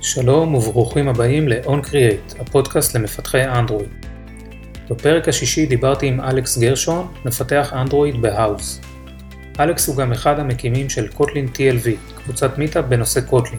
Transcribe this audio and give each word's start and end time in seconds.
שלום 0.00 0.54
וברוכים 0.54 1.08
הבאים 1.08 1.48
ל-onCreate, 1.48 2.40
הפודקאסט 2.40 2.96
למפתחי 2.96 3.44
אנדרואיד. 3.44 3.88
בפרק 4.90 5.28
השישי 5.28 5.66
דיברתי 5.66 6.06
עם 6.06 6.20
אלכס 6.20 6.58
גרשון, 6.58 7.06
מפתח 7.24 7.72
אנדרואיד 7.72 8.22
ב 8.22 8.30
Houzz. 8.30 8.80
אלכס 9.60 9.88
הוא 9.88 9.96
גם 9.96 10.12
אחד 10.12 10.38
המקימים 10.38 10.90
של 10.90 11.08
Kotlin 11.08 11.48
TLV, 11.54 11.88
קבוצת 12.24 12.58
meetup 12.58 12.84
בנושא 12.84 13.20
Kotlin. 13.20 13.58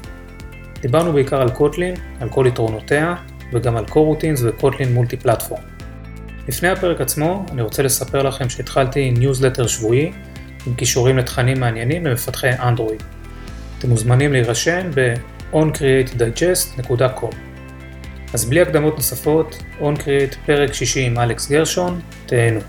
דיברנו 0.81 1.13
בעיקר 1.13 1.41
על 1.41 1.49
Kotlin, 1.49 1.95
על 2.19 2.29
כל 2.29 2.45
יתרונותיה, 2.47 3.15
וגם 3.53 3.77
על 3.77 3.85
coroutines 3.85 4.41
ו 4.43 4.93
Kotlin 4.93 5.17
Multiplatform. 5.17 5.61
לפני 6.47 6.69
הפרק 6.69 7.01
עצמו, 7.01 7.45
אני 7.51 7.61
רוצה 7.61 7.83
לספר 7.83 8.23
לכם 8.23 8.49
שהתחלתי 8.49 9.11
ניוזלטר 9.11 9.67
שבועי, 9.67 10.11
עם 10.67 10.73
קישורים 10.73 11.17
לתכנים 11.17 11.59
מעניינים 11.59 12.05
למפתחי 12.05 12.49
אנדרואיד. 12.49 13.03
אתם 13.79 13.89
מוזמנים 13.89 14.33
להירשם 14.33 14.89
ב-oncreatedigest.com. 15.51 17.35
אז 18.33 18.49
בלי 18.49 18.61
הקדמות 18.61 18.95
נוספות, 18.95 19.55
OnCreate 19.79 20.37
פרק 20.45 20.73
שישי 20.73 21.05
עם 21.05 21.17
אלכס 21.17 21.51
גרשון, 21.51 21.99
תהנו. 22.25 22.59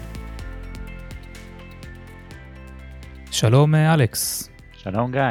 שלום 3.31 3.75
אלכס. 3.75 4.51
שלום 4.73 5.13
גיא. 5.13 5.23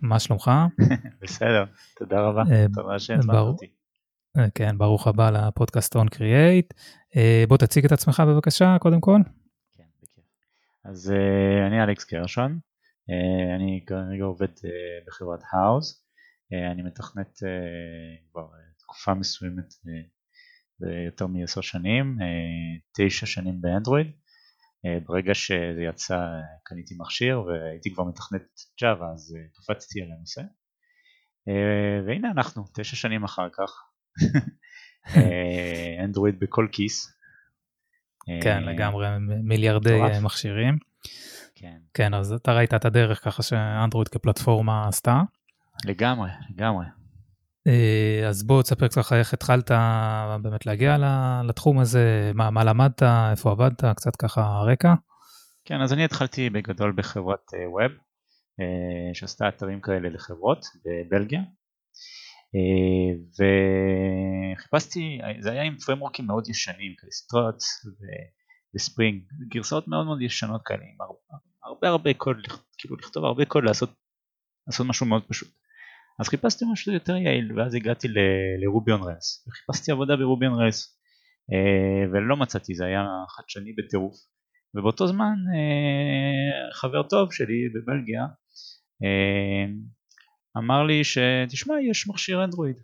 מה 0.00 0.20
שלומך? 0.20 0.50
בסדר, 1.22 1.64
תודה 1.96 2.20
רבה. 2.20 2.42
תודה 2.74 2.98
שהזמנת 2.98 3.36
אותי. 3.36 3.66
כן, 4.54 4.78
ברוך 4.78 5.06
הבא 5.06 5.30
לפודקאסט 5.30 5.96
OnCreate. 5.96 6.74
בוא 7.48 7.56
תציג 7.56 7.84
את 7.84 7.92
עצמך 7.92 8.22
בבקשה, 8.26 8.76
קודם 8.80 9.00
כל. 9.00 9.20
כן, 9.76 9.84
בכיף. 10.02 10.24
אז 10.84 11.12
אני 11.66 11.82
אלכס 11.82 12.12
גרשון, 12.12 12.58
אני 13.56 13.84
כרגע 13.86 14.24
עובד 14.24 14.48
בחברת 15.06 15.40
האוס. 15.52 16.05
אני 16.52 16.82
מתכנת 16.82 17.38
כבר 18.30 18.48
תקופה 18.78 19.14
מסוימת 19.14 19.74
ביותר 20.80 21.26
מעשר 21.26 21.60
שנים, 21.60 22.18
תשע 22.96 23.26
שנים 23.26 23.60
באנדרואיד. 23.60 24.06
ברגע 25.06 25.34
שזה 25.34 25.82
יצא 25.88 26.18
קניתי 26.62 26.94
מכשיר 26.98 27.42
והייתי 27.42 27.94
כבר 27.94 28.04
מתכנת 28.04 28.46
ג'אווה 28.80 29.12
אז 29.12 29.36
קפצתי 29.54 30.02
על 30.02 30.08
הנושא. 30.16 30.42
והנה 32.06 32.30
אנחנו 32.30 32.64
תשע 32.74 32.96
שנים 32.96 33.24
אחר 33.24 33.48
כך, 33.52 33.70
אנדרואיד 36.04 36.40
בכל 36.40 36.68
כיס. 36.72 37.16
כן 38.42 38.64
לגמרי 38.64 39.06
מיליארדי 39.42 40.00
מכשירים. 40.22 40.78
כן. 41.54 41.78
כן 41.94 42.14
אז 42.14 42.32
אתה 42.32 42.52
ראית 42.52 42.74
את 42.74 42.84
הדרך 42.84 43.24
ככה 43.24 43.42
שאנדרואיד 43.42 44.08
כפלטפורמה 44.08 44.88
עשתה. 44.88 45.22
לגמרי 45.84 46.30
לגמרי. 46.50 46.86
אז 48.28 48.46
בוא 48.46 48.62
תספר 48.62 48.88
קצת 48.88 49.12
איך 49.12 49.34
התחלת 49.34 49.70
באמת 50.42 50.66
להגיע 50.66 50.96
לתחום 51.48 51.78
הזה, 51.78 52.30
מה, 52.34 52.50
מה 52.50 52.64
למדת, 52.64 53.02
איפה 53.30 53.50
עבדת, 53.50 53.84
קצת 53.96 54.16
ככה 54.16 54.40
רקע. 54.72 54.94
כן, 55.64 55.80
אז 55.80 55.92
אני 55.92 56.04
התחלתי 56.04 56.50
בגדול 56.50 56.92
בחברת 56.96 57.50
ווב, 57.72 57.92
שעשתה 59.14 59.48
אתרים 59.48 59.80
כאלה 59.80 60.08
לחברות 60.08 60.66
בבלגיה, 60.84 61.40
וחיפשתי, 64.56 65.18
זה 65.40 65.52
היה 65.52 65.62
עם 65.62 65.76
פרמורקים 65.78 66.26
מאוד 66.26 66.48
ישנים, 66.48 66.94
כאלה 66.98 67.10
סטרוט 67.10 67.56
וספרינג, 68.74 69.22
גרסאות 69.48 69.88
מאוד 69.88 70.06
מאוד 70.06 70.22
ישנות 70.22 70.60
כאלה, 70.64 70.82
עם 70.82 70.96
הרבה 71.64 71.88
הרבה 71.88 72.14
קוד, 72.14 72.36
כאילו 72.78 72.96
לכתוב 72.96 73.24
הרבה 73.24 73.44
קוד 73.44 73.64
לעשות, 73.64 73.90
לעשות 74.66 74.86
משהו 74.86 75.06
מאוד 75.06 75.22
פשוט. 75.28 75.48
אז 76.18 76.28
חיפשתי 76.28 76.64
משהו 76.72 76.92
יותר 76.92 77.16
יעיל 77.16 77.58
ואז 77.58 77.74
הגעתי 77.74 78.08
לרובי 78.62 78.92
און 78.92 79.02
רלס 79.02 79.48
וחיפשתי 79.48 79.92
עבודה 79.92 80.16
ברובי 80.16 80.46
און 80.46 80.60
רלס 80.60 80.98
ולא 82.12 82.36
מצאתי 82.36 82.74
זה 82.74 82.84
היה 82.84 83.04
חדשני 83.28 83.72
בטירוף. 83.72 84.16
ובאותו 84.74 85.06
זמן 85.06 85.34
חבר 86.72 87.02
טוב 87.02 87.32
שלי 87.32 87.68
בבלגיה 87.74 88.26
אמר 90.56 90.82
לי 90.82 91.04
שתשמע 91.04 91.74
יש 91.90 92.08
מכשיר 92.08 92.44
אנדרואיד. 92.44 92.76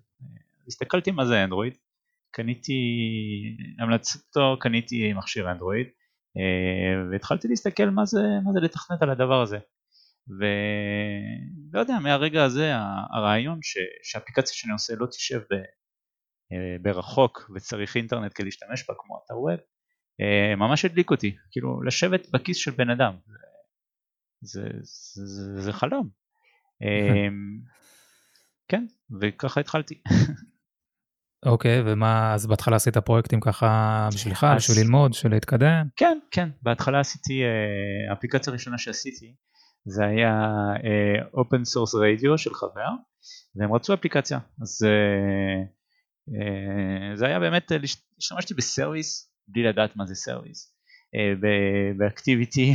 הסתכלתי 0.66 1.10
מה 1.10 1.26
זה 1.26 1.44
אנדרואיד. 1.44 1.76
קניתי 2.30 2.72
המלצתו 3.78 4.56
קניתי 4.60 5.12
מכשיר 5.12 5.50
אנדרואיד 5.50 5.86
והתחלתי 7.10 7.48
להסתכל 7.48 7.90
מה 7.90 8.04
זה, 8.04 8.22
מה 8.44 8.52
זה 8.52 8.60
לתכנת 8.60 9.02
על 9.02 9.10
הדבר 9.10 9.42
הזה 9.42 9.58
ולא 10.28 11.80
יודע 11.80 11.98
מהרגע 11.98 12.44
הזה 12.44 12.72
הרעיון 13.16 13.58
ש... 13.62 13.78
שאפליקציה 14.02 14.54
שאני 14.54 14.72
עושה 14.72 14.94
לא 14.96 15.06
תשב 15.06 15.40
ב... 15.40 15.54
ברחוק 16.82 17.50
וצריך 17.54 17.96
אינטרנט 17.96 18.32
כדי 18.34 18.44
להשתמש 18.44 18.84
בה 18.88 18.94
כמו 18.98 19.20
אתר 19.24 19.38
ווב 19.38 19.60
ממש 20.56 20.84
הדליק 20.84 21.10
אותי 21.10 21.36
כאילו 21.50 21.82
לשבת 21.82 22.30
בכיס 22.30 22.56
של 22.56 22.70
בן 22.70 22.90
אדם 22.90 23.16
זה, 24.40 24.60
זה, 24.80 25.26
זה, 25.26 25.62
זה 25.62 25.72
חלום 25.72 26.08
כן 28.68 28.84
וככה 29.20 29.60
התחלתי. 29.60 30.02
אוקיי 31.46 31.80
okay, 31.80 31.82
ומה 31.86 32.34
אז 32.34 32.46
בהתחלה 32.46 32.76
עשית 32.76 32.98
פרויקטים 32.98 33.40
ככה 33.40 34.08
בשבילך 34.14 34.44
אז... 34.44 34.56
בשביל 34.56 34.84
ללמוד 34.84 35.10
בשביל 35.10 35.32
להתקדם? 35.32 35.86
כן 35.96 36.18
כן 36.30 36.48
בהתחלה 36.62 37.00
עשיתי 37.00 37.42
האפליקציה 38.10 38.50
הראשונה 38.50 38.78
שעשיתי 38.78 39.34
זה 39.84 40.04
היה 40.04 40.46
open 41.34 41.64
source 41.64 41.94
רדיו 41.94 42.38
של 42.38 42.54
חבר 42.54 42.88
והם 43.56 43.74
רצו 43.74 43.94
אפליקציה 43.94 44.38
אז 44.62 44.86
uh, 44.86 45.66
uh, 46.28 47.16
זה 47.16 47.26
היה 47.26 47.40
באמת 47.40 47.72
השתמשתי 48.18 48.54
ב 48.54 48.64
service 48.64 49.32
בלי 49.48 49.62
לדעת 49.62 49.96
מה 49.96 50.06
זה 50.06 50.14
service 50.14 50.74
uh, 51.16 51.40
באקטיביטי 51.98 52.74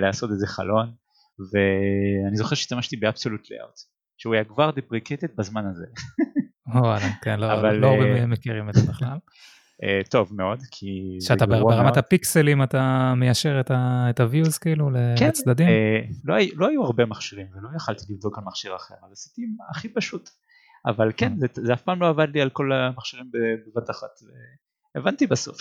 לעשות 0.00 0.30
איזה 0.30 0.46
חלון 0.46 0.94
ואני 1.52 2.36
זוכר 2.36 2.54
שהשתמשתי 2.54 2.96
באבסולוט 2.96 3.50
לאאוט 3.50 3.74
שהוא 4.16 4.34
היה 4.34 4.44
כבר 4.44 4.70
דפריקטד 4.70 5.36
בזמן 5.36 5.66
הזה. 5.66 5.86
וואלה, 6.74 7.06
כן, 7.22 7.40
לא, 7.40 7.52
אבל, 7.52 7.74
לא 7.74 7.86
הרבה 7.86 8.26
מכירים 8.26 8.68
את 8.68 8.74
זה 8.74 8.80
בכלל. 8.92 9.18
Uh, 9.82 10.08
טוב 10.10 10.34
מאוד 10.34 10.58
כי 10.70 11.18
שאתה 11.20 11.46
ברמת. 11.46 11.96
הפיקסלים 11.96 12.62
אתה 12.62 13.14
מיישר 13.16 13.60
את, 13.60 13.70
ה-views 14.20 14.58
כאילו 14.60 14.90
כן, 15.18 15.28
לצדדים? 15.28 15.68
Uh, 15.68 16.30
לא, 16.56 16.66
היו 16.66 16.84
הרבה 16.84 17.06
מכשירים 17.06 17.46
ולא 17.52 17.68
יכלתי 17.76 18.04
לבדוק 18.10 18.38
על 18.38 18.44
מכשיר 18.44 18.76
אחר 18.76 18.94
אז 19.06 19.12
עשיתי 19.12 19.42
הכי 19.70 19.88
פשוט 19.88 20.30
אבל 20.86 21.12
כן 21.16 21.32
זה, 21.38 21.46
זה 21.54 21.72
אף 21.72 21.82
פעם 21.82 22.00
לא 22.00 22.08
עבד 22.08 22.28
לי 22.34 22.40
על 22.40 22.50
כל 22.50 22.72
המכשירים 22.72 23.30
בבת 23.32 23.90
אחת 23.90 24.10
הבנתי 24.96 25.26
בסוף 25.26 25.58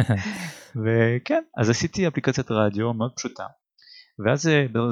וכן 0.84 1.42
אז 1.60 1.70
עשיתי 1.70 2.08
אפליקציית 2.08 2.50
רדיו 2.50 2.92
מאוד 2.92 3.12
פשוטה 3.16 3.46
ואז 4.26 4.50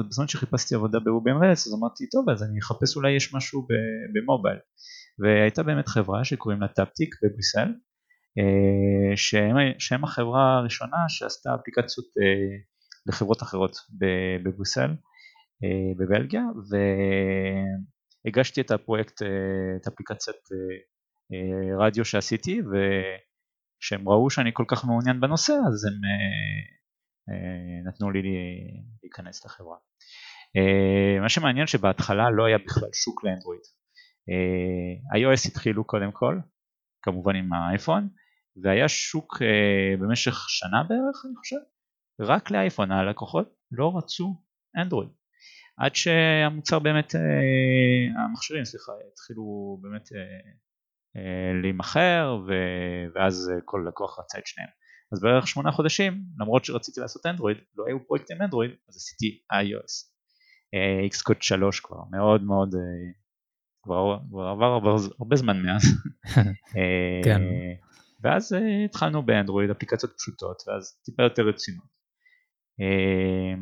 בזמן 0.09 0.27
שחיפשתי 0.27 0.75
עבודה 0.75 0.99
רלס 1.41 1.67
אז 1.67 1.73
אמרתי 1.73 2.09
טוב 2.09 2.29
אז 2.29 2.43
אני 2.43 2.59
אחפש 2.59 2.95
אולי 2.95 3.11
יש 3.15 3.33
משהו 3.33 3.67
במובייל 4.13 4.57
והייתה 5.19 5.63
באמת 5.63 5.87
חברה 5.87 6.23
שקוראים 6.23 6.61
לה 6.61 6.67
טפטיק 6.67 7.15
בבריסל 7.23 7.67
שהם, 9.15 9.55
שהם 9.79 10.03
החברה 10.03 10.57
הראשונה 10.57 10.97
שעשתה 11.07 11.55
אפליקציות 11.55 12.07
לחברות 13.05 13.43
אחרות 13.43 13.75
בבריסל 14.43 14.95
בבלגיה 15.97 16.43
והגשתי 18.25 18.61
את 18.61 18.71
הפרויקט, 18.71 19.21
את 19.81 19.87
אפליקציית 19.87 20.37
רדיו 21.79 22.05
שעשיתי 22.05 22.61
וכשהם 22.61 24.09
ראו 24.09 24.29
שאני 24.29 24.49
כל 24.53 24.65
כך 24.67 24.85
מעוניין 24.85 25.19
בנושא 25.19 25.53
אז 25.53 25.85
הם 25.85 25.93
נתנו 27.87 28.11
לי 28.11 28.21
להיכנס 29.03 29.45
לחברה. 29.45 29.77
מה 31.21 31.29
שמעניין 31.29 31.67
שבהתחלה 31.67 32.29
לא 32.29 32.45
היה 32.45 32.57
בכלל 32.57 32.89
שוק 32.93 33.23
לאנדרואיד. 33.23 33.61
iOS 35.15 35.47
התחילו 35.51 35.83
קודם 35.83 36.11
כל, 36.11 36.39
כמובן 37.01 37.35
עם 37.35 37.53
האייפון, 37.53 38.09
והיה 38.63 38.87
שוק 38.87 39.41
אה, 39.41 39.97
במשך 39.99 40.45
שנה 40.49 40.83
בערך 40.83 41.25
אני 41.25 41.35
חושב, 41.35 41.57
רק 42.21 42.51
לאייפון 42.51 42.91
הלקוחות 42.91 43.55
לא 43.71 43.97
רצו 43.97 44.41
אנדרואיד, 44.77 45.09
עד 45.77 45.95
שהמוצר 45.95 46.79
באמת, 46.79 47.15
אה, 47.15 48.23
המכשירים 48.23 48.65
סליחה, 48.65 48.91
התחילו 49.11 49.77
באמת 49.81 50.09
אה, 50.13 50.19
אה, 51.15 51.61
להימכר 51.61 52.37
ואז 53.15 53.51
כל 53.65 53.85
לקוח 53.87 54.19
רצה 54.19 54.39
את 54.39 54.47
שניהם. 54.47 54.69
אז 55.11 55.21
בערך 55.21 55.47
שמונה 55.47 55.71
חודשים, 55.71 56.23
למרות 56.39 56.65
שרציתי 56.65 56.99
לעשות 56.99 57.25
אנדרואיד, 57.25 57.57
לא 57.77 57.85
היו 57.87 58.07
פרויקטים 58.07 58.41
אנדרואיד, 58.41 58.71
אז 58.89 58.95
עשיתי 58.95 59.39
iOS. 59.53 60.15
Xcode 61.11 61.41
3 61.41 61.79
כבר, 61.79 62.03
מאוד 62.11 62.43
מאוד, 62.43 62.75
כבר, 63.83 64.17
כבר 64.29 64.47
עבר 64.47 64.65
הרבה, 64.65 64.89
הרבה 65.19 65.35
זמן 65.35 65.61
מאז. 65.61 65.81
כן. 67.25 67.41
ואז 68.25 68.53
uh, 68.53 68.85
התחלנו 68.85 69.23
באנדרואיד 69.23 69.69
אפליקציות 69.69 70.13
פשוטות 70.17 70.63
ואז 70.67 70.99
טיפה 71.05 71.23
יותר 71.23 71.43
רצינות. 71.43 71.85
Uh, 72.81 73.59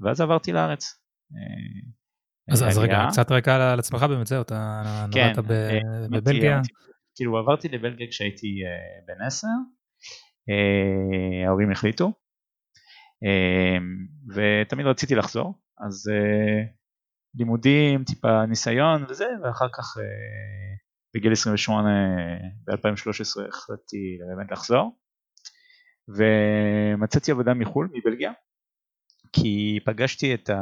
ואז 0.00 0.20
עברתי 0.20 0.52
לארץ. 0.52 0.84
Uh, 1.32 2.52
אז, 2.52 2.62
אז 2.62 2.78
רגע, 2.78 3.06
קצת 3.10 3.32
רקע 3.32 3.72
על 3.72 3.78
עצמך 3.78 4.02
באמת, 4.02 4.26
זהו, 4.26 4.42
אתה 4.42 4.82
כן, 5.12 5.32
נולדת 5.32 5.44
בבלגיה. 6.10 6.60
כאילו 7.14 7.38
עברתי 7.38 7.68
לבלגיה 7.68 8.06
כשהייתי 8.10 8.60
בן 9.06 9.26
עשר, 9.26 9.46
ההורים 11.46 11.70
החליטו, 11.70 12.12
ותמיד 14.34 14.86
רציתי 14.86 15.14
לחזור, 15.14 15.54
אז 15.86 16.10
לימודים, 17.34 18.04
טיפה 18.04 18.46
ניסיון 18.46 19.04
וזה, 19.08 19.26
ואחר 19.44 19.68
כך 19.68 19.96
בגיל 21.14 21.32
28 21.32 21.88
ב-2013 22.66 23.48
החלטתי 23.48 24.18
באמת 24.28 24.52
לחזור 24.52 25.00
ומצאתי 26.08 27.30
עבודה 27.30 27.54
מחו"ל, 27.54 27.88
מבלגיה, 27.92 28.32
כי 29.32 29.78
פגשתי 29.84 30.34
את, 30.34 30.50
ה... 30.50 30.58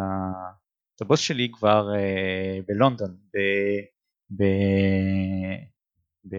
את 0.96 1.00
הבוס 1.00 1.20
שלי 1.20 1.48
כבר 1.52 1.88
uh, 1.94 2.64
בלונדון, 2.68 3.16
ב... 3.34 3.38
ב... 4.30 4.44
ב... 6.24 6.36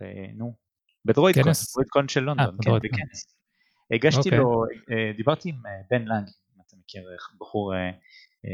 ב... 0.00 0.04
נו, 0.36 0.54
בדרוידקון, 1.04 1.52
בדרוידקון 1.52 2.08
של 2.08 2.20
לונדון, 2.20 2.56
아, 2.60 2.64
כן, 2.64 2.70
בכנס. 2.82 3.36
הגשתי 3.90 4.18
okay. 4.18 4.22
אוקיי. 4.24 4.38
לו, 4.38 4.64
uh, 4.64 5.16
דיברתי 5.16 5.48
עם 5.48 5.56
uh, 5.56 5.68
בן 5.90 6.02
לנג, 6.02 6.28
אם 6.56 6.60
אתה 6.66 6.76
מכיר, 6.76 7.02
בחור 7.40 7.72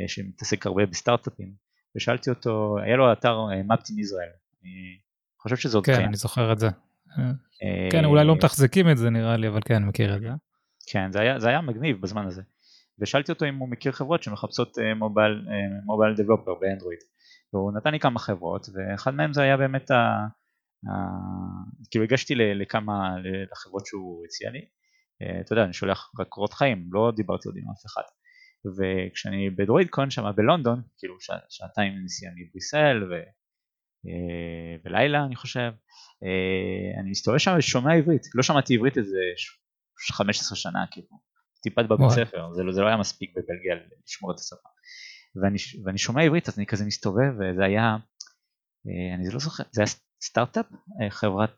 שמתעסק 0.07 0.67
הרבה 0.67 0.87
בסטארט-אפים, 0.87 1.66
ושאלתי 1.97 2.31
אותו, 2.31 2.79
היה 2.83 2.97
לו 2.97 3.13
אתר 3.13 3.39
מפטין 3.65 3.99
ישראל, 3.99 4.29
אני 4.63 4.99
חושב 5.43 5.57
שזה 5.57 5.77
עוד 5.79 5.87
כן, 5.87 6.05
אני 6.05 6.17
זוכר 6.17 6.53
את 6.53 6.59
זה. 6.59 6.69
כן, 7.91 8.05
אולי 8.05 8.25
לא 8.25 8.37
מתחזקים 8.37 8.91
את 8.91 8.97
זה 8.99 9.11
נראה 9.11 9.37
לי, 9.37 9.49
אבל 9.49 9.61
כן, 9.65 9.85
מכיר 9.85 10.17
את 10.17 10.21
זה. 10.21 10.29
כן, 10.91 11.13
זה 11.13 11.21
היה, 11.21 11.39
זה 11.39 11.49
היה 11.49 11.61
מגניב 11.61 12.01
בזמן 12.01 12.27
הזה. 12.27 12.43
ושאלתי 12.99 13.33
אותו 13.33 13.49
אם 13.49 13.57
הוא 13.57 13.69
מכיר 13.69 13.93
חברות 13.93 14.23
שמחפשות 14.23 14.79
מובייל, 14.97 15.47
מובייל 15.85 16.15
דבלופר 16.15 16.55
באנדרואיד. 16.61 16.99
והוא 17.53 17.73
נתן 17.73 17.93
לי 17.93 18.01
כמה 18.01 18.19
חברות, 18.19 18.67
ואחד 18.75 19.15
מהם 19.15 19.33
זה 19.33 19.43
היה 19.43 19.57
באמת 19.57 19.91
ה... 19.91 19.95
ה... 20.89 20.93
כאילו 21.91 22.05
הגשתי 22.05 22.35
לכמה, 22.35 23.15
לחברות 23.53 23.87
שהוא 23.87 24.25
הציע 24.25 24.51
לי. 24.51 24.65
אה, 25.23 25.41
אתה 25.41 25.53
יודע, 25.53 25.65
אני 25.65 25.73
שולח 25.73 26.11
רק 26.21 26.29
קורות 26.29 26.53
חיים, 26.53 26.89
לא 26.93 27.13
דיברתי 27.17 27.49
עוד 27.49 27.57
עם 27.57 27.65
אף 27.71 27.87
אחד. 27.87 28.03
וכשאני 28.77 29.51
בדרואידקון 29.51 30.11
שם 30.11 30.25
בלונדון, 30.37 30.83
כאילו 30.99 31.17
שעתיים 31.49 31.93
נסיעה 32.05 32.33
מבריסל 32.37 33.05
ו... 33.11 33.15
אה, 34.07 34.77
ולילה 34.85 35.25
אני 35.25 35.37
חושב, 35.37 35.73
אה, 36.25 37.01
אני 37.01 37.11
מסתובב 37.11 37.39
שם 37.39 37.55
ושומע 37.59 37.95
עברית, 37.95 38.23
לא 38.35 38.43
שמעתי 38.43 38.75
עברית 38.75 38.99
איזה 38.99 39.19
15 40.13 40.57
שנה 40.57 40.85
כאילו, 40.91 41.09
טיפת 41.63 41.85
בבית 41.85 42.11
ספר, 42.11 42.53
זה 42.53 42.63
לא, 42.63 42.73
זה 42.73 42.81
לא 42.81 42.87
היה 42.87 42.97
מספיק 42.97 43.31
בבלגיה 43.31 43.75
לשמור 44.07 44.33
את 44.33 44.39
השפה. 44.39 44.69
ואני, 45.43 45.57
ואני 45.85 45.99
שומע 45.99 46.23
עברית 46.23 46.49
אז 46.49 46.59
אני 46.59 46.67
כזה 46.67 46.85
מסתובב 46.85 47.33
וזה 47.35 47.65
היה, 47.65 47.97
אה, 48.87 49.15
אני 49.15 49.29
לא 49.33 49.39
זוכר, 49.39 49.65
זה 49.73 49.83
היה 49.83 49.89
סטארט-אפ, 50.25 50.67
חברת 51.11 51.57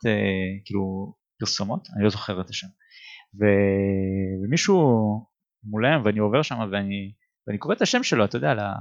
כאילו 0.64 1.14
פרסומות, 1.38 1.88
אני 1.96 2.04
לא 2.04 2.10
זוכר 2.10 2.40
את 2.40 2.50
השם. 2.50 2.66
ו, 3.40 3.44
ומישהו 4.44 4.78
מולהם 5.64 6.02
ואני 6.04 6.18
עובר 6.18 6.42
שם 6.42 6.58
ואני, 6.72 7.12
ואני 7.46 7.58
קורא 7.58 7.74
את 7.74 7.82
השם 7.82 8.02
שלו, 8.02 8.24
אתה 8.24 8.36
יודע, 8.36 8.50
על, 8.50 8.58
ה, 8.58 8.74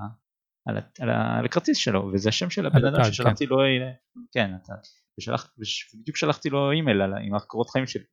על, 0.67 0.77
על, 0.99 1.09
על 1.09 1.45
הכרטיס 1.45 1.77
שלו, 1.77 2.11
וזה 2.13 2.29
השם 2.29 2.49
של 2.49 2.65
הבן 2.65 2.85
אדם 2.85 3.03
ששלחתי 3.03 3.47
כן. 3.47 3.51
לו, 3.51 3.57
כן, 4.31 4.51
אתה, 4.63 4.73
ושלח, 5.19 5.53
ובדיוק 5.93 6.17
שלחתי 6.17 6.49
לו 6.49 6.71
אימייל 6.71 7.01
על, 7.01 7.13
עם 7.21 7.35
הקורות 7.35 7.69
חיים 7.69 7.87
שלי. 7.87 8.03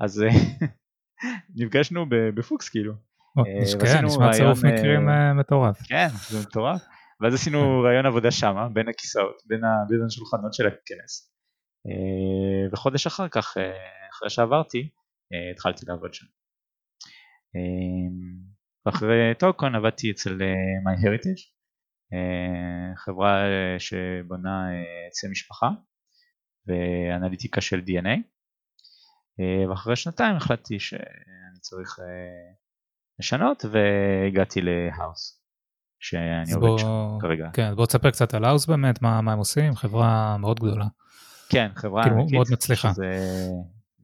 אז 0.00 0.22
אה, 0.22 0.28
נפגשנו 1.60 2.06
בפוקס 2.36 2.68
כאילו. 2.68 2.92
אה, 3.38 3.80
כן, 3.80 4.04
נשמע 4.04 4.32
צירוף 4.32 4.64
אה, 4.64 4.72
מקרים 4.72 5.08
מטורף. 5.34 5.82
כן, 5.82 6.08
זה 6.30 6.40
מטורף. 6.40 6.82
ואז 7.20 7.34
עשינו 7.34 7.82
רעיון 7.82 8.06
עבודה 8.06 8.30
שמה, 8.30 8.68
בין 8.68 8.88
הכיסאות, 8.88 9.42
בין 9.88 10.04
השולחנות 10.06 10.54
של 10.54 10.66
הכנס. 10.66 11.32
וחודש 12.72 13.06
אחר 13.06 13.28
כך, 13.28 13.56
אחרי 14.12 14.30
שעברתי, 14.30 14.88
התחלתי 15.52 15.86
לעבוד 15.88 16.14
שם. 16.14 16.26
ואחרי 18.86 19.34
טוקון 19.38 19.74
עבדתי 19.74 20.10
אצל 20.10 20.38
MyHeritage, 20.86 21.42
חברה 22.96 23.44
שבונה 23.78 24.68
עצי 25.08 25.28
משפחה 25.30 25.68
ואנליטיקה 26.66 27.60
של 27.60 27.80
DNA 27.86 28.30
אה, 29.40 29.70
ואחרי 29.70 29.96
שנתיים 29.96 30.36
החלטתי 30.36 30.80
שאני 30.80 31.60
צריך 31.60 31.98
אה, 32.00 32.04
לשנות 33.18 33.64
והגעתי 33.70 34.60
להאוס 34.62 35.42
שאני 35.98 36.52
עובד 36.52 36.66
בוא, 36.66 36.78
שם 36.78 37.18
כרגע. 37.20 37.50
כן, 37.52 37.74
בוא 37.74 37.86
תספר 37.86 38.10
קצת 38.10 38.34
על 38.34 38.44
האוס 38.44 38.66
באמת, 38.66 39.02
מה, 39.02 39.20
מה 39.20 39.32
הם 39.32 39.38
עושים, 39.38 39.74
חברה 39.76 40.36
מאוד 40.38 40.60
גדולה. 40.60 40.86
כן, 41.48 41.70
חברה 41.74 42.02
כאילו, 42.02 42.16
ענקית, 42.16 42.34
מאוד 42.34 42.46
מצליחה. 42.52 42.92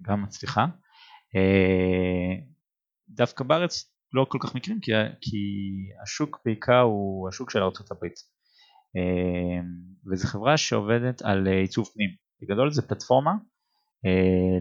גם 0.03 0.23
מצליחה. 0.23 0.67
אה, 3.09 3.15
דווקא 3.15 3.45
בארץ 3.45 3.93
לא 4.13 4.27
כל 4.29 4.39
כך 4.41 4.55
מכירים 4.55 4.81
כי, 4.81 4.93
כי 5.21 5.37
השוק 6.03 6.41
בעיקר 6.45 6.81
הוא 6.81 7.29
השוק 7.29 7.51
של 7.51 7.59
ארה"ב 7.59 8.07
וזו 10.13 10.29
חברה 10.29 10.57
שעובדת 10.57 11.23
על 11.23 11.47
עיצוב 11.47 11.89
פנים. 11.95 12.11
בגדול 12.43 12.71
זה 12.71 12.83
פלטפורמה 12.83 13.33
אה, 14.07 14.59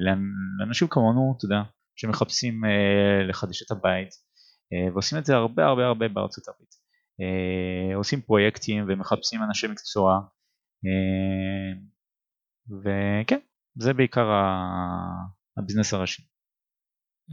לאנשים 0.60 0.88
כמונו, 0.88 1.36
אתה 1.38 1.46
יודע, 1.46 1.62
שמחפשים 1.96 2.66
אה, 2.66 3.28
לחדש 3.28 3.62
את 3.64 3.72
הבית 3.72 4.10
אה, 4.74 4.94
ועושים 4.94 5.18
את 5.18 5.26
זה 5.26 5.36
הרבה 5.36 5.66
הרבה 5.66 5.86
הרבה 5.86 6.08
בארצות 6.08 6.48
הברית. 6.48 6.76
עושים 7.96 8.22
פרויקטים 8.22 8.86
ומחפשים 8.88 9.44
אנשי 9.44 9.68
מקצוע 9.68 10.20
וכן, 12.70 13.40
זה 13.76 13.94
בעיקר 13.94 14.28
הביזנס 15.58 15.94
הראשי. 15.94 16.24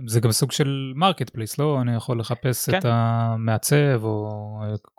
זה 0.06 0.20
גם 0.20 0.32
סוג 0.32 0.52
של 0.52 0.92
marketplace, 0.96 1.58
לא? 1.58 1.82
אני 1.82 1.96
יכול 1.96 2.20
לחפש 2.20 2.70
כן. 2.70 2.78
את 2.78 2.84
המעצב 2.84 4.00
או 4.04 4.28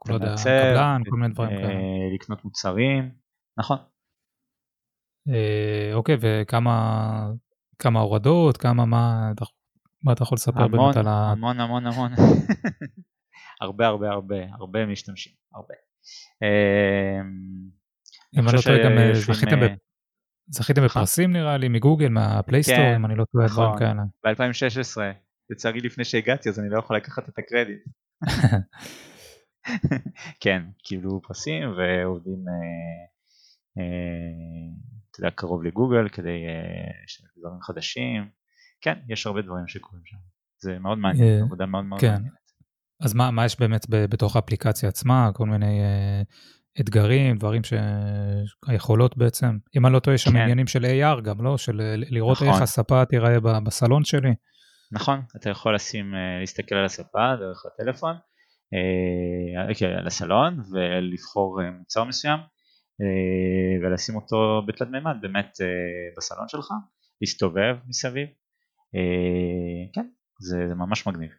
לא 0.07 0.13
יודע, 0.13 0.35
קבלן, 0.43 1.01
כל 1.09 1.15
מיני 1.15 1.33
דברים 1.33 1.57
כאלה. 1.57 1.79
לקנות 2.15 2.45
מוצרים, 2.45 3.11
נכון. 3.57 3.77
אה, 5.29 5.93
אוקיי, 5.93 6.17
וכמה 6.19 7.31
כמה 7.79 7.99
הורדות, 7.99 8.57
כמה 8.57 8.85
מה, 8.85 9.31
מה 10.03 10.13
אתה 10.13 10.23
יכול 10.23 10.35
לספר 10.35 10.63
המון, 10.63 10.79
באמת 10.79 10.97
על 10.97 11.07
ה... 11.07 11.31
המון 11.31 11.59
המון 11.59 11.87
המון, 11.87 12.11
הרבה 13.61 13.87
הרבה 13.87 14.11
הרבה, 14.11 14.35
הרבה 14.59 14.85
משתמשים, 14.85 15.33
הרבה. 15.53 15.73
אמ, 16.41 16.47
אם 18.39 18.47
אני 18.47 18.55
לא 18.57 18.61
טועה 18.61 18.83
גם 18.85 18.97
אה, 18.97 19.13
זכיתם, 19.13 19.59
ב... 19.59 19.63
זכיתם. 20.47 20.85
בפרסים 20.85 21.33
נראה 21.33 21.57
לי 21.57 21.67
מגוגל, 21.67 22.09
מהפלייסטור, 22.09 22.75
כן, 22.75 22.95
אם 22.95 23.05
אני 23.05 23.15
לא 23.15 23.25
טועה, 23.31 23.47
דברים 23.47 23.69
נכון. 23.69 23.79
כאלה. 23.79 24.03
ב-2016, 24.23 25.01
לצערי 25.49 25.79
לפני 25.81 26.03
שהגעתי 26.03 26.49
אז 26.49 26.59
אני 26.59 26.69
לא 26.69 26.79
יכול 26.79 26.97
לקחת 26.97 27.29
את 27.29 27.39
הקרדיט. 27.39 27.83
כן, 30.43 30.63
קיבלו 30.83 31.21
פרסים 31.21 31.69
ועובדים 31.77 32.45
אה, 32.47 32.53
אה, 33.77 34.83
אתה 35.13 35.19
יודע, 35.19 35.29
קרוב 35.35 35.63
לגוגל 35.63 36.09
כדי 36.09 36.45
uh, 36.47 37.07
שיש 37.07 37.25
דברים 37.37 37.61
חדשים. 37.61 38.29
כן, 38.81 38.93
יש 39.09 39.27
הרבה 39.27 39.41
דברים 39.41 39.67
שקורים 39.67 40.05
שם. 40.05 40.17
זה 40.59 40.79
מאוד 40.79 40.97
מעניין, 40.97 41.41
uh, 41.41 41.45
עבודה 41.45 41.65
מאוד 41.65 41.85
מאוד 41.85 42.01
כן. 42.01 42.11
מעניינת. 42.11 42.33
אז 43.01 43.13
מה, 43.13 43.31
מה 43.31 43.45
יש 43.45 43.59
באמת 43.59 43.85
בתוך 43.89 44.35
האפליקציה 44.35 44.89
עצמה, 44.89 45.31
כל 45.33 45.45
מיני 45.45 45.79
uh, 45.79 46.25
אתגרים, 46.79 47.37
דברים 47.37 47.61
שהיכולות 47.63 49.17
בעצם, 49.17 49.57
אם 49.77 49.85
אני 49.85 49.93
לא 49.93 49.99
טועה, 49.99 50.15
יש 50.15 50.23
שם 50.23 50.31
כן. 50.31 50.37
עניינים 50.37 50.67
של 50.67 50.85
AR 50.85 51.21
גם, 51.21 51.41
לא? 51.41 51.57
של 51.57 51.95
לראות 51.95 52.37
נכון. 52.37 52.47
איך 52.47 52.61
הספה 52.61 53.05
תיראה 53.05 53.39
בסלון 53.39 54.03
שלי. 54.03 54.33
נכון, 54.91 55.21
אתה 55.35 55.49
יכול 55.49 55.75
לשים, 55.75 56.13
להסתכל 56.39 56.75
על 56.75 56.85
הספה 56.85 57.35
דרך 57.39 57.63
הטלפון, 57.65 58.15
אה, 58.73 59.97
על 59.99 60.07
הסלון 60.07 60.59
ולבחור 60.71 61.59
מוצר 61.79 62.03
מסוים 62.03 62.39
אה, 63.01 63.87
ולשים 63.87 64.15
אותו 64.15 64.61
בתלת 64.67 64.89
מימד 64.89 65.15
באמת 65.21 65.51
אה, 65.61 65.67
בסלון 66.17 66.47
שלך, 66.47 66.67
להסתובב 67.21 67.75
מסביב, 67.87 68.27
אה, 68.95 69.83
כן, 69.93 70.07
זה, 70.39 70.57
זה 70.67 70.75
ממש 70.75 71.07
מגניב. 71.07 71.29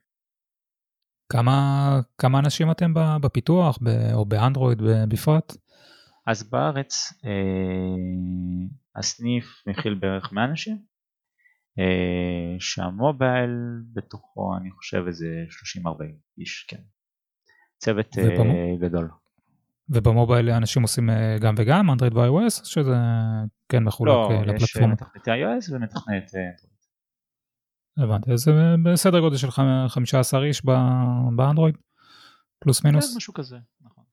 כמה, 1.35 2.01
כמה 2.19 2.39
אנשים 2.39 2.71
אתם 2.71 2.93
בפיתוח 3.21 3.79
או 4.15 4.25
באנדרואיד 4.25 4.83
בפרט? 5.09 5.57
אז 6.27 6.51
בארץ 6.51 7.13
הסניף 8.97 9.63
מכיל 9.67 9.95
בערך 9.95 10.33
100 10.33 10.45
אנשים, 10.45 10.79
שהמובייל 12.59 13.51
בתוכו 13.93 14.57
אני 14.57 14.71
חושב 14.71 15.05
איזה 15.07 15.45
30-40 15.83 15.89
איש, 16.39 16.67
כן. 16.69 16.81
צוות 17.79 18.17
ובמו... 18.19 18.79
גדול. 18.79 19.11
ובמובייל 19.89 20.51
אנשים 20.51 20.83
עושים 20.83 21.11
אה, 21.11 21.37
גם 21.41 21.55
וגם, 21.59 21.91
אנדרואיד 21.91 22.17
ו-iOS, 22.17 22.65
שזה 22.65 22.95
כן 23.69 23.85
מחולק 23.85 24.13
לא, 24.13 24.43
לפלטפורמה? 24.47 24.89
לא, 24.89 24.95
יש 24.95 25.01
מתכנתי 25.03 25.31
iOS 25.31 25.75
ומתכנת 25.75 26.35
אנדרואיד. 26.35 26.74
הבנתי, 27.97 28.33
אז 28.33 28.41
זה 28.41 28.53
בסדר 28.85 29.21
גודל 29.21 29.37
של 29.37 29.51
15 29.89 30.45
איש 30.45 30.65
באנדרואיד, 31.37 31.77
פלוס 32.59 32.85
מינוס? 32.85 33.11
כן, 33.11 33.17
משהו 33.17 33.35
כזה, 33.35 33.57
נכון. 33.81 34.05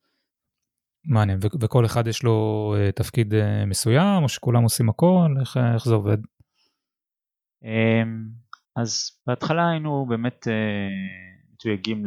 מעניין, 1.05 1.39
וכל 1.61 1.85
אחד 1.85 2.07
יש 2.07 2.23
לו 2.23 2.75
uh, 2.77 2.91
תפקיד 2.91 3.33
uh, 3.33 3.65
מסוים, 3.67 4.23
או 4.23 4.29
שכולם 4.29 4.63
עושים 4.63 4.89
הכל? 4.89 5.35
איך, 5.39 5.57
איך 5.75 5.85
זה 5.85 5.93
עובד? 5.93 6.17
Um, 7.63 7.67
אז 8.75 9.11
בהתחלה 9.27 9.69
היינו 9.69 10.05
באמת 10.09 10.47
מתויגים 11.53 12.03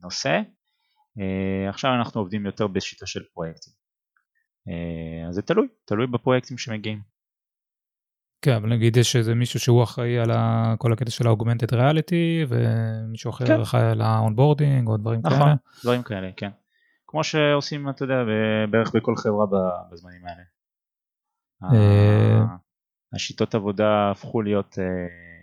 לנושא, 0.00 0.40
עכשיו 1.68 1.90
אנחנו 1.98 2.20
עובדים 2.20 2.46
יותר 2.46 2.66
בשיטה 2.66 3.06
של 3.06 3.22
פרויקטים. 3.34 3.72
אז 5.28 5.34
זה 5.34 5.42
תלוי, 5.42 5.66
תלוי 5.84 6.06
בפרויקטים 6.06 6.58
שמגיעים. 6.58 7.15
כן, 8.42 8.52
אבל 8.52 8.68
נגיד 8.68 8.96
יש 8.96 9.16
איזה 9.16 9.34
מישהו 9.34 9.60
שהוא 9.60 9.82
אחראי 9.82 10.18
על 10.18 10.30
כל 10.78 10.92
הקטע 10.92 11.10
של 11.10 11.26
ה 11.26 11.31
augmented 11.31 11.74
reality, 11.74 12.44
ומישהו 12.48 13.30
אחר 13.30 13.46
כן. 13.46 13.60
אחראי 13.60 13.90
על 13.90 14.00
ה 14.00 14.08
onboarding 14.08 14.88
או 14.88 14.96
דברים 14.96 15.20
נכון, 15.24 15.38
כאלה. 15.38 15.44
נכון, 15.44 15.56
דברים 15.82 16.02
כאלה, 16.02 16.30
כן. 16.36 16.50
כמו 17.06 17.24
שעושים, 17.24 17.88
אתה 17.88 18.04
יודע, 18.04 18.24
בערך 18.70 18.94
בכל 18.94 19.16
חברה 19.16 19.46
בזמנים 19.92 20.26
האלה. 20.26 20.42
אה, 21.64 22.44
השיטות 23.12 23.54
עבודה 23.54 24.10
הפכו 24.10 24.42
להיות 24.42 24.78
אה, 24.78 24.84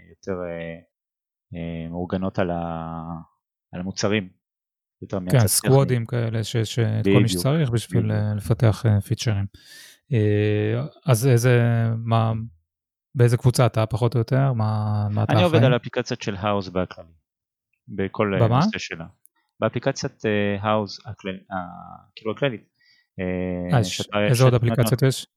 יותר 0.10 0.42
אה, 0.44 1.90
מאורגנות 1.90 2.40
על 2.40 2.50
המוצרים. 3.74 4.30
כן, 5.32 5.48
סקוודים 5.48 6.06
כאלה 6.06 6.44
שיש 6.44 6.80
את 6.80 7.06
כל 7.06 7.22
מי 7.22 7.30
שצריך 7.30 7.70
בשביל 7.70 8.12
לפתח 8.36 8.84
פיצ'רים. 9.08 9.46
אז 11.06 11.28
איזה, 11.28 11.62
מה, 11.98 12.34
באיזה 13.16 13.38
קבוצה 13.38 13.66
אתה 13.66 13.86
פחות 13.86 14.14
או 14.16 14.20
יותר? 14.20 14.54
מה, 14.54 15.08
מה 15.12 15.24
אתה 15.24 15.34
אני 15.34 15.44
עובד 15.44 15.64
על 15.64 15.76
אפליקציות 15.76 16.22
של 16.22 16.36
Houzz 16.36 16.70
בכללי. 16.70 17.10
בכל 17.88 18.34
נושא 18.50 18.78
שלה. 18.78 19.06
באפליקציית 19.60 20.22
Houzz, 20.60 21.00
כאילו 22.16 22.32
הכללית. 22.32 22.70
איזה 24.30 24.44
עוד 24.44 24.54
אפליקציות 24.54 25.02
יש? 25.02 25.28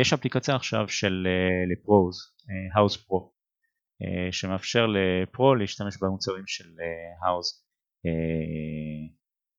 יש 0.00 0.12
אפליקציה 0.12 0.56
עכשיו 0.56 0.88
של 0.88 1.26
ל 1.72 1.79
pros, 1.79 2.16
Houzz 2.74 2.96
Pro, 2.96 3.32
שמאפשר 4.30 4.86
ל 4.86 5.03
pro 5.03 5.54
להשתמש 5.54 5.94
במוצרים 6.02 6.46
של 6.46 6.68
Houzz 7.26 7.66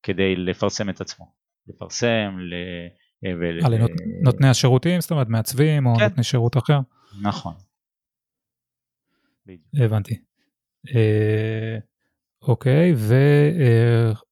כדי 0.04 0.36
לפרסם 0.36 0.90
את 0.90 1.02
עצמו. 1.02 1.34
לפרסם, 1.68 2.38
נותני 4.24 4.50
השירותים, 4.50 5.02
זאת 5.02 5.12
אומרת 5.12 5.28
מעצבים 5.28 5.86
או 5.86 5.96
כן. 5.96 6.04
נותני 6.04 6.24
שירות 6.24 6.58
אחר? 6.58 6.80
נכון. 7.22 7.54
הבנתי. 9.80 10.16
אוקיי, 12.42 12.94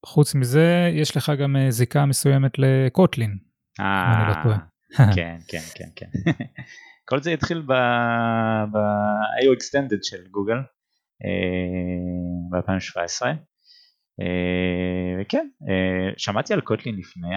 וחוץ 0.03 0.35
מזה, 0.35 0.89
יש 0.93 1.17
לך 1.17 1.31
גם 1.39 1.55
אה, 1.55 1.71
זיקה 1.71 2.05
מסוימת 2.05 2.51
לקוטלין. 2.57 3.37
אה, 3.79 4.43
לא 4.45 4.53
כן, 5.15 5.37
כן, 5.47 5.61
כן, 5.75 5.89
כן. 5.95 6.31
כל 7.09 7.21
זה 7.21 7.31
התחיל 7.31 7.61
ב-IO 7.61 9.57
Extended 9.57 9.99
של 10.01 10.27
גוגל 10.31 10.57
אה, 11.25 12.49
ב-2017. 12.51 13.25
אה, 14.21 15.21
וכן, 15.21 15.47
שמעתי 16.17 16.53
על 16.53 16.61
קוטלין 16.61 16.95
לפני 16.95 17.35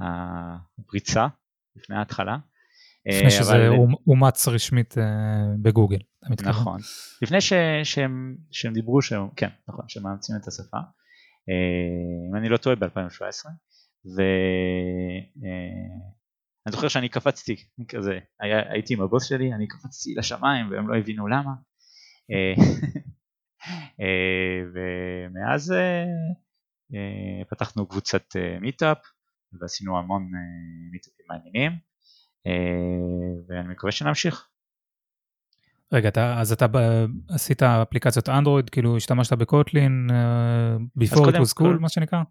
הפריצה, 0.00 1.26
לפני 1.76 1.96
ההתחלה. 1.96 2.36
לפני 3.06 3.30
שזה 3.30 3.56
אבל... 3.56 3.68
אומץ 4.06 4.48
רשמית 4.48 4.94
בגוגל. 5.62 5.98
נכון. 6.42 6.80
לפני 7.22 7.40
ש, 7.40 7.52
שהם, 7.84 8.36
שהם 8.50 8.72
דיברו 8.72 9.02
שהם, 9.02 9.28
כן, 9.36 9.48
נכון, 9.68 9.84
שהם 9.88 10.02
מאמצים 10.02 10.36
את 10.42 10.48
השפה. 10.48 10.76
אה, 11.48 12.30
אם 12.30 12.36
אני 12.36 12.48
לא 12.48 12.56
טועה 12.56 12.76
ב-2017. 12.76 13.46
ואני 14.16 15.26
זוכר 16.72 16.88
שאני 16.88 17.08
קפצתי, 17.08 17.56
כזה, 17.88 18.18
היה, 18.40 18.72
הייתי 18.72 18.94
עם 18.94 19.00
הבוס 19.00 19.28
שלי, 19.28 19.52
אני 19.52 19.68
קפצתי 19.68 20.14
לשמיים 20.14 20.70
והם 20.70 20.88
לא 20.88 20.96
הבינו 20.98 21.28
למה. 21.28 21.52
אה, 22.30 22.54
אה, 24.00 24.60
ומאז 24.74 25.74
פתחנו 27.50 27.88
קבוצת 27.88 28.24
מיטאפ 28.60 28.98
ועשינו 29.60 29.98
המון 29.98 30.30
מיטאפים 30.90 31.26
מעניינים 31.28 31.72
ואני 33.48 33.68
מקווה 33.68 33.92
שנמשיך. 33.92 34.48
רגע, 35.92 36.08
אתה, 36.08 36.40
אז 36.40 36.52
אתה 36.52 36.66
עשית 37.28 37.62
אפליקציות 37.62 38.28
אנדרואיד, 38.28 38.70
כאילו 38.70 38.96
השתמשת 38.96 39.32
בקוטלין, 39.32 40.06
uh, 40.10 41.02
before 41.02 41.26
it 41.26 41.34
was 41.34 41.60
cool. 41.60 41.80
מה 41.80 41.88
שנקרא? 41.88 42.22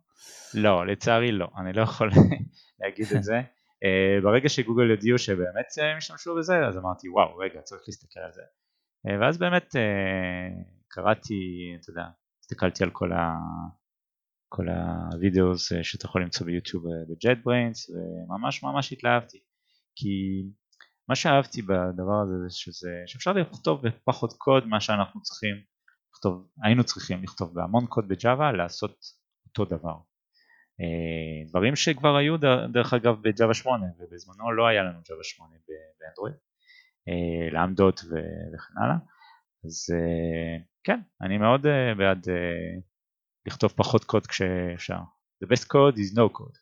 לא, 0.53 0.87
לצערי 0.87 1.31
לא, 1.31 1.47
אני 1.57 1.73
לא 1.73 1.81
יכול 1.81 2.09
להגיד 2.79 3.07
את 3.15 3.23
זה. 3.23 3.41
ברגע 4.23 4.49
שגוגל 4.49 4.89
הודיעו 4.89 5.17
שבאמת 5.17 5.65
הם 5.81 5.97
השתמשו 5.97 6.35
בזה, 6.35 6.67
אז 6.67 6.77
אמרתי 6.77 7.09
וואו, 7.09 7.37
רגע, 7.37 7.61
צריך 7.61 7.81
להסתכל 7.87 8.19
על 8.19 8.31
זה. 8.31 8.41
ואז 9.21 9.37
באמת 9.37 9.75
קראתי, 10.87 11.33
אתה 11.81 11.89
יודע, 11.89 12.05
הסתכלתי 12.41 12.83
על 12.83 12.89
כל. 12.89 13.11
כל 14.49 14.65
הווידאו 14.69 15.57
שאתה 15.57 16.05
יכול 16.05 16.21
למצוא 16.21 16.45
ביוטיוב 16.45 16.83
בג'ט 17.09 17.37
וממש 17.47 18.63
ממש 18.63 18.93
התלהבתי. 18.93 19.37
כי 19.95 20.43
מה 21.09 21.15
שאהבתי 21.15 21.61
בדבר 21.61 22.21
הזה 22.23 22.33
זה 22.47 22.55
שזה, 22.55 23.03
שאפשר 23.05 23.33
לכתוב 23.33 23.87
בפחות 23.87 24.33
קוד 24.37 24.65
מה 24.65 24.79
שאנחנו 24.79 25.21
צריכים 25.21 25.55
לכתוב, 26.13 26.47
היינו 26.63 26.83
צריכים 26.83 27.23
לכתוב 27.23 27.53
בהמון 27.53 27.85
קוד 27.85 28.07
בג'אווה 28.07 28.51
לעשות 28.51 29.05
אותו 29.45 29.65
דבר. 29.65 29.97
אה, 30.81 31.49
דברים 31.49 31.75
שכבר 31.75 32.15
היו 32.15 32.37
דרך 32.73 32.93
אגב 32.93 33.15
בג'אווה 33.21 33.53
8 33.53 33.85
ובזמנו 33.99 34.51
לא 34.51 34.67
היה 34.67 34.83
לנו 34.83 34.99
ג'אווה 35.09 35.23
8 35.23 35.55
באנדרואיד, 35.99 36.35
אה, 37.07 37.51
לעמדות 37.51 37.99
וכן 37.99 38.83
הלאה, 38.83 38.97
אז 39.65 39.95
אה, 39.95 40.63
כן, 40.83 40.99
אני 41.21 41.37
מאוד 41.37 41.61
בעד 41.97 42.27
לכתוב 43.47 43.73
פחות 43.75 44.03
קוד 44.03 44.27
כשאפשר. 44.27 44.99
The 45.43 45.47
best 45.47 45.63
code 45.63 45.97
is 45.97 46.17
no 46.17 46.37
code. 46.37 46.57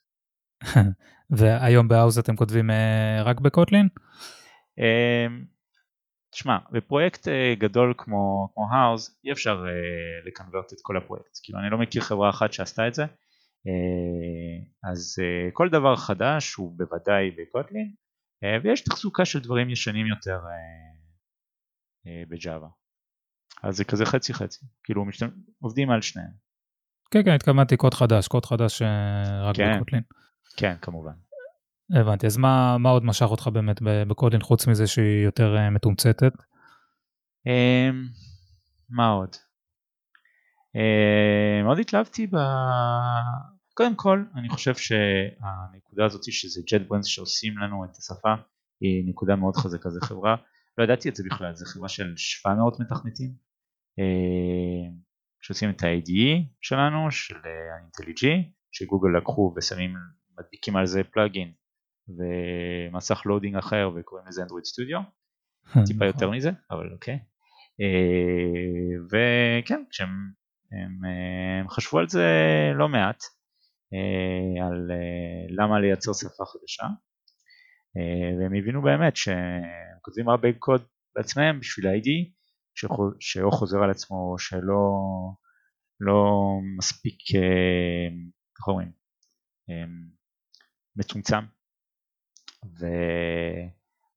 והיום 1.37 1.87
בהאוז 1.87 2.17
אתם 2.17 2.35
כותבים 2.35 2.69
רק 3.25 3.39
בקוטלין? 3.39 3.87
אמ, 4.77 5.45
תשמע, 6.33 6.57
בפרויקט 6.71 7.27
אה, 7.27 7.53
גדול 7.57 7.93
כמו, 7.97 8.49
כמו 8.53 8.67
האוס 8.71 9.19
אי 9.25 9.31
אפשר 9.31 9.63
uh, 9.63 10.27
לקנברט 10.27 10.73
את 10.73 10.77
כל 10.81 10.97
הפרויקט, 10.97 11.39
כאילו 11.43 11.59
אני 11.59 11.69
לא 11.69 11.77
מכיר 11.77 12.01
חברה 12.01 12.29
אחת 12.29 12.53
שעשתה 12.53 12.87
את 12.87 12.93
זה, 12.93 13.03
uh, 13.03 14.89
אז 14.91 15.19
uh, 15.19 15.51
כל 15.53 15.69
דבר 15.69 15.95
חדש 15.95 16.53
הוא 16.53 16.77
בוודאי 16.77 17.31
בקוטלין, 17.31 17.93
uh, 18.43 18.63
ויש 18.63 18.81
תחזוקה 18.81 19.25
של 19.25 19.39
דברים 19.39 19.69
ישנים 19.69 20.07
יותר 20.07 20.39
uh, 20.39 20.47
uh, 22.07 22.29
בג'אווה. 22.29 22.69
אז 23.63 23.77
זה 23.77 23.85
כזה 23.85 24.05
חצי 24.05 24.33
חצי, 24.33 24.65
כאילו 24.83 25.05
משת... 25.05 25.25
עובדים 25.59 25.89
על 25.89 26.01
שניהם. 26.01 26.42
כן 27.13 27.23
כן 27.23 27.31
התכוונתי 27.31 27.77
קוד 27.77 27.93
חדש, 27.93 28.27
קוד 28.27 28.45
חדש 28.45 28.81
רק 29.41 29.55
כן, 29.55 29.75
בקוטלין. 29.75 30.01
כן 30.57 30.75
כמובן. 30.81 31.11
הבנתי, 31.99 32.25
אז 32.27 32.37
מה, 32.37 32.77
מה 32.77 32.89
עוד 32.89 33.05
משך 33.05 33.25
אותך 33.25 33.47
באמת 33.47 33.79
בקודין 33.81 34.41
חוץ 34.41 34.67
מזה 34.67 34.87
שהיא 34.87 35.25
יותר 35.25 35.55
uh, 35.55 35.69
מתומצתת? 35.69 36.33
Um, 37.47 37.95
מה 38.89 39.09
עוד? 39.09 39.29
מאוד 41.63 41.79
התלהבתי 41.79 42.27
ב... 42.27 42.37
קודם 43.73 43.95
כל 43.95 44.23
אני 44.35 44.49
חושב 44.49 44.75
שהנקודה 44.75 46.05
הזאת 46.05 46.23
שזה 46.31 46.61
JetBrains 46.61 47.05
שעושים 47.05 47.57
לנו 47.57 47.85
את 47.85 47.97
השפה 47.97 48.33
היא 48.81 49.09
נקודה 49.09 49.35
מאוד 49.35 49.55
חזקה, 49.55 49.89
זו 49.89 49.99
חברה, 50.01 50.35
לא 50.77 50.83
ידעתי 50.83 51.09
את 51.09 51.15
זה 51.15 51.23
בכלל, 51.31 51.55
זו 51.55 51.65
חברה 51.65 51.89
של 51.89 52.13
700 52.17 52.79
מתכנתים 52.79 53.33
אה, 53.99 55.02
שעושים 55.43 55.69
את 55.69 55.83
ה-IDE 55.83 56.55
שלנו, 56.61 57.11
של 57.11 57.35
ה-IntelliJ, 57.35 58.27
שגוגל 58.71 59.17
לקחו 59.17 59.53
ושמים, 59.57 59.93
מדביקים 60.39 60.75
על 60.75 60.85
זה 60.85 61.03
plugin 61.03 61.51
ומסך 62.09 63.21
loading 63.25 63.55
אחר 63.55 63.91
וקוראים 63.95 64.27
לזה 64.27 64.41
Android 64.41 64.65
Studio, 64.65 64.99
טיפה 65.87 66.05
יותר 66.05 66.29
מזה, 66.31 66.51
אבל 66.71 66.93
אוקיי. 66.93 67.19
אה, 67.81 69.03
וכן, 69.07 69.83
כשהם 69.89 70.09
הם, 70.71 71.05
הם 71.59 71.69
חשבו 71.69 71.99
על 71.99 72.07
זה 72.07 72.27
לא 72.75 72.89
מעט, 72.89 73.23
אה, 73.93 74.65
על 74.67 74.91
אה, 74.91 75.45
למה 75.49 75.79
לייצר 75.79 76.13
שפה 76.13 76.43
חדשה, 76.45 76.83
והם 78.39 78.53
הבינו 78.55 78.81
באמת 78.81 79.15
שהם 79.15 79.97
כותבים 80.01 80.29
הרבה 80.29 80.53
קוד 80.59 80.81
בעצמם 81.15 81.59
בשביל 81.59 81.87
ה-ID, 81.87 82.09
שאו 83.19 83.51
חוזר 83.51 83.83
על 83.83 83.91
עצמו 83.91 84.31
או 84.31 84.39
שלא 84.39 84.91
לא 85.99 86.31
מספיק, 86.77 87.19
איך 88.59 88.67
אומרים, 88.67 88.91
מצומצם 90.95 91.45
ו... 92.79 92.85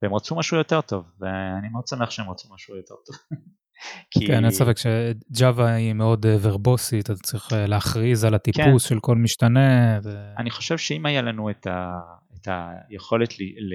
והם 0.03 0.15
רצו 0.15 0.37
משהו 0.37 0.57
יותר 0.57 0.81
טוב 0.81 1.13
ואני 1.21 1.69
מאוד 1.69 1.87
שמח 1.87 2.11
שהם 2.11 2.31
רצו 2.31 2.55
משהו 2.55 2.77
יותר 2.77 2.95
טוב. 3.07 3.17
כי... 4.11 4.27
כן, 4.27 4.45
אין 4.45 4.51
ספק 4.51 4.77
שג'אווה 4.77 5.75
היא 5.75 5.93
מאוד 5.93 6.27
ורבוסית, 6.43 7.05
אתה 7.05 7.15
צריך 7.15 7.53
להכריז 7.53 8.25
על 8.25 8.35
הטיפוס 8.35 8.83
כן. 8.83 8.89
של 8.89 9.01
כל 9.01 9.17
משתנה. 9.17 9.99
ו... 10.03 10.35
אני 10.39 10.51
חושב 10.51 10.79
שאם 10.79 11.07
היה 11.07 11.23
לנו 11.23 11.51
את, 11.51 11.67
ה... 11.67 12.01
את 12.37 12.49
היכולת 12.89 13.41
ל... 13.41 13.43
ל... 13.43 13.75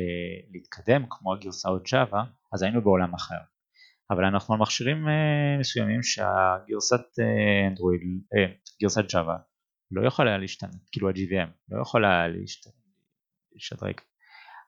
להתקדם 0.51 1.05
כמו 1.09 1.33
הגרסאות 1.33 1.83
ג'אווה, 1.91 2.23
אז 2.53 2.61
היינו 2.61 2.81
בעולם 2.81 3.13
אחר. 3.13 3.39
אבל 4.11 4.25
אנחנו 4.25 4.53
על 4.53 4.59
מכשירים 4.59 5.07
מסוימים 5.59 6.03
שהגרסת 6.03 7.19
אנדרואיד, 7.67 8.01
גרסת 8.81 9.13
ג'אווה, 9.13 9.37
לא 9.91 10.07
יכולה 10.07 10.37
להשתנות, 10.37 10.89
כאילו 10.91 11.09
ה-GVM, 11.09 11.49
לא 11.69 11.81
יכולה 11.81 12.27
להשתדרג. 13.53 13.95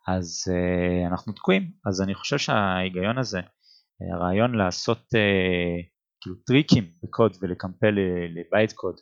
אז 0.08 0.44
uh, 0.52 1.12
אנחנו 1.12 1.34
תקועים, 1.34 1.72
אז 1.86 2.02
אני 2.02 2.16
חושב 2.16 2.38
שההיגיון 2.38 3.18
הזה, 3.18 3.40
הרעיון 4.14 4.56
לעשות 4.56 4.98
uh, 4.98 5.86
כאילו 6.22 6.36
טריקים 6.36 6.92
בקוד 7.04 7.38
ולקמפל 7.42 7.96
לבייט 8.36 8.72
קוד 8.72 8.96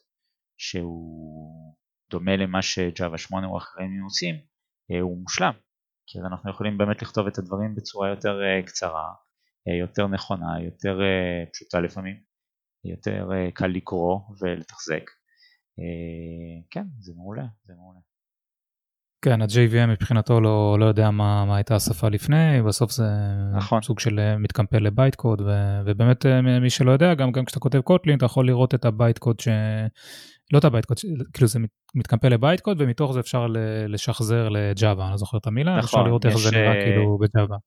שהוא 0.58 1.76
דומה 2.12 2.36
למה 2.36 2.62
שג'אווה 2.62 3.18
8 3.18 3.48
או 3.48 3.58
אחרים 3.58 4.04
עושים, 4.04 4.36
uh, 4.36 5.02
הוא 5.02 5.22
מושלם, 5.22 5.54
כי 6.08 6.20
אנחנו 6.20 6.50
יכולים 6.50 6.78
באמת 6.78 7.02
לכתוב 7.02 7.28
את 7.28 7.38
הדברים 7.38 7.76
בצורה 7.76 8.10
יותר 8.10 8.40
uh, 8.40 8.68
קצרה, 8.68 9.14
יותר 9.80 10.08
נכונה, 10.08 10.62
יותר 10.64 11.00
uh, 11.00 11.52
פשוטה 11.54 11.80
לפעמים, 11.80 12.16
יותר 12.86 13.30
uh, 13.30 13.52
קל 13.52 13.68
לקרוא 13.68 14.20
ולתחזק. 14.42 15.04
כן, 16.72 16.86
זה 17.00 17.14
מעולה, 17.16 17.46
זה 17.64 17.74
מעולה. 17.74 18.00
כן, 19.26 19.42
ה-JVM 19.42 19.88
מבחינתו 19.88 20.42
לא, 20.42 20.78
לא 20.80 20.86
יודע 20.86 21.12
מה, 21.12 21.46
מה 21.46 21.56
הייתה 21.56 21.76
השפה 21.76 22.10
לפני, 22.10 22.62
בסוף 22.68 22.92
זה 22.92 23.04
נכון. 23.56 23.82
סוג 23.82 24.00
של 24.00 24.20
אה, 24.20 24.38
מתקמפל 24.38 24.78
ל 24.78 25.16
bytecode, 25.16 25.42
ו, 25.42 25.52
ובאמת 25.86 26.26
אה, 26.26 26.42
מי 26.42 26.70
שלא 26.70 26.92
יודע, 26.92 27.14
גם, 27.14 27.32
גם 27.32 27.46
כשאתה 27.46 27.60
כותב 27.60 27.82
Kotlin, 27.82 28.18
אתה 28.18 28.26
יכול 28.26 28.48
לראות 28.48 28.76
את 28.76 28.86
ה 28.86 29.18
bytecode 29.18 29.40
ש... 29.40 29.48
לא 30.54 30.60
את 30.60 30.66
ה 30.66 30.86
bytecode, 30.86 30.98
כאילו 31.34 31.48
זה 31.48 31.60
מתקמפל 31.96 32.30
ל 32.30 32.60
bytecode, 32.60 32.78
ומתוך 32.80 33.14
זה 33.14 33.20
אפשר 33.20 33.48
לשחזר 33.88 34.50
ל 34.50 34.59
Java, 34.59 35.04
אני 35.06 35.12
לא 35.12 35.18
זוכר 35.18 35.38
את 35.38 35.48
המילה, 35.48 35.72
נכון, 35.72 35.84
אפשר 35.84 36.04
לראות 36.04 36.26
איך 36.26 36.38
זה 36.38 36.52
נראה 36.52 36.76
אה, 36.76 36.86
כאילו 36.86 37.18
ב 37.18 37.24
Java. 37.24 37.58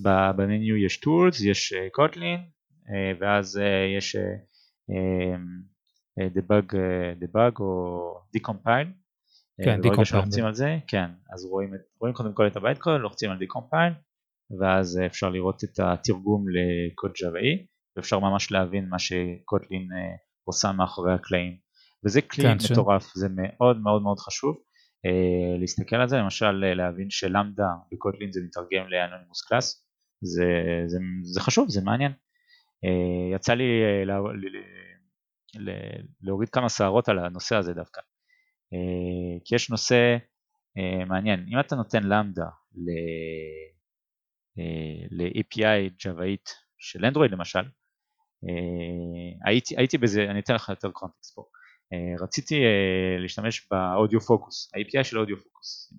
ב 0.00 0.15
menu 0.15 0.76
יש 0.76 1.00
tools, 1.00 1.40
יש 1.40 1.74
Kotlin, 1.92 2.40
ואז 3.20 3.60
יש 3.98 4.16
debug, 6.34 6.76
debug 7.20 7.58
או 7.60 8.00
decompile. 8.32 8.88
כן, 9.64 9.82
ברגע 9.82 10.04
שלוחצים 10.04 10.44
על 10.44 10.54
זה, 10.54 10.78
כן, 10.86 11.10
אז 11.34 11.44
רואים, 11.44 11.70
רואים 12.00 12.14
קודם 12.14 12.32
כל 12.32 12.46
את 12.46 12.56
הבית 12.56 12.78
קוד, 12.78 13.00
לוחצים 13.00 13.30
על 13.30 13.38
decompile, 13.38 13.94
ואז 14.60 15.00
אפשר 15.06 15.30
לראות 15.30 15.64
את 15.64 15.80
התרגום 15.80 16.44
לקוד 16.48 17.12
ג'וואי, 17.22 17.66
ואפשר 17.96 18.18
ממש 18.18 18.52
להבין 18.52 18.88
מה 18.88 18.98
שקוטלין 18.98 19.88
אה, 19.92 20.16
עושה 20.44 20.72
מאחורי 20.72 21.14
הקלעים. 21.14 21.56
וזה 22.04 22.22
כלי 22.22 22.44
כן, 22.44 22.56
מטורף, 22.72 23.06
ש... 23.06 23.10
זה 23.14 23.28
מאוד 23.30 23.80
מאוד 23.80 24.02
מאוד 24.02 24.18
חשוב 24.18 24.56
אה, 25.06 25.58
להסתכל 25.60 25.96
על 25.96 26.08
זה, 26.08 26.16
למשל 26.16 26.64
אה, 26.64 26.74
להבין 26.74 27.10
שלמדה 27.10 27.68
בקוטלין 27.92 28.32
זה 28.32 28.40
מתרגם 28.44 28.88
לאנונימוס 28.88 29.42
קלאס, 29.48 29.85
זה, 30.22 30.44
זה, 30.86 30.98
זה 31.22 31.40
חשוב, 31.40 31.68
זה 31.68 31.80
מעניין. 31.84 32.12
אה, 32.84 33.36
יצא 33.36 33.54
לי 33.54 33.64
אה, 33.64 34.04
לה, 34.04 34.18
לה, 34.18 34.60
לה, 35.54 35.72
להוריד 36.22 36.48
כמה 36.48 36.68
שערות 36.68 37.08
על 37.08 37.18
הנושא 37.18 37.56
הזה 37.56 37.74
דווקא. 37.74 38.00
אה, 38.72 39.38
כי 39.44 39.54
יש 39.54 39.70
נושא 39.70 40.16
מעניין, 41.06 41.46
אם 41.48 41.60
אתה 41.60 41.76
נותן 41.76 42.02
למדה 42.02 42.46
ל-API 45.10 45.64
אה, 45.64 45.86
ג'וואית 45.98 46.50
של 46.78 47.04
אנדרואיד 47.04 47.30
למשל, 47.30 47.64
הייתי, 49.46 49.76
הייתי 49.76 49.98
בזה, 49.98 50.24
אני 50.30 50.40
אתן 50.40 50.54
לך 50.54 50.68
יותר 50.68 50.90
קונטקסט 50.90 51.34
פה, 51.34 51.44
רציתי 52.20 52.60
להשתמש 53.18 53.68
באודיו 53.70 54.20
פוקוס, 54.20 54.70
ה-API 54.74 55.04
של 55.04 55.18
אודיו 55.18 55.36
פוקוס, 55.42 55.94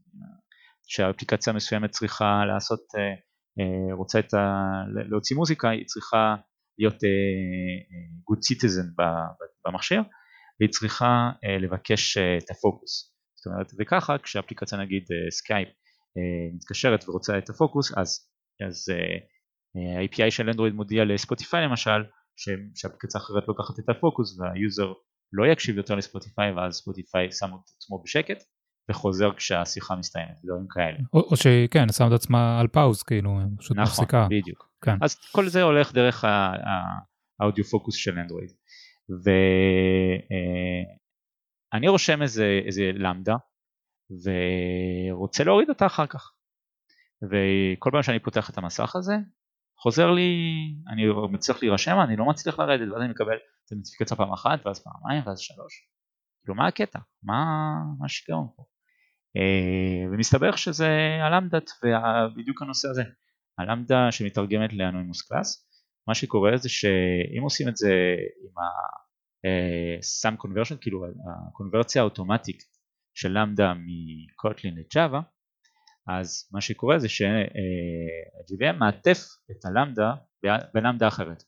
שהאפליקציה 0.88 1.53
מסוימת 1.53 1.91
צריכה 1.91 2.45
לעשות, 2.47 2.82
רוצה 3.91 4.20
את 4.20 4.34
ה... 4.34 4.63
להוציא 5.10 5.36
מוזיקה, 5.36 5.70
היא 5.70 5.86
צריכה 5.86 6.36
להיות 6.80 6.96
good 8.32 8.38
citizen 8.38 9.04
במכשיר, 9.65 10.02
והיא 10.60 10.70
צריכה 10.70 11.32
לבקש 11.62 12.17
את 12.17 12.52
הפוקוס. 12.52 13.13
זאת 13.36 13.46
אומרת, 13.46 13.72
וככה 13.80 14.17
כשאפליקציה 14.17 14.78
נגיד 14.78 15.04
סקייפ 15.30 15.70
מתקשרת 16.56 17.10
ורוצה 17.10 17.38
את 17.38 17.50
הפוקוס, 17.50 17.98
אז, 17.98 18.30
אז 18.67 18.86
ה-API 18.89 20.32
של 20.32 20.50
אנדרואיד 20.50 20.74
מודיע 20.74 21.06
לספוטיפיי 21.06 21.63
למשל, 21.63 22.04
שאפליקציה 22.76 23.22
אחרת 23.22 23.48
לוקחת 23.48 23.80
את 23.80 23.89
הפוקוס 23.89 24.39
וה 24.39 24.58
user 24.58 24.93
לא 25.34 25.46
יקשיב 25.52 25.78
יותר 25.78 25.96
לספוטיפיי 25.96 26.52
ואז 26.52 26.74
ספוטיפיי 26.74 27.32
שם 27.32 27.46
את 27.46 27.70
עצמו 27.78 28.04
בשקט 28.04 28.43
וחוזר 28.89 29.34
כשהשיחה 29.34 29.95
מסתיימת, 29.95 30.39
דברים 30.43 30.67
כאלה. 30.69 30.97
או, 31.13 31.19
או 31.19 31.36
שכן, 31.36 31.91
שם 31.91 32.08
את 32.08 32.12
עצמה 32.12 32.60
על 32.60 32.67
pause, 32.67 33.03
כאילו, 33.04 33.39
פשוט 33.58 33.78
נכון, 33.78 33.84
מפסיקה. 33.84 34.17
נכון, 34.17 34.39
בדיוק. 34.39 34.69
כן. 34.82 34.97
אז 35.02 35.15
כל 35.32 35.47
זה 35.47 35.62
הולך 35.63 35.93
דרך 35.93 36.26
האודיו 37.39 37.63
פוקוס 37.63 37.95
של 37.95 38.19
אנדרואיד. 38.19 38.50
ואני 41.73 41.88
רושם 41.88 42.21
איזה, 42.21 42.60
איזה 42.65 42.91
למדה 42.93 43.36
ורוצה 45.12 45.43
להוריד 45.43 45.69
אותה 45.69 45.86
אחר 45.86 46.08
כך. 46.08 46.32
וכל 47.23 47.89
פעם 47.93 48.04
שאני 48.04 48.19
פותח 48.19 48.50
את 48.50 48.58
המסך 48.58 48.95
הזה, 48.95 49.13
חוזר 49.80 50.12
לי, 50.12 50.32
אני 50.88 51.04
מצליח 51.32 51.58
להירשם, 51.62 52.00
אני 52.04 52.15
לא 52.15 52.26
מצליח 52.26 52.60
לרדת, 52.60 52.91
ואז 52.91 53.02
אני 53.02 53.12
מקבל 53.12 53.36
את 53.65 53.71
הנוטיפיקציה 53.71 54.17
פעם 54.17 54.34
אחת, 54.34 54.65
ואז 54.65 54.84
פעמיים, 54.84 55.23
ואז 55.26 55.39
שלוש. 55.39 55.88
כאילו 56.43 56.56
מה 56.56 56.67
הקטע? 56.67 57.00
מה, 57.23 57.45
מה 58.00 58.06
השיגעון 58.06 58.47
פה? 58.56 58.63
Uh, 59.38 60.13
ומסתבר 60.13 60.56
שזה 60.56 60.89
הלמדת 61.21 61.69
ובדיוק 61.84 62.62
הנושא 62.62 62.88
הזה, 62.88 63.04
הלמדה 63.60 64.12
שמתרגמת 64.12 64.73
לאנונימוס 64.73 65.21
קלאס, 65.21 65.67
מה 66.08 66.15
שקורה 66.15 66.58
זה 66.58 66.69
שאם 66.69 67.43
עושים 67.43 67.67
את 67.67 67.78
זה 67.78 67.93
עם 68.43 68.58
ה-SAM 68.58 70.34
אה, 70.34 70.38
conversion, 70.43 70.78
כאילו 70.82 71.06
הקונברציה 71.50 72.02
האוטומטית 72.02 72.63
של 73.13 73.39
למדה 73.39 73.73
מקוטלין 73.73 74.76
לג'אווה, 74.78 75.21
אז 76.08 76.50
מה 76.54 76.62
שקורה 76.62 77.00
זה 77.00 77.10
שה-GVM 77.10 78.73
מעטף 78.80 79.17
את 79.52 79.65
הלמדה 79.65 80.13
בלמדה 80.73 81.08
אחרת. 81.08 81.43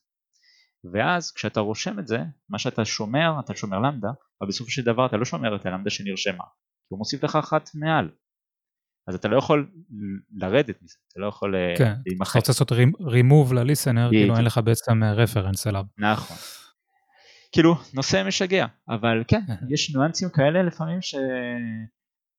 ואז 0.92 1.32
כשאתה 1.32 1.60
רושם 1.60 1.98
את 1.98 2.06
זה, 2.06 2.18
מה 2.48 2.58
שאתה 2.58 2.84
שומר, 2.84 3.40
אתה 3.44 3.54
שומר 3.54 3.78
למדה, 3.78 4.08
אבל 4.40 4.48
בסופו 4.48 4.70
של 4.70 4.82
דבר 4.82 5.06
אתה 5.06 5.16
לא 5.16 5.24
שומר 5.24 5.56
את 5.56 5.66
הלמדה 5.66 5.90
שנרשמה, 5.90 6.44
כי 6.90 6.94
הוא 6.94 6.98
מוסיף 6.98 7.24
לך 7.24 7.36
אחת 7.36 7.70
מעל. 7.74 8.08
אז 9.06 9.14
אתה 9.14 9.28
לא 9.28 9.38
יכול 9.38 9.70
לרדת 10.30 10.82
מזה, 10.82 10.94
אתה 11.12 11.20
לא 11.20 11.26
יכול 11.26 11.56
אה, 11.56 11.74
כן, 11.78 11.92
להימחק. 12.06 12.30
אתה 12.30 12.38
רוצה 12.38 12.52
לעשות 12.52 12.72
רימוב 13.00 13.52
לליסנר, 13.52 14.08
כאילו 14.10 14.36
אין 14.36 14.44
לך 14.44 14.60
בעצם 14.64 15.04
רפרנס 15.04 15.66
אליו. 15.66 15.84
נכון. 15.98 16.36
כאילו, 17.52 17.74
נושא 17.94 18.22
משגע, 18.26 18.66
אבל 18.88 19.24
כן, 19.28 19.40
יש 19.74 19.94
ניואנסים 19.94 20.28
כאלה 20.28 20.62
לפעמים 20.62 21.02
ש... 21.02 21.14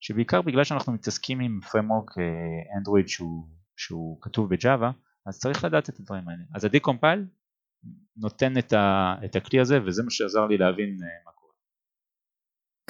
שבעיקר 0.02 0.42
בגלל 0.42 0.64
שאנחנו 0.64 0.94
מתעסקים 0.94 1.40
עם 1.40 1.60
פרמורק 1.72 2.12
אנדרואיד 2.78 3.08
שהוא, 3.08 3.48
שהוא 3.78 4.18
כתוב 4.22 4.50
בג'אווה, 4.50 4.92
אז 5.26 5.40
צריך 5.40 5.64
לדעת 5.64 5.90
את 5.90 6.00
הדברים 6.00 6.30
האלה. 6.30 6.44
אז 6.56 6.66
ה-Decompile 6.66 7.24
נותן 8.18 8.58
את, 8.58 8.74
ה, 8.74 9.16
את 9.26 9.36
הכלי 9.36 9.60
הזה 9.60 9.80
וזה 9.86 10.04
מה 10.04 10.12
שעזר 10.12 10.46
לי 10.46 10.58
להבין 10.58 10.90
אה, 10.90 11.08
מה 11.26 11.32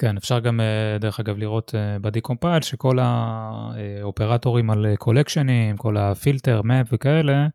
כן, 0.02 0.16
אפשר 0.16 0.38
גם 0.38 0.60
אה, 0.60 0.98
דרך 1.00 1.20
אגב 1.20 1.38
לראות 1.38 1.74
אה, 1.74 1.98
ב-Decompile 1.98 2.62
שכל 2.62 2.98
האופרטורים 2.98 4.70
על 4.70 4.86
קולקשנים, 4.96 5.76
כל 5.76 5.96
ה 5.96 6.04
filter, 6.04 6.62
map 6.62 6.88
וכאלה, 6.92 7.46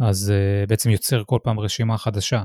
אז 0.00 0.30
אה, 0.30 0.66
בעצם 0.68 0.90
יוצר 0.90 1.22
כל 1.26 1.38
פעם 1.44 1.60
רשימה 1.60 1.98
חדשה. 1.98 2.42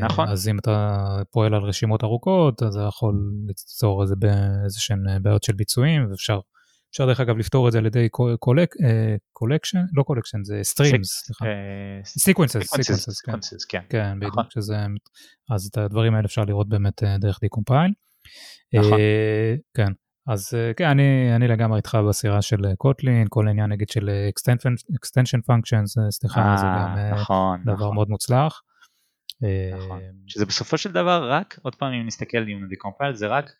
נכון. 0.00 0.28
אז 0.28 0.48
אם 0.48 0.58
אתה 0.58 0.96
פועל 1.30 1.54
על 1.54 1.62
רשימות 1.62 2.04
ארוכות, 2.04 2.62
אז 2.62 2.76
אתה 2.76 2.86
יכול 2.88 3.14
ליצור 3.46 4.02
איזה 4.02 4.80
שהן 4.80 5.22
בעיות 5.22 5.42
של 5.42 5.52
ביצועים, 5.52 6.10
ואפשר 6.10 6.40
אפשר 6.94 7.06
דרך 7.06 7.20
אגב 7.20 7.38
לפתור 7.38 7.68
את 7.68 7.72
זה 7.72 7.78
על 7.78 7.86
ידי 7.86 8.08
collection, 9.32 9.78
לא 9.92 10.02
collection, 10.02 10.44
זה 10.44 10.60
streams, 10.62 11.08
סליחה. 11.08 11.44
sequences, 12.04 12.74
sequences, 13.10 13.64
כן. 13.64 13.80
כן, 13.88 14.16
בדיוק, 14.16 14.32
נכון. 14.32 14.44
שזה, 14.50 14.76
אז 15.50 15.66
את 15.66 15.78
הדברים 15.78 16.14
האלה 16.14 16.26
אפשר 16.26 16.44
לראות 16.44 16.68
באמת 16.68 17.02
אה, 17.02 17.18
דרך 17.18 17.38
decompile. 17.40 17.92
נכון. 18.74 18.92
אה, 18.92 19.54
כן, 19.76 19.92
אז 20.26 20.54
אה, 20.54 20.74
כן, 20.74 20.88
אני, 20.88 21.36
אני 21.36 21.48
לגמרי 21.48 21.76
איתך 21.76 21.98
בסירה 22.08 22.42
של 22.42 22.74
Kotlin, 22.78 23.26
כל 23.28 23.48
העניין 23.48 23.70
נגיד 23.70 23.88
של 23.88 24.10
extension 24.94 25.40
functions, 25.50 26.10
סליחה, 26.10 26.56
זה 26.58 26.66
גם 26.66 27.10
נכון, 27.12 27.62
דבר 27.62 27.74
נכון. 27.74 27.94
מאוד 27.94 28.08
מוצלח. 28.08 28.62
נכון. 29.76 30.00
שזה 30.26 30.46
בסופו 30.46 30.78
של 30.78 30.92
דבר 30.92 31.30
רק, 31.30 31.58
עוד 31.62 31.74
פעם 31.74 31.92
אם 31.92 32.06
נסתכל 32.06 32.48
עם 32.48 32.68
decompile, 32.68 33.14
זה 33.14 33.26
רק 33.26 33.50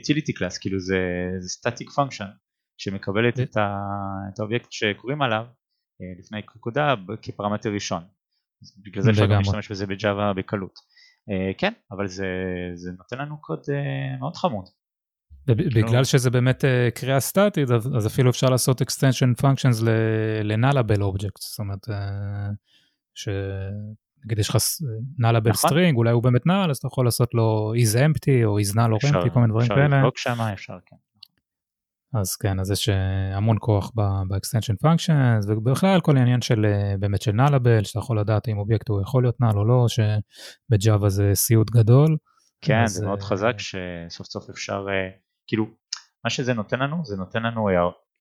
utility 0.00 0.38
class, 0.38 0.60
כאילו 0.60 0.80
זה, 0.80 0.98
זה 1.40 1.58
static 1.58 1.88
function. 1.88 2.42
שמקבלת 2.82 3.40
את, 3.40 3.56
ה, 3.56 3.78
את 4.34 4.38
האובייקט 4.40 4.72
שקוראים 4.72 5.22
עליו 5.22 5.44
אה, 6.00 6.06
לפני 6.18 6.38
נקודה 6.38 6.94
כפרמטר 7.22 7.70
ראשון 7.70 8.02
בגלל 8.78 9.02
זה 9.02 9.10
אפשר 9.10 9.26
גם 9.26 9.38
להשתמש 9.38 9.70
בזה 9.70 9.86
בג'אווה 9.86 10.32
בקלות. 10.32 10.78
כן, 11.58 11.72
אבל 11.90 12.06
זה, 12.06 12.26
זה 12.74 12.90
נותן 12.98 13.18
לנו 13.18 13.40
קוד 13.40 13.60
מאוד 14.18 14.36
חמוד. 14.36 14.64
בגלל 15.46 16.04
שזה 16.04 16.30
באמת 16.30 16.64
קריאה 16.94 17.20
סטטית, 17.20 17.70
אז 17.70 18.06
אפילו 18.06 18.30
אפשר 18.30 18.46
לעשות 18.46 18.82
extension 18.82 19.42
functions 19.42 19.84
ל-nullable 19.84 21.00
objects, 21.00 21.40
זאת 21.50 21.58
אומרת, 21.58 21.86
נגיד 24.24 24.38
יש 24.38 24.48
לך 24.48 24.56
nullable 25.20 25.48
נכון. 25.48 25.70
string, 25.70 25.96
אולי 25.96 26.10
הוא 26.10 26.22
באמת 26.22 26.42
null, 26.46 26.70
אז 26.70 26.76
אתה 26.76 26.86
יכול 26.86 27.04
לעשות 27.04 27.34
לו 27.34 27.72
is 27.76 27.96
empty 27.96 28.44
או 28.44 28.58
is 28.58 28.74
null 28.74 29.00
or 29.00 29.06
empty, 29.06 29.30
כל 29.34 29.40
מיני 29.40 29.50
דברים 29.50 29.68
כאלה. 29.68 29.86
אפשר 29.86 29.96
לבדוק 29.96 30.18
שם, 30.18 30.40
אפשר, 30.52 30.78
כן. 30.86 30.96
אז 32.20 32.36
כן, 32.36 32.60
אז 32.60 32.70
יש 32.70 32.88
אה, 32.88 33.36
המון 33.36 33.56
כוח 33.60 33.90
ב-extension 33.94 34.86
functions, 34.86 35.50
ובכלל 35.50 36.00
כל 36.00 36.16
העניין 36.16 36.42
של 36.42 36.64
אה, 36.64 36.94
באמת 36.98 37.22
של 37.22 37.30
nullable, 37.30 37.84
שאתה 37.84 37.98
יכול 37.98 38.20
לדעת 38.20 38.48
אם 38.48 38.58
אובייקט 38.58 38.88
הוא 38.88 39.02
יכול 39.02 39.22
להיות 39.22 39.36
null 39.42 39.56
או 39.56 39.64
לא, 39.64 39.86
שבג'אווה 39.88 41.08
זה 41.08 41.30
סיוט 41.34 41.70
גדול. 41.70 42.16
כן, 42.60 42.86
זה 42.86 43.06
מאוד 43.06 43.20
אה, 43.20 43.24
חזק 43.24 43.54
שסוף 43.58 44.26
סוף 44.26 44.50
אפשר, 44.50 44.86
כאילו, 45.46 45.66
מה 46.24 46.30
שזה 46.30 46.54
נותן 46.54 46.78
לנו, 46.78 47.04
זה 47.04 47.16
נותן 47.16 47.42
לנו, 47.42 47.68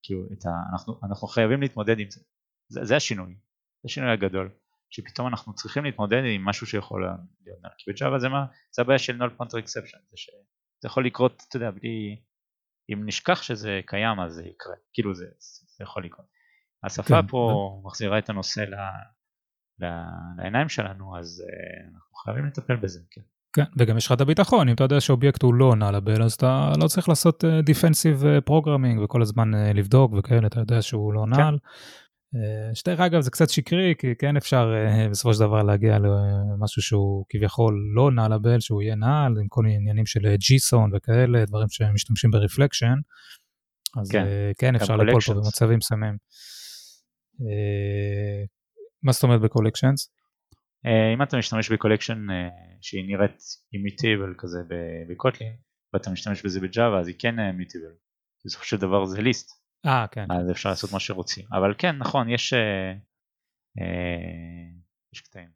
כאילו, 0.03 0.21
ה, 0.45 0.71
אנחנו, 0.71 0.99
אנחנו 1.03 1.27
חייבים 1.27 1.61
להתמודד 1.61 1.99
עם 1.99 2.09
זה. 2.09 2.21
זה, 2.69 2.85
זה 2.85 2.95
השינוי, 2.95 3.33
זה 3.83 3.85
השינוי 3.85 4.11
הגדול. 4.11 4.49
שפתאום 4.89 5.27
אנחנו 5.27 5.53
צריכים 5.53 5.83
להתמודד 5.83 6.21
עם 6.25 6.45
משהו 6.45 6.67
שיכול 6.67 7.01
להיות 7.45 7.59
נל, 7.63 7.69
כי 7.77 7.91
בג'אווה 7.91 8.19
זה 8.19 8.29
מה, 8.29 8.45
זה 8.75 8.81
הבעיה 8.81 8.99
של 8.99 9.21
null 9.21 9.41
pointer 9.41 9.57
exception, 9.63 9.99
זה 10.09 10.17
שזה 10.17 10.85
יכול 10.85 11.05
לקרות, 11.05 11.43
אתה 11.49 11.57
יודע, 11.57 11.71
בלי, 11.71 12.21
אם 12.93 13.05
נשכח 13.05 13.41
שזה 13.41 13.81
קיים 13.85 14.19
אז 14.19 14.33
זה 14.33 14.43
יקרה, 14.43 14.75
כאילו 14.93 15.15
זה, 15.15 15.25
זה 15.77 15.83
יכול 15.83 16.05
לקרות. 16.05 16.25
השפה 16.83 17.21
כן, 17.21 17.27
פה 17.27 17.71
כן. 17.81 17.87
מחזירה 17.87 18.17
את 18.19 18.29
הנושא 18.29 18.59
ל, 18.59 18.75
ל, 19.79 19.85
לעיניים 20.37 20.69
שלנו, 20.69 21.17
אז 21.17 21.43
אה, 21.47 21.93
אנחנו 21.93 22.15
חייבים 22.15 22.45
לטפל 22.45 22.75
בזה, 22.75 22.99
כן. 23.11 23.21
כן, 23.53 23.63
וגם 23.77 23.97
יש 23.97 24.05
לך 24.05 24.11
את 24.11 24.21
הביטחון, 24.21 24.69
אם 24.69 24.75
אתה 24.75 24.83
יודע 24.83 24.99
שאובייקט 24.99 25.41
הוא 25.41 25.53
לא 25.53 25.75
nullable, 25.75 26.23
אז 26.23 26.33
אתה 26.33 26.71
לא 26.81 26.87
צריך 26.87 27.09
לעשות 27.09 27.43
defensive 27.63 28.23
אה, 28.23 28.41
programming 28.41 29.01
וכל 29.01 29.21
הזמן 29.21 29.51
לבדוק 29.73 30.11
וכאלה, 30.17 30.47
אתה 30.47 30.59
יודע 30.59 30.81
שהוא 30.81 31.13
לא 31.13 31.27
null. 31.27 31.57
אה, 32.35 32.75
שתכף 32.75 32.99
אגב 32.99 33.21
זה 33.21 33.31
קצת 33.31 33.49
שקרי 33.49 33.93
כי 33.97 34.15
כן 34.15 34.37
אפשר 34.37 34.73
אה, 34.75 35.09
בסופו 35.09 35.33
של 35.33 35.39
דבר 35.39 35.63
להגיע 35.63 35.97
למשהו 35.99 36.81
שהוא 36.81 37.25
כביכול 37.29 37.91
לא 37.95 38.11
nullable 38.11 38.59
שהוא 38.59 38.81
יהיה 38.81 38.95
null 38.95 39.37
עם 39.41 39.47
כל 39.47 39.65
עניינים 39.65 40.05
של 40.05 40.35
JSON 40.35 40.91
וכאלה 40.95 41.45
דברים 41.45 41.69
שמשתמשים 41.69 42.31
ב 42.31 42.37
reflection. 42.37 42.95
אז 44.01 44.11
כן, 44.11 44.25
אה, 44.25 44.51
כן 44.57 44.75
אפשר 44.75 44.95
ליפול 44.95 45.21
פה 45.21 45.33
במצבים 45.33 45.77
מסוימים. 45.77 46.17
מה 49.03 49.11
זאת 49.11 49.23
אומרת 49.23 49.41
ב 49.41 49.47
collections? 49.47 50.09
אם 51.15 51.23
אתה 51.23 51.37
משתמש 51.37 51.71
ב 51.71 51.76
collection 51.76 52.25
שהיא 52.81 53.07
נראית 53.07 53.37
immutable 53.73 54.33
כזה 54.37 54.59
ב 55.09 55.16
Kotlin 55.16 55.53
ואתה 55.93 56.09
משתמש 56.11 56.45
בזה 56.45 56.59
ב 56.59 56.67
Java 56.67 56.99
אז 56.99 57.07
היא 57.07 57.15
כן 57.19 57.39
mutable. 57.39 57.91
בסופו 58.45 58.65
של 58.65 58.77
דבר 58.77 59.05
זה 59.05 59.21
list 59.21 59.60
אה, 59.85 60.05
כן. 60.11 60.25
אז 60.31 60.51
אפשר 60.51 60.69
לעשות 60.69 60.91
מה 60.91 60.99
שרוצים. 60.99 61.45
אבל 61.51 61.73
כן, 61.77 61.97
נכון, 61.97 62.29
יש, 62.29 62.53
אה, 62.53 62.91
אה, 63.79 64.69
יש 65.13 65.21
קטעים. 65.21 65.49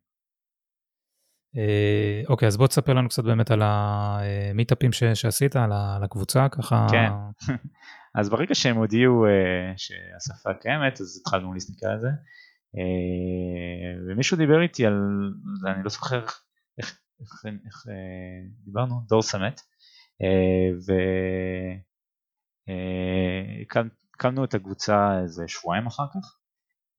אה, 1.57 2.21
אוקיי, 2.29 2.47
אז 2.47 2.57
בוא 2.57 2.67
תספר 2.67 2.93
לנו 2.93 3.09
קצת 3.09 3.23
באמת 3.23 3.51
על 3.51 3.61
המיטאפים 3.63 4.91
ש, 4.91 5.03
שעשית, 5.03 5.55
על, 5.55 6.03
הקבוצה, 6.03 6.49
ככה... 6.49 6.87
כן, 6.91 7.09
אז 8.19 8.29
ברגע 8.29 8.55
שהם 8.55 8.75
הודיעו 8.75 9.25
אה, 9.25 9.73
שהשפה 9.77 10.53
קיימת, 10.53 11.01
אז 11.01 11.21
התחלנו 11.21 11.53
להסתכל 11.53 11.87
על 11.87 11.99
זה. 11.99 12.07
אה, 12.77 14.03
ומישהו 14.07 14.37
דיבר 14.37 14.61
איתי 14.61 14.85
על, 14.85 14.93
אני 15.67 15.83
לא 15.83 15.89
זוכר 15.89 16.19
איך, 16.19 16.41
איך, 16.77 16.99
איך, 17.19 17.45
איך 17.65 17.85
אה, 17.89 18.47
דיברנו, 18.65 19.01
דור 19.07 19.21
סמט. 19.21 19.61
אה, 20.21 20.77
ו... 20.87 20.91
אה, 22.69 23.61
הקמנו 24.15 24.43
את 24.43 24.53
הקבוצה 24.53 25.21
איזה 25.23 25.47
שבועיים 25.47 25.87
אחר 25.87 26.07
כך, 26.13 26.37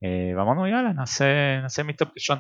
אה, 0.05 0.39
ואמרנו 0.39 0.67
יאללה 0.67 0.93
נעשה, 0.93 1.61
נעשה 1.63 1.83
מיטאפ 1.83 2.09
ראשון. 2.15 2.39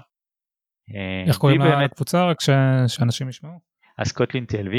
אה, 0.94 1.24
איך 1.28 1.38
קוראים 1.38 1.60
לקבוצה 1.60 2.30
רק 2.30 2.40
ש... 2.40 2.50
שאנשים 2.86 3.28
ישמעו? 3.28 3.60
אז 3.98 4.12
Kotlin 4.12 4.44
TLV, 4.44 4.74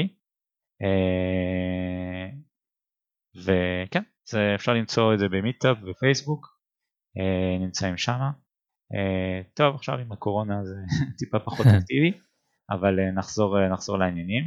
אה, 0.83 2.29
וכן, 3.45 4.03
זה 4.29 4.51
אפשר 4.55 4.73
למצוא 4.73 5.13
את 5.13 5.19
זה 5.19 5.29
ב 5.29 5.36
Meetup 5.36 5.77
ופייסבוק, 5.87 6.57
נמצאים 7.59 7.97
שם. 7.97 8.19
טוב 9.53 9.75
עכשיו 9.75 9.97
עם 9.97 10.11
הקורונה 10.11 10.63
זה 10.63 10.75
טיפה 11.19 11.39
פחות 11.39 11.65
אקטיבי, 11.79 12.19
אבל 12.69 13.11
נחזור, 13.15 13.67
נחזור 13.67 13.97
לעניינים. 13.97 14.43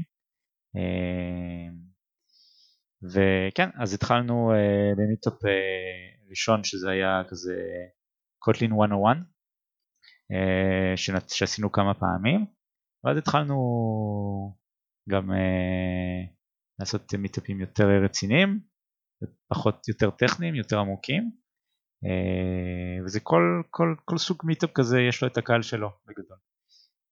וכן, 3.03 3.69
אז 3.83 3.95
התחלנו 3.95 4.53
אה, 4.53 4.99
ב 4.99 5.05
meetup 5.05 5.45
אה, 5.45 5.49
ראשון 6.31 6.65
שזה 6.65 6.91
היה 6.91 7.23
כזה 7.29 7.55
Kotlin 8.39 8.73
101 8.73 9.17
uh, 10.33 11.27
שעשינו 11.29 11.73
כמה 11.73 11.95
פעמים 11.95 12.47
ואז 13.05 13.17
התחלנו 13.17 13.57
גם 15.11 15.31
uh, 15.31 16.35
לעשות 16.79 17.15
מיטאפים 17.15 17.61
יותר 17.61 17.89
רציניים, 18.05 18.61
פחות 19.49 19.89
יותר 19.89 20.11
טכניים, 20.11 20.55
יותר 20.55 20.79
עמוקים 20.79 21.31
uh, 22.05 23.05
וזה 23.05 23.21
כל, 23.21 23.63
כל, 23.71 23.95
כל 24.05 24.19
סוג 24.19 24.43
meetup 24.45 24.71
כזה 24.75 25.01
יש 25.01 25.23
לו 25.23 25.29
את 25.29 25.39
הקהל 25.39 25.63
שלו 25.63 25.91
בגדול. 26.07 26.37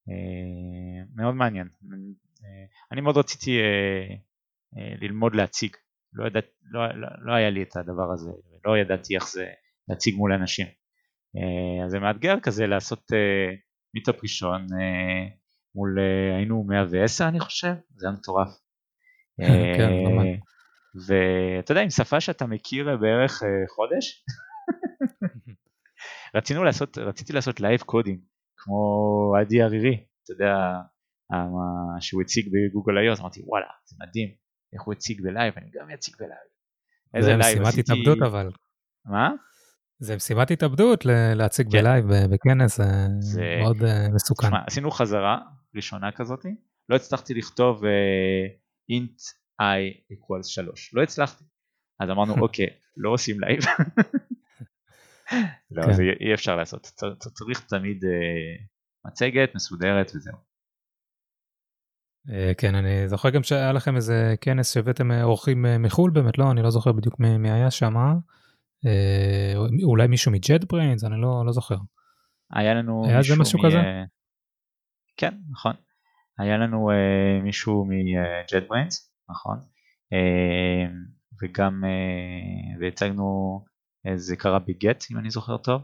Uh, 0.09 1.15
מאוד 1.15 1.35
מעניין. 1.35 1.67
Uh, 1.67 2.45
אני 2.91 3.01
מאוד 3.01 3.17
רציתי 3.17 3.59
uh, 3.59 4.28
ללמוד 4.73 5.35
להציג. 5.35 5.75
לא, 6.13 6.27
ידע, 6.27 6.39
לא, 6.71 6.87
לא, 6.87 7.07
לא 7.21 7.33
היה 7.33 7.49
לי 7.49 7.63
את 7.63 7.77
הדבר 7.77 8.11
הזה, 8.13 8.31
לא 8.65 8.77
ידעתי 8.77 9.15
איך 9.15 9.31
זה 9.31 9.45
להציג 9.87 10.15
מול 10.15 10.33
אנשים. 10.33 10.67
אה, 11.37 11.85
אז 11.85 11.91
זה 11.91 11.99
מאתגר 11.99 12.39
כזה 12.39 12.67
לעשות 12.67 13.11
אה, 13.13 13.55
meetup 13.93 14.15
ראשון 14.23 14.67
מול, 15.75 15.97
היינו 16.35 16.63
110 16.63 17.27
אני 17.27 17.39
חושב, 17.39 17.73
זה 17.95 18.07
היה 18.07 18.15
מטורף. 18.15 18.47
כן, 19.77 19.91
ואתה 21.07 21.71
יודע, 21.71 21.81
עם 21.81 21.89
שפה 21.89 22.21
שאתה 22.21 22.45
מכיר 22.45 22.97
בערך 22.97 23.43
חודש, 23.75 24.25
רצינו 26.35 26.63
לעשות, 26.63 26.97
רציתי 26.97 27.33
לעשות 27.33 27.59
live 27.59 27.81
coding, 27.81 28.19
כמו 28.57 29.33
עדי 29.41 29.61
ערירי, 29.61 30.03
אתה 30.23 30.33
יודע, 30.33 30.55
שהוא 31.99 32.21
הציג 32.21 32.49
בגוגל 32.53 32.97
איוס, 32.97 33.19
אמרתי 33.19 33.41
וואלה, 33.45 33.67
זה 33.85 33.95
מדהים, 33.99 34.29
איך 34.73 34.81
הוא 34.81 34.93
הציג 34.93 35.21
ב 35.21 35.26
live, 35.26 35.53
אני 35.57 35.69
גם 35.73 35.89
אציג 35.89 36.15
ב 36.19 36.24
live. 36.24 36.49
איזה 37.13 37.35
live 37.35 37.61
עשיתי... 37.61 37.63
זה 37.63 37.69
משימת 37.69 37.89
התאבדות 37.89 38.27
אבל. 38.31 38.51
מה? 39.05 39.29
זה 39.99 40.15
משימת 40.15 40.51
התאבדות 40.51 41.05
להציג 41.35 41.71
כן. 41.71 41.77
ב 41.77 41.83
live 41.83 42.05
בכנס, 42.31 42.79
זה 43.19 43.41
מאוד 43.61 43.77
uh, 43.77 44.15
מסוכן. 44.15 44.47
שמה, 44.47 44.63
עשינו 44.67 44.91
חזרה 44.91 45.39
ראשונה 45.75 46.11
כזאת, 46.11 46.45
לא 46.89 46.95
הצלחתי 46.95 47.33
לכתוב 47.33 47.83
uh, 47.83 47.87
int 48.91 49.21
i 49.61 50.13
equals 50.13 50.47
3, 50.47 50.93
לא 50.93 51.03
הצלחתי. 51.03 51.43
אז 51.99 52.09
אמרנו 52.09 52.33
אוקיי, 52.43 52.67
לא 52.97 53.09
עושים 53.09 53.39
live. 53.39 53.59
לא, 55.71 55.83
כן. 55.83 55.93
זה 55.93 56.03
אי 56.19 56.33
אפשר 56.33 56.55
לעשות, 56.55 56.81
צריך 57.17 57.65
תמיד 57.69 58.03
uh, 58.03 58.07
מצגת 59.05 59.55
מסודרת 59.55 60.11
וזהו. 60.15 60.48
אה, 62.33 62.51
כן, 62.57 62.75
אני 62.75 63.07
זוכר 63.07 63.29
גם 63.29 63.43
שהיה 63.43 63.71
לכם 63.71 63.95
איזה 63.95 64.35
כנס 64.41 64.73
שהבאתם 64.73 65.11
אה, 65.11 65.23
אורחים 65.23 65.65
אה, 65.65 65.77
מחו"ל 65.77 66.11
באמת, 66.11 66.37
לא, 66.37 66.51
אני 66.51 66.61
לא 66.61 66.69
זוכר 66.69 66.91
בדיוק 66.91 67.19
מי 67.19 67.51
היה 67.51 67.71
שם, 67.71 67.95
אולי 69.83 70.07
מישהו 70.07 70.31
מ 70.31 70.63
JetBrains, 70.69 71.03
אני 71.03 71.21
לא, 71.21 71.45
לא 71.45 71.51
זוכר. 71.51 71.75
היה 72.53 72.73
לנו 72.73 73.05
היה 73.05 73.17
מישהו 73.17 73.39
משהו 73.39 73.59
מ... 73.59 73.65
כזה? 73.65 73.77
כן, 75.17 75.33
נכון. 75.49 75.73
היה 76.39 76.57
לנו 76.57 76.89
uh, 76.91 77.43
מישהו 77.43 77.85
מ 77.85 78.67
JetBrains, 78.67 79.13
נכון. 79.29 79.57
Uh, 80.13 80.89
וגם, 81.41 81.83
uh, 81.83 82.81
והצגנו, 82.81 83.59
זה 84.15 84.35
קרה 84.35 84.59
ב 84.59 84.66
Gett, 84.66 85.03
אם 85.11 85.17
אני 85.17 85.29
זוכר 85.29 85.57
טוב. 85.57 85.81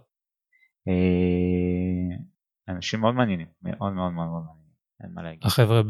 Uh, 0.89 2.23
אנשים 2.69 2.99
מאוד 2.99 3.15
מעניינים, 3.15 3.47
מאוד 3.61 3.93
מאוד 3.93 4.13
מאוד 4.13 4.27
מעניינים. 4.27 4.64
אין 5.03 5.11
מה 5.13 5.23
להגיד. 5.23 5.43
החבר'ה 5.43 5.81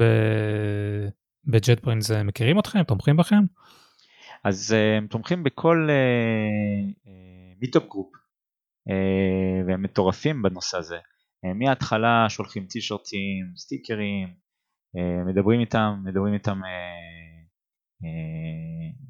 ב 1.45 1.83
JetBrains 1.83 2.11
מכירים 2.11 2.59
אתכם? 2.59 2.83
תומכים 2.83 3.17
בכם? 3.17 3.43
אז 4.43 4.73
אה, 4.77 4.97
הם 4.97 5.07
תומכים 5.07 5.43
בכל 5.43 5.89
meetup 7.61 7.83
uh, 7.83 7.87
group 7.87 8.15
uh, 8.89 9.67
והם 9.67 9.81
מטורפים 9.83 10.41
בנושא 10.41 10.77
הזה. 10.77 10.97
מההתחלה 11.55 12.25
שולחים 12.29 12.65
טישרטים, 12.65 13.53
סטיקרים, 13.57 14.33
מדברים 15.25 15.59
איתם, 15.59 16.03
מדברים 16.05 16.33
איתם 16.33 16.61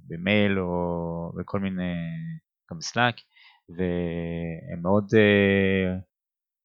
במייל 0.08 0.60
או 0.60 1.31
בכל 1.39 1.60
מיני, 1.60 1.93
גם 2.71 2.77
בסלאק, 2.77 3.15
והם 3.69 4.81
מאוד 4.81 5.05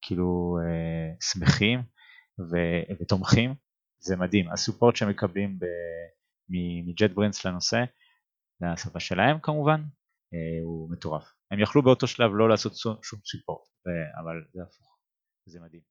כאילו 0.03 0.59
אה, 0.65 1.15
שמחים 1.21 1.83
ו- 2.39 2.93
ותומכים, 3.01 3.55
זה 3.99 4.17
מדהים. 4.17 4.49
הסופורט 4.53 4.97
שהם 4.97 5.09
מקבלים 5.09 5.59
מג'ט 6.87 7.11
ברינס 7.15 7.45
לנושא, 7.45 7.85
לשפה 8.61 9.01
שלהם 9.01 9.39
כמובן, 9.43 9.83
אה, 10.35 10.65
הוא 10.65 10.91
מטורף. 10.91 11.33
הם 11.51 11.61
יכלו 11.61 11.83
באותו 11.83 12.07
שלב 12.07 12.31
לא 12.35 12.49
לעשות 12.49 12.77
שום 12.77 13.19
סופורט, 13.25 13.69
אבל 14.23 14.45
זה 14.53 14.63
הפוך, 14.63 14.99
זה 15.47 15.61
מדהים. 15.61 15.83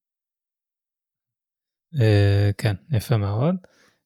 Uh, 1.96 2.54
כן, 2.58 2.74
יפה 2.92 3.18
מאוד. 3.18 3.56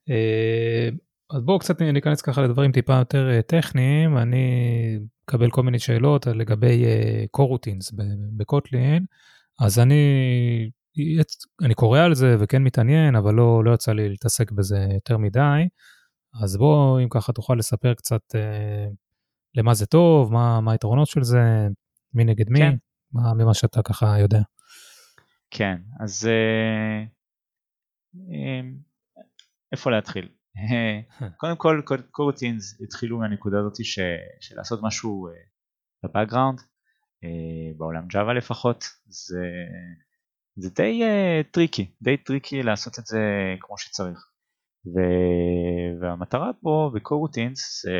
Uh, 0.10 0.96
אז 1.36 1.42
בואו 1.42 1.60
קצת 1.60 1.82
ניכנס 1.82 2.22
ככה 2.22 2.42
לדברים 2.42 2.72
טיפה 2.72 2.94
יותר 2.94 3.42
טכניים, 3.42 4.18
אני 4.18 4.46
מקבל 5.24 5.52
כל 5.52 5.64
מיני 5.64 5.80
שאלות 5.80 6.28
לגבי 6.28 6.86
קורוטינס 7.32 7.92
בקוטלין, 8.38 9.06
אז 9.60 9.80
אני, 9.80 9.96
אני 11.62 11.74
קורא 11.74 12.00
על 12.00 12.16
זה 12.16 12.36
וכן 12.40 12.64
מתעניין, 12.64 13.16
אבל 13.16 13.34
לא, 13.34 13.64
לא 13.64 13.74
יצא 13.74 13.92
לי 13.92 14.10
להתעסק 14.10 14.52
בזה 14.52 14.88
יותר 14.94 15.18
מדי. 15.18 15.68
אז 16.44 16.58
בוא, 16.58 17.00
אם 17.00 17.10
ככה 17.10 17.34
תוכל 17.34 17.56
לספר 17.56 17.94
קצת 17.94 18.22
uh, 18.32 18.96
למה 19.56 19.74
זה 19.74 19.86
טוב, 19.86 20.34
מה, 20.34 20.62
מה 20.62 20.72
היתרונות 20.72 21.08
של 21.08 21.24
זה, 21.24 21.68
מי 22.14 22.24
נגד 22.24 22.50
מי, 22.50 22.60
כן. 22.60 22.76
מה, 23.12 23.34
ממה 23.34 23.54
שאתה 23.54 23.82
ככה 23.82 24.20
יודע. 24.20 24.42
כן, 25.52 25.78
אז 26.00 26.30
uh, 26.30 27.08
um, 28.16 28.66
איפה 29.72 29.92
להתחיל? 29.92 30.30
קודם 31.38 31.56
כל 31.58 31.82
coroutines 32.12 32.82
התחילו 32.82 33.18
מהנקודה 33.18 33.60
הזאת 33.60 33.86
ש, 33.86 34.00
של 34.40 34.56
לעשות 34.56 34.80
משהו 34.84 35.28
ב 36.04 36.08
background, 36.08 36.60
uh, 36.60 36.64
uh, 36.64 37.78
בעולם 37.78 38.08
Java 38.08 38.34
לפחות, 38.34 38.84
זה, 39.06 39.46
זה 40.56 40.70
די 40.70 41.02
uh, 41.04 41.52
tricky, 41.52 41.92
די 42.02 42.18
tricky 42.18 42.64
לעשות 42.64 43.00
את 43.00 43.06
זה 43.06 43.20
כמו 43.60 43.78
שצריך. 43.78 44.28
ו... 44.86 45.00
והמטרה 46.02 46.52
פה 46.62 46.92
ב 46.96 47.03
coroutines 47.03 47.82
זה 47.86 47.92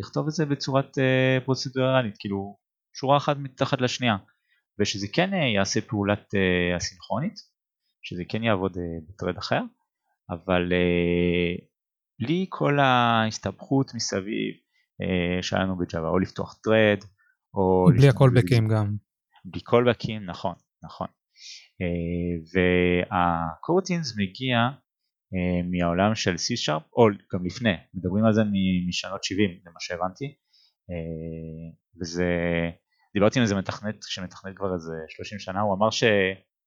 לכתוב 0.00 0.26
את 0.26 0.32
זה 0.32 0.46
בצורת 0.46 0.98
uh, 0.98 1.44
פרוצדורלית, 1.44 2.14
כאילו 2.18 2.56
שורה 2.96 3.16
אחת 3.16 3.36
מתחת 3.36 3.80
לשנייה, 3.80 4.16
ושזה 4.80 5.06
כן 5.12 5.30
uh, 5.32 5.36
יעשה 5.36 5.80
פעולת 5.80 6.34
uh, 6.34 6.76
אסינכרונית, 6.76 7.34
שזה 8.02 8.22
כן 8.28 8.42
יעבוד 8.42 8.76
uh, 8.76 8.80
בטרד 9.08 9.38
אחר, 9.38 9.60
אבל 10.30 10.72
uh, 10.72 11.64
בלי 12.20 12.46
כל 12.48 12.78
ההסתבכות 12.80 13.94
מסביב 13.94 14.54
uh, 15.02 15.42
שהיה 15.42 15.62
לנו 15.62 15.78
בג'אווה, 15.78 16.08
או 16.08 16.18
לפתוח 16.18 16.58
טרד, 16.62 16.98
או... 17.54 17.86
בלי 17.96 18.08
הקולבקים 18.08 18.68
גם. 18.68 18.96
בלי 19.44 19.60
קולבקים, 19.60 20.24
נכון, 20.24 20.54
נכון. 20.84 21.06
Uh, 21.80 22.58
והקורטינס 23.10 24.14
מגיע 24.18 24.56
אה, 25.34 25.62
מהעולם 25.70 26.14
של 26.14 26.34
C-Sharp, 26.34 26.82
או 26.96 27.06
גם 27.32 27.44
לפני, 27.44 27.74
מדברים 27.94 28.24
על 28.24 28.32
זה 28.32 28.42
משנות 28.88 29.24
70, 29.24 29.50
זה 29.64 29.70
מה 29.70 29.80
שהבנתי, 29.80 30.24
אה, 30.90 31.70
וזה, 32.00 32.26
דיברתי 33.14 33.38
עם 33.38 33.42
איזה 33.42 33.54
מתכנת 33.54 33.96
שמתכנת 34.02 34.56
כבר 34.56 34.74
איזה 34.74 34.92
30 35.08 35.38
שנה, 35.38 35.60
הוא 35.60 35.74
אמר 35.74 35.90
ש, 35.90 36.04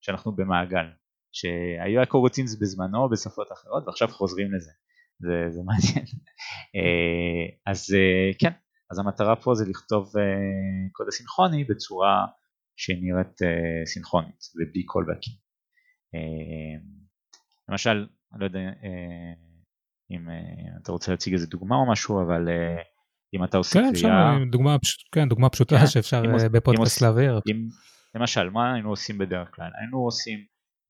שאנחנו 0.02 0.36
במעגל, 0.36 0.86
שהיו 1.32 2.02
הקורוטינס 2.02 2.56
בזמנו 2.62 3.10
בשפות 3.10 3.48
אחרות 3.52 3.84
ועכשיו 3.88 4.08
חוזרים 4.08 4.54
לזה, 4.54 4.72
זה, 5.20 5.50
זה 5.50 5.62
מעניין. 5.66 6.06
אה, 6.76 7.72
אז 7.72 7.96
כן, 8.40 8.52
אז 8.92 9.00
המטרה 9.00 9.36
פה 9.36 9.54
זה 9.56 9.66
לכתוב 9.70 10.12
קוד 10.92 11.08
הסינכרוני 11.08 11.64
בצורה 11.64 12.26
שנראית 12.76 13.40
סינכרונית 13.86 14.40
ובלי 14.56 14.84
קולבקים. 14.84 15.34
למשל 17.70 18.06
אני 18.36 18.42
לא 18.42 18.46
יודע 18.46 18.60
אה, 18.60 19.34
אם 20.12 20.30
אה, 20.30 20.78
אתה 20.82 20.92
רוצה 20.92 21.12
להציג 21.12 21.34
איזה 21.34 21.48
דוגמה 21.48 21.76
או 21.76 21.92
משהו, 21.92 22.22
אבל 22.22 22.50
אה, 22.50 22.82
אם 23.36 23.44
אתה 23.44 23.58
עושה 23.58 23.80
כן, 23.80 23.92
קריאה... 23.94 24.36
כן, 24.40 24.50
דוגמה, 24.52 24.78
כן, 25.12 25.30
דוגמה 25.30 25.50
פשוטה 25.50 25.80
כן, 25.80 25.88
שאפשר 25.88 26.24
בפודקאסט 26.52 27.02
להעביר. 27.02 27.40
למשל, 28.16 28.50
מה 28.50 28.74
היינו 28.74 28.90
עושים 28.90 29.18
בדרך 29.18 29.56
כלל? 29.56 29.72
היינו 29.80 29.98
עושים 29.98 30.40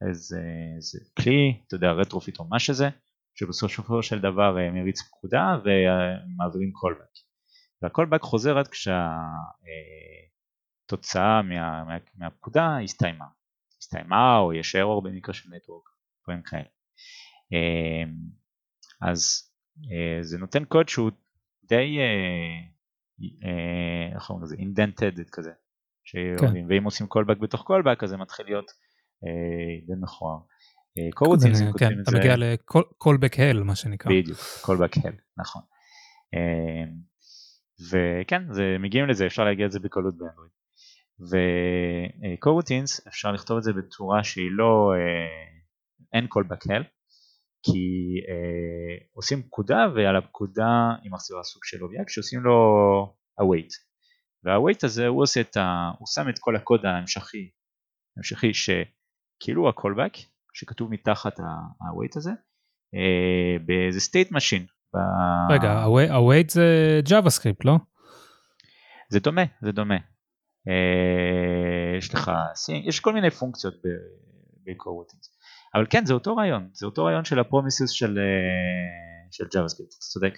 איזה, 0.10 0.42
איזה 0.76 1.00
כלי, 1.20 1.62
אתה 1.68 1.76
יודע, 1.76 1.92
Retrofit 1.92 2.40
או 2.40 2.46
מה 2.50 2.60
שזה, 2.60 2.90
שבסופו 3.36 4.04
של 4.04 4.20
דבר 4.20 4.58
מריץ 4.74 5.02
פקודה 5.02 5.58
ומעבירים 5.64 6.72
callback. 6.72 7.16
וה 7.82 7.90
callback 7.90 8.22
חוזר 8.22 8.58
עד 8.58 8.68
כשהתוצאה 10.88 11.42
מה, 11.42 11.84
מה, 11.84 11.98
מהפקודה 12.16 12.80
הסתיימה. 12.84 13.26
הסתיימה 13.82 14.38
או 14.38 14.54
יש 14.54 14.76
error 14.76 15.04
במקרה 15.04 15.34
של 15.34 15.50
network, 15.56 15.90
דברים 16.24 16.42
כאלה. 16.42 16.70
אמ, 17.52 18.16
אז 19.02 19.50
אה, 19.92 20.24
זה 20.24 20.38
נותן 20.38 20.66
קוד 20.66 20.90
שהוא 20.90 21.12
די, 21.64 21.98
אה, 22.00 22.60
אה, 23.44 24.16
איך 24.16 24.30
אומרים 24.30 24.46
לזה, 24.46 24.56
indented 24.56 25.30
כזה, 25.32 25.52
כן. 26.40 26.66
ואם 26.70 26.84
עושים 26.84 27.08
callback 27.08 27.40
בתוך 27.42 27.62
callback 27.72 28.04
אז 28.04 28.10
זה 28.10 28.18
מתחיל 28.18 28.46
להיות 28.46 28.72
די 29.88 29.94
מכוער. 30.02 30.38
קורוצים 31.14 31.54
זה, 31.54 31.66
כן, 31.80 32.02
אתה 32.02 32.12
מגיע 32.12 32.36
ל-callback 32.36 33.36
hell 33.36 33.64
מה 33.64 33.76
שנקרא. 33.76 34.12
בדיוק, 34.12 34.40
callback 34.40 35.00
hell, 35.00 35.16
נכון. 35.38 35.62
אמ, 36.34 36.94
וכן, 37.92 38.54
זה, 38.54 38.76
מגיעים 38.80 39.08
לזה, 39.08 39.26
אפשר 39.26 39.44
להגיע 39.44 39.68
לזה 39.68 39.80
בקלות 39.80 40.18
באנדרואיד. 40.18 40.52
וקורוטינס 41.20 43.08
אפשר 43.08 43.32
לכתוב 43.32 43.58
את 43.58 43.64
זה 43.64 43.74
בצורה 43.74 44.24
שהיא 44.24 44.52
לא, 44.52 44.92
אין 46.14 46.26
callback 46.26 46.72
hell, 46.72 46.84
כי 47.66 48.22
אה, 48.30 49.06
עושים 49.14 49.44
פקודה 49.44 49.86
ועל 49.96 50.16
הפקודה 50.16 50.92
היא 51.04 51.12
מחזירה 51.12 51.44
סוג 51.44 51.62
של 51.66 51.84
אובייקט 51.84 52.10
שעושים 52.10 52.40
לו 52.40 52.58
await 53.42 53.74
והawait 54.44 54.80
הזה 54.84 55.08
הוא 55.08 55.22
עושה 55.22 55.42
את 55.42 55.58
ה... 55.58 55.92
הוא 56.00 56.08
שם 56.08 56.30
את 56.30 56.40
כל 56.40 56.56
הקוד 56.56 56.86
ההמשכי, 56.86 57.50
ההמשכי 58.18 58.52
שכאילו 58.54 59.70
ה-callback 59.70 60.20
שכתוב 60.54 60.92
מתחת 60.92 61.40
ה-await 61.40 62.18
הזה 62.18 62.32
אה, 62.96 63.58
באיזה 63.66 64.00
state 64.00 64.30
machine. 64.30 64.66
ב... 64.94 64.98
רגע, 65.52 65.86
await 66.10 66.50
זה 66.50 67.00
JavaScript 67.10 67.62
לא? 67.66 67.78
זה 69.10 69.20
דומה, 69.20 69.44
זה 69.62 69.72
דומה. 69.72 69.98
אה, 70.68 71.98
יש 71.98 72.14
לך, 72.14 72.32
יש 72.84 73.00
כל 73.00 73.14
מיני 73.14 73.32
פונקציות 73.32 73.74
ב-coroutines. 74.64 75.28
אבל 75.76 75.86
כן 75.90 76.06
זה 76.06 76.14
אותו 76.14 76.36
רעיון, 76.36 76.70
זה 76.74 76.86
אותו 76.86 77.06
רעיון 77.06 77.26
של 77.26 77.40
הפרומיסס 77.40 77.90
של, 77.90 78.18
אה, 78.20 79.28
של 79.32 79.44
JavaScript, 79.44 79.88
אתה 79.88 80.06
צודק. 80.12 80.34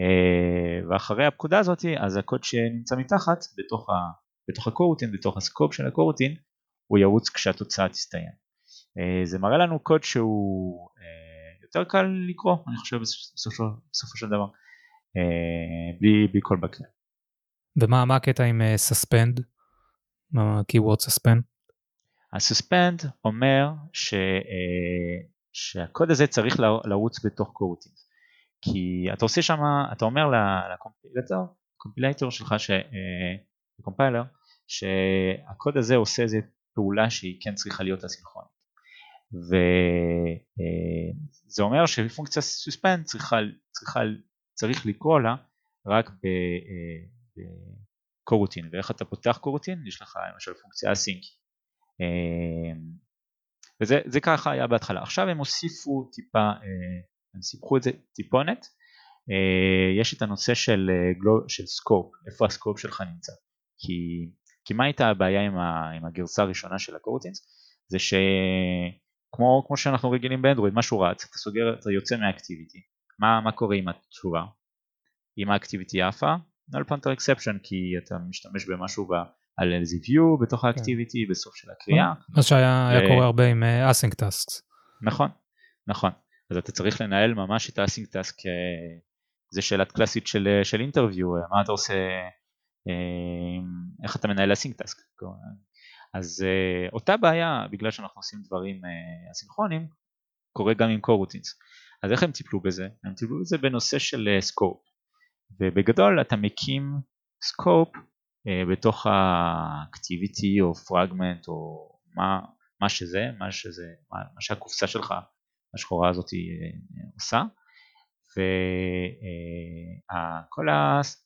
אה, 0.00 0.88
ואחרי 0.90 1.26
הפקודה 1.26 1.58
הזאת 1.58 1.84
אז 1.98 2.16
הקוד 2.16 2.44
שנמצא 2.44 2.96
מתחת 2.96 3.44
בתוך, 3.58 3.90
ה, 3.90 3.92
בתוך 4.48 4.66
הקורוטין, 4.68 5.12
בתוך 5.12 5.36
הסקופ 5.36 5.74
של 5.74 5.86
הקורוטין, 5.86 6.34
הוא 6.86 6.98
ירוץ 6.98 7.28
כשהתוצאה 7.28 7.88
תסתיים. 7.88 8.40
זה 9.24 9.38
מראה 9.38 9.58
לנו 9.58 9.78
קוד 9.78 10.02
שהוא 10.02 10.88
יותר 11.62 11.84
קל 11.84 12.06
לקרוא, 12.28 12.56
אני 12.68 12.76
חושב 12.76 12.96
בסופו, 12.96 13.64
בסופו 13.92 14.16
של 14.16 14.26
דבר, 14.26 14.46
בלי, 16.00 16.26
בלי 16.32 16.40
כל 16.42 16.56
בקר. 16.56 16.84
ומה 17.76 18.16
הקטע 18.16 18.44
עם 18.44 18.60
suspend? 18.90 19.42
מה 20.32 20.42
ה-keyword 20.42 21.06
suspend? 21.08 21.40
הסוספנד 22.32 23.02
אומר 23.24 23.68
ש, 23.92 24.14
אה, 24.14 25.28
שהקוד 25.52 26.10
הזה 26.10 26.26
צריך 26.26 26.60
לרוץ 26.84 27.24
בתוך 27.24 27.50
קורטינג 27.52 27.94
כי 28.62 29.06
אתה 29.12 29.24
עושה 29.24 29.42
שם, 29.42 29.58
אתה 29.92 30.04
אומר 30.04 30.22
לקומפילטור, 30.74 31.46
קומפילטור 31.76 32.30
שלך, 32.30 32.54
קומפיילר, 33.82 34.22
שהקוד 34.68 35.76
הזה 35.76 35.96
עושה 35.96 36.22
איזה 36.22 36.38
פעולה 36.74 37.10
שהיא 37.10 37.40
כן 37.40 37.54
צריכה 37.54 37.84
להיות 37.84 38.04
אסינכרונית 38.04 38.50
וזה 39.34 39.56
אה, 41.62 41.66
אומר 41.66 41.86
שפונקציה 41.86 42.42
suspend 42.42 43.04
צריכה, 43.04 43.36
צריכה, 43.70 44.00
צריך 44.54 44.86
לקרוא 44.86 45.20
לה 45.20 45.34
רק 45.86 46.10
ב 47.36 47.49
coroutine 47.49 48.64
אה, 48.64 48.70
ואיך 48.72 48.90
אתה 48.90 49.04
פותח 49.04 49.38
coroutine? 49.40 49.86
יש 49.86 50.02
לך 50.02 50.18
למשל 50.34 50.52
פונקציה 50.54 50.92
async 50.92 51.40
אמ, 52.00 53.10
וזה 53.80 54.20
ככה 54.20 54.50
היה 54.50 54.66
בהתחלה. 54.66 55.02
עכשיו 55.02 55.28
הם 55.28 55.38
הוסיפו 55.38 56.10
טיפה, 56.12 56.38
אה, 56.38 57.00
הם 57.34 57.42
שיפצו 57.42 57.76
את 57.76 57.82
זה 57.82 57.90
טיפונת, 58.14 58.66
אה, 59.30 60.00
יש 60.00 60.14
את 60.14 60.22
הנושא 60.22 60.54
של, 60.54 60.90
אה, 60.90 61.48
של 61.48 61.66
scope, 61.66 62.12
איפה 62.32 62.46
ה 62.46 62.51
scope 62.51 62.78
שלך 62.78 63.00
נמצא. 63.00 63.32
כי, 63.78 64.30
כי 64.64 64.74
מה 64.74 64.84
הייתה 64.84 65.08
הבעיה 65.08 65.46
עם, 65.46 65.58
ה, 65.58 65.90
עם 65.96 66.04
הגרסה 66.06 66.42
הראשונה 66.42 66.78
של 66.78 66.96
ה 66.96 67.00
coroutines? 67.00 67.46
זה 67.88 67.98
שכמו 67.98 69.64
כמו 69.66 69.76
שאנחנו 69.76 70.10
רגילים 70.10 70.42
באנדרואיד, 70.42 70.74
משהו 70.74 71.00
רץ, 71.00 71.24
אתה 71.24 71.38
סוגר, 71.38 71.74
אתה 71.80 71.90
יוצא 71.90 72.16
מהאקטיביטי. 72.16 72.78
מה, 73.18 73.40
מה 73.40 73.52
קורה 73.52 73.76
עם 73.76 73.88
התשובה? 73.88 74.42
אם 75.38 75.50
האקטיביטי 75.50 76.02
עפה, 76.02 76.34
null 76.74 76.84
pointer 76.90 77.16
exception 77.16 77.58
כי 77.62 77.76
אתה 78.04 78.14
משתמש 78.28 78.68
במשהו 78.68 79.08
על 79.56 79.72
איזה 79.72 79.96
view 79.96 80.42
בתוך 80.42 80.64
האקטיביטי 80.64 81.24
כן. 81.26 81.30
בסוף 81.30 81.56
של 81.56 81.70
הקריאה. 81.70 82.12
מה 82.36 82.42
שהיה 82.42 82.90
ו... 83.04 83.08
קורה 83.08 83.26
הרבה 83.26 83.46
עם 83.46 83.62
uh, 83.62 83.90
async 83.90 84.14
tasks. 84.24 84.62
נכון, 85.02 85.30
נכון. 85.86 86.10
אז 86.50 86.56
אתה 86.56 86.72
צריך 86.72 87.00
לנהל 87.00 87.34
ממש 87.34 87.70
את 87.70 87.78
האסינג 87.78 88.06
טאסק, 88.06 88.34
זה 89.52 89.62
שאלת 89.62 89.92
קלאסית 89.92 90.26
של, 90.26 90.48
של 90.62 90.80
אינטרוויו, 90.80 91.28
מה 91.50 91.62
אתה 91.62 91.72
עושה, 91.72 91.94
איך 94.04 94.16
אתה 94.16 94.28
מנהל 94.28 94.52
AsyncTask. 94.52 94.96
אז 96.14 96.44
אותה 96.92 97.16
בעיה, 97.16 97.66
בגלל 97.72 97.90
שאנחנו 97.90 98.18
עושים 98.18 98.38
דברים 98.46 98.80
אסינכרונים, 99.32 99.88
קורה 100.52 100.74
גם 100.74 100.88
עם 100.90 101.00
coroutines. 101.00 101.58
אז 102.02 102.12
איך 102.12 102.22
הם 102.22 102.32
טיפלו 102.32 102.60
בזה? 102.60 102.88
הם 103.04 103.14
טיפלו 103.14 103.40
בזה 103.40 103.58
בנושא 103.58 103.98
של 103.98 104.28
scope. 104.40 104.89
ובגדול 105.60 106.20
אתה 106.20 106.36
מקים 106.36 106.92
scope 107.42 107.88
בתוך 108.72 109.06
ה 109.06 109.23
activity 109.23 110.60
או 110.60 110.74
פרגמנט 110.74 111.48
או 111.48 111.90
מה, 112.16 112.40
מה 112.80 112.88
שזה, 112.88 113.26
מה 113.38 113.52
שזה, 113.52 113.86
מה, 114.12 114.18
מה 114.34 114.40
שהקופסה 114.40 114.86
שלך 114.86 115.14
השחורה 115.74 116.08
הזאת 116.08 116.26
אה, 116.34 116.38
עושה. 117.14 117.42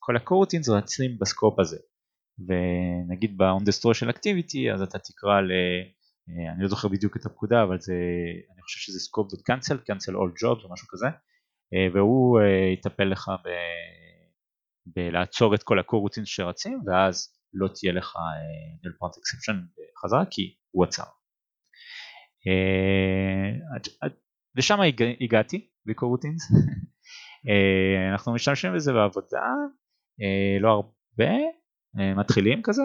וכל 0.01 0.15
הקורטינס 0.15 0.69
רצים 0.69 1.17
בסקופ 1.19 1.59
הזה. 1.59 1.77
ונגיד 2.47 3.37
ב-on 3.37 3.61
the 3.61 3.81
store 3.81 3.93
של 3.93 4.09
activity 4.09 4.73
אז 4.73 4.81
אתה 4.81 4.99
תקרא 4.99 5.41
ל... 5.41 5.51
אה, 6.29 6.53
אני 6.53 6.63
לא 6.63 6.67
זוכר 6.67 6.87
בדיוק 6.87 7.17
את 7.17 7.25
הפקודה 7.25 7.63
אבל 7.63 7.79
זה 7.79 7.93
אני 8.53 8.61
חושב 8.61 8.79
שזה 8.79 8.99
scope.cancel, 9.09 9.77
cancel 9.77 10.13
all 10.13 10.43
jobs 10.43 10.63
או 10.63 10.73
משהו 10.73 10.87
כזה. 10.89 11.07
אה, 11.73 11.87
והוא 11.93 12.39
יטפל 12.73 13.03
לך 13.03 13.31
ב... 13.43 13.47
בלעצור 14.85 15.55
את 15.55 15.63
כל 15.63 15.79
הקורטינס 15.79 16.27
שרצים 16.27 16.81
ואז 16.87 17.29
לא 17.53 17.67
תהיה 17.67 17.93
לך 17.93 18.15
null 18.83 18.93
point 18.93 19.13
exception 19.13 19.55
חזרה 20.03 20.23
כי 20.31 20.55
הוא 20.71 20.83
עצר. 20.83 21.03
ושם 24.57 24.81
הגע, 24.81 25.05
הגעתי 25.21 25.67
בקורוטינס. 25.85 26.51
אה, 27.49 28.11
אנחנו 28.11 28.33
משתמשים 28.33 28.73
בזה 28.75 28.93
בעבודה, 28.93 29.45
אה, 30.21 30.57
לא 30.59 30.69
הרבה, 30.69 31.33
אה, 31.99 32.13
מתחילים 32.13 32.61
כזה. 32.63 32.83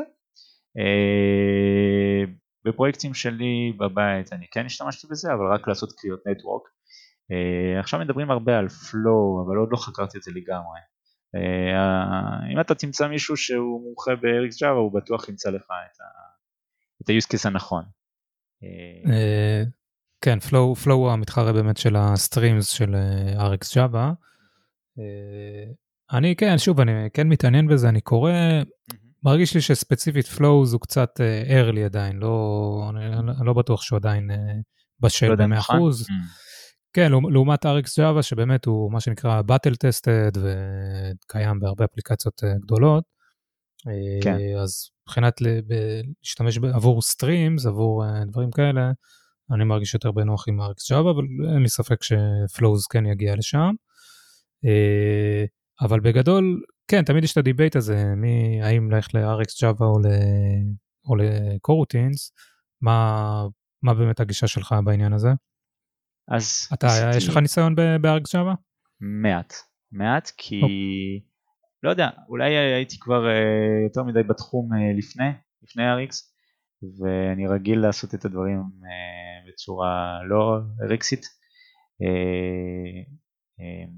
בפרויקטים 2.65 3.15
שלי 3.15 3.73
בבית 3.79 4.33
אני 4.33 4.47
כן 4.51 4.67
השתמשתי 4.67 5.07
בזה, 5.11 5.33
אבל 5.33 5.55
רק 5.55 5.69
לעשות 5.69 5.93
קריאות 5.93 6.21
נטוורק. 6.27 6.63
עכשיו 7.81 8.01
מדברים 8.01 8.31
הרבה 8.31 8.59
על 8.59 8.67
flow, 8.67 9.47
אבל 9.47 9.57
עוד 9.57 9.69
לא 9.73 9.77
חקרתי 9.77 10.19
את 10.19 10.23
זה 10.23 10.31
לגמרי. 10.31 10.81
אם 12.53 12.61
אתה 12.61 12.75
תמצא 12.75 13.09
מישהו 13.09 13.37
שהוא 13.37 13.83
מומחה 13.83 14.17
ב-RxJava 14.17 14.69
הוא 14.69 14.95
בטוח 14.95 15.29
ימצא 15.29 15.51
לך 15.51 15.67
את 17.03 17.11
ה-use 17.11 17.27
case 17.37 17.49
הנכון. 17.49 17.85
כן, 20.21 20.39
flow, 20.39 20.85
flow 20.85 20.93
הוא 20.93 21.11
המתחרה 21.11 21.53
באמת 21.53 21.77
של 21.77 21.97
ה 21.97 22.06
streams 22.06 22.69
של 22.69 22.95
RX 23.37 23.75
Java. 23.75 24.15
Uh, 24.99 25.03
אני 26.13 26.37
כן, 26.37 26.59
שוב, 26.59 26.81
אני 26.81 26.93
כן 27.15 27.29
מתעניין 27.29 27.67
בזה, 27.67 27.89
אני 27.89 28.01
קורא. 28.01 28.33
מרגיש 29.23 29.55
לי 29.55 29.61
שספציפית 29.61 30.27
flow 30.27 30.45
הוא 30.45 30.81
קצת 30.81 31.21
early 31.49 31.81
עדיין, 31.85 32.17
לא, 32.17 32.91
אני, 32.91 33.27
לא 33.45 33.53
בטוח 33.53 33.83
שהוא 33.83 33.97
עדיין 33.97 34.31
בשל 35.01 35.29
לא 35.29 35.35
ב-100%. 35.35 35.73
כן, 36.93 37.13
לעומת 37.33 37.67
RX 37.67 37.69
Java 37.69 38.23
שבאמת 38.23 38.65
הוא 38.65 38.93
מה 38.93 39.01
שנקרא 39.01 39.43
battle 39.43 39.75
tested 39.75 40.39
וקיים 40.39 41.61
בהרבה 41.61 41.85
אפליקציות 41.85 42.43
uh, 42.45 42.47
גדולות. 42.65 43.05
כן. 44.23 44.37
אז 44.63 44.91
מבחינת 45.03 45.41
להשתמש 45.41 46.59
עבור 46.75 47.03
streams, 47.03 47.67
עבור 47.67 48.05
uh, 48.05 48.25
דברים 48.31 48.51
כאלה, 48.51 48.91
אני 49.55 49.65
מרגיש 49.65 49.95
יותר 49.95 50.13
בנוח 50.13 50.49
עם 50.49 50.59
Java, 50.91 51.11
אבל 51.11 51.23
אין 51.55 51.63
לי 51.63 51.69
ספק 51.69 52.03
ש 52.03 52.31
flow 52.31 52.87
כן 52.87 53.07
יגיע 53.07 53.37
לשם. 53.37 53.71
אה, 54.65 55.45
אבל 55.81 56.01
בגדול, 56.01 56.63
כן, 56.89 57.05
תמיד 57.05 57.25
יש 57.25 57.33
את 57.33 57.37
ה 57.37 57.42
debate 57.42 57.77
הזה, 57.77 58.05
מי, 58.17 58.63
האם 58.63 58.91
ללכת 58.91 59.15
ל 59.15 59.31
RX 59.31 59.63
Java 59.63 59.87
או, 59.87 59.99
או 61.09 61.17
ל 61.17 61.26
coroutines, 61.26 62.33
מה, 62.81 63.45
מה 63.83 63.95
באמת 63.95 64.21
הגישה 64.21 64.47
שלך 64.47 64.75
בעניין 64.85 65.13
הזה? 65.13 65.31
אז... 66.31 66.69
אתה, 66.75 66.87
עשיתי... 66.87 67.17
יש 67.17 67.29
לך 67.29 67.37
ניסיון 67.37 67.75
ב 68.01 68.12
RX 68.12 68.35
Java? 68.35 68.55
מעט, 69.01 69.53
מעט, 69.93 70.31
כי... 70.37 70.61
לא 71.83 71.91
יודע, 71.91 72.09
אולי 72.29 72.57
הייתי 72.57 72.99
כבר 73.01 73.25
uh, 73.27 73.85
יותר 73.85 74.03
מדי 74.03 74.23
בתחום 74.23 74.73
uh, 74.73 74.99
לפני, 74.99 75.31
לפני 75.63 75.83
RX, 75.83 76.15
ואני 76.83 77.47
רגיל 77.47 77.81
לעשות 77.81 78.15
את 78.15 78.25
הדברים 78.25 78.59
uh, 78.59 79.49
בצורה 79.49 80.19
לא 80.29 80.59
אריקסית. 80.87 81.25
Uh, 82.03 83.09
uh, 83.61 83.91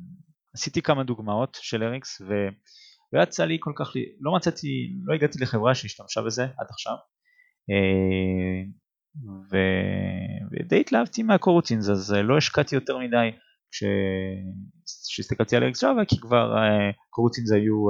עשיתי 0.55 0.83
כמה 0.83 1.05
דוגמאות 1.05 1.59
של 1.63 1.83
אריקס 1.83 2.21
ולא 2.21 3.23
יצא 3.23 3.45
לי 3.45 3.57
כל 3.61 3.73
כך, 3.77 3.93
לא 4.21 4.37
מצאתי, 4.37 4.69
לא 5.05 5.15
הגעתי 5.15 5.39
לחברה 5.41 5.75
שהשתמשה 5.75 6.23
בזה 6.23 6.43
עד 6.43 6.67
עכשיו. 6.71 6.95
Uh, 7.71 8.82
ו... 9.51 9.57
ודי 10.53 10.81
התלהבתי 10.81 11.23
מהקורוטינס 11.23 11.89
אז 11.89 12.13
לא 12.13 12.37
השקעתי 12.37 12.75
יותר 12.75 12.99
מדי 12.99 13.31
כשהסתכלתי 13.71 15.57
על 15.57 15.63
אריקס 15.63 15.85
ג'אווה 15.85 16.05
כי 16.05 16.21
כבר 16.21 16.55
קורוטינס 17.11 17.53
היו, 17.53 17.87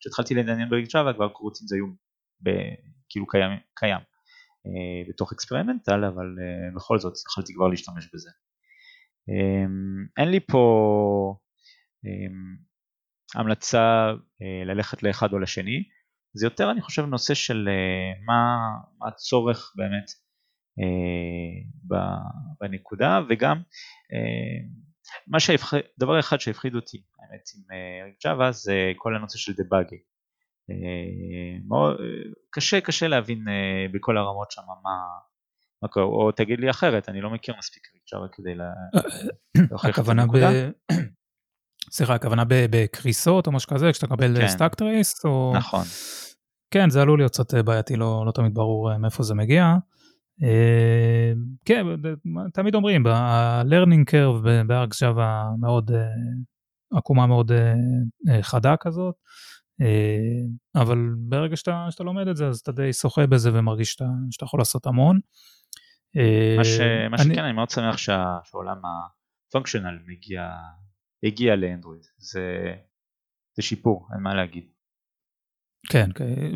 כשהתחלתי 0.00 0.34
לעניין 0.34 0.68
באריקס 0.68 0.94
ג'אווה 0.94 1.12
כבר 1.12 1.28
קורוטינס 1.28 1.72
היו 1.72 1.86
ב... 2.42 2.50
כאילו 3.08 3.26
קיים, 3.26 3.50
קיים. 3.74 4.00
אה, 4.66 5.08
בתוך 5.08 5.32
אקספרימנטל 5.32 6.04
אבל 6.04 6.26
אה, 6.40 6.74
בכל 6.76 6.98
זאת 6.98 7.12
יכולתי 7.30 7.54
כבר 7.54 7.68
להשתמש 7.68 8.08
בזה. 8.14 8.30
אמ, 9.28 10.06
אין 10.18 10.28
לי 10.28 10.40
פה 10.40 10.64
אמ, 12.04 12.56
המלצה 13.34 14.10
אה, 14.42 14.64
ללכת 14.64 15.02
לאחד 15.02 15.32
או 15.32 15.38
לשני, 15.38 15.82
זה 16.34 16.46
יותר 16.46 16.70
אני 16.70 16.80
חושב 16.80 17.02
נושא 17.02 17.34
של 17.34 17.68
מה, 18.26 18.56
מה 18.98 19.08
הצורך 19.08 19.72
באמת 19.76 20.04
בנקודה 22.60 23.20
וגם 23.28 23.62
מה 25.26 25.40
שהפחיד, 25.40 25.80
דבר 25.98 26.20
אחד 26.20 26.40
שהפחיד 26.40 26.74
אותי 26.74 27.02
האמת 27.18 27.40
עם 27.56 27.62
Java 28.24 28.52
זה 28.52 28.92
כל 28.96 29.16
הנושא 29.16 29.38
של 29.38 29.52
debugging. 29.52 30.00
אה, 30.70 31.92
קשה 32.50 32.80
קשה 32.80 33.08
להבין 33.08 33.48
אה, 33.48 33.86
בכל 33.92 34.16
הרמות 34.18 34.50
שם 34.50 34.62
מה, 34.84 34.90
מה 35.82 35.88
קורה, 35.88 36.06
או 36.06 36.32
תגיד 36.32 36.60
לי 36.60 36.70
אחרת, 36.70 37.08
אני 37.08 37.20
לא 37.20 37.30
מכיר 37.30 37.54
מספיק 37.58 37.82
RX 37.94 38.05
Java 38.05 38.28
כדי 38.32 38.54
להוכיח 39.70 39.98
את 39.98 40.08
הנקודה. 40.08 40.48
סליחה, 41.90 42.14
הכוונה 42.14 42.42
בקריסות 42.48 43.46
או 43.46 43.52
משהו 43.52 43.70
כזה, 43.70 43.92
כשאתה 43.92 44.06
מקבל 44.06 44.48
stack 44.48 44.70
כן. 44.72 44.76
trace, 44.76 45.24
או... 45.24 45.52
נכון. 45.56 45.84
כן, 46.70 46.90
זה 46.90 47.02
עלול 47.02 47.18
להיות 47.18 47.32
קצת 47.32 47.54
בעייתי, 47.54 47.96
לא, 47.96 48.22
לא 48.26 48.32
תמיד 48.32 48.54
ברור 48.54 48.98
מאיפה 48.98 49.22
זה 49.22 49.34
מגיע. 49.34 49.74
כן, 51.64 51.86
תמיד 52.52 52.74
אומרים, 52.74 53.06
ה-learning 53.06 54.10
curve 54.10 54.66
בארקס 54.66 55.02
ג'אווה 55.02 55.44
מאוד, 55.60 55.90
עקומה 56.92 57.26
מאוד 57.26 57.52
חדה 58.42 58.74
כזאת. 58.80 59.14
אה, 59.80 60.82
אבל 60.82 60.98
ברגע 61.18 61.56
שאתה, 61.56 61.86
שאתה 61.90 62.04
לומד 62.04 62.28
את 62.28 62.36
זה 62.36 62.46
אז 62.46 62.58
אתה 62.58 62.72
די 62.72 62.92
שוחה 62.92 63.26
בזה 63.26 63.58
ומרגיש 63.58 63.92
שאתה, 63.92 64.04
שאתה 64.30 64.44
יכול 64.44 64.60
לעשות 64.60 64.86
המון. 64.86 65.20
מה, 66.58 66.64
ש, 66.64 66.80
אה, 66.80 67.08
מה 67.08 67.16
אני... 67.16 67.34
שכן 67.34 67.44
אני 67.44 67.52
מאוד 67.52 67.70
שמח 67.70 67.96
שה, 67.96 68.38
שעולם 68.44 68.80
הפונקשיונל 69.48 69.98
מגיע, 70.06 70.52
הגיע 71.22 71.56
לאנדרואיד, 71.56 72.02
זה, 72.18 72.74
זה 73.56 73.62
שיפור, 73.62 74.08
אין 74.14 74.22
מה 74.22 74.34
להגיד. 74.34 74.64
כן, 75.88 76.10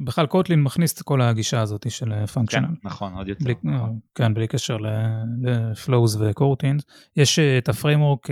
בכלל 0.04 0.26
קוטלין 0.26 0.62
מכניס 0.62 0.92
את 0.92 1.02
כל 1.02 1.22
הגישה 1.22 1.60
הזאת 1.60 1.90
של 1.90 2.26
פונקשיונל. 2.26 2.66
כן, 2.66 2.88
נכון, 2.88 3.12
עוד 3.12 3.28
יותר. 3.28 3.44
בלי, 3.44 3.54
נכון. 3.62 3.98
כן, 4.14 4.34
בלי 4.34 4.48
קשר 4.48 4.76
ל 5.42 5.55
flows 5.55 6.22
ו 6.22 6.27
coroutines. 6.27 6.82
יש 7.16 7.38
אה, 7.38 7.58
את 7.58 7.68
ה 7.68 7.74
framework 7.74 8.28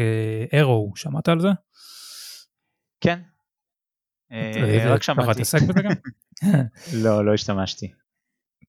Arrow, 0.53 0.92
שמעת 0.96 1.28
על 1.28 1.40
זה? 1.40 1.49
כן, 3.01 3.20
אה, 4.32 4.94
רק 4.94 5.03
שמעתי. 5.03 5.34
תתעסק 5.34 5.62
בזה 5.62 5.82
גם? 5.82 5.90
לא, 7.05 7.24
לא 7.24 7.34
השתמשתי. 7.34 7.92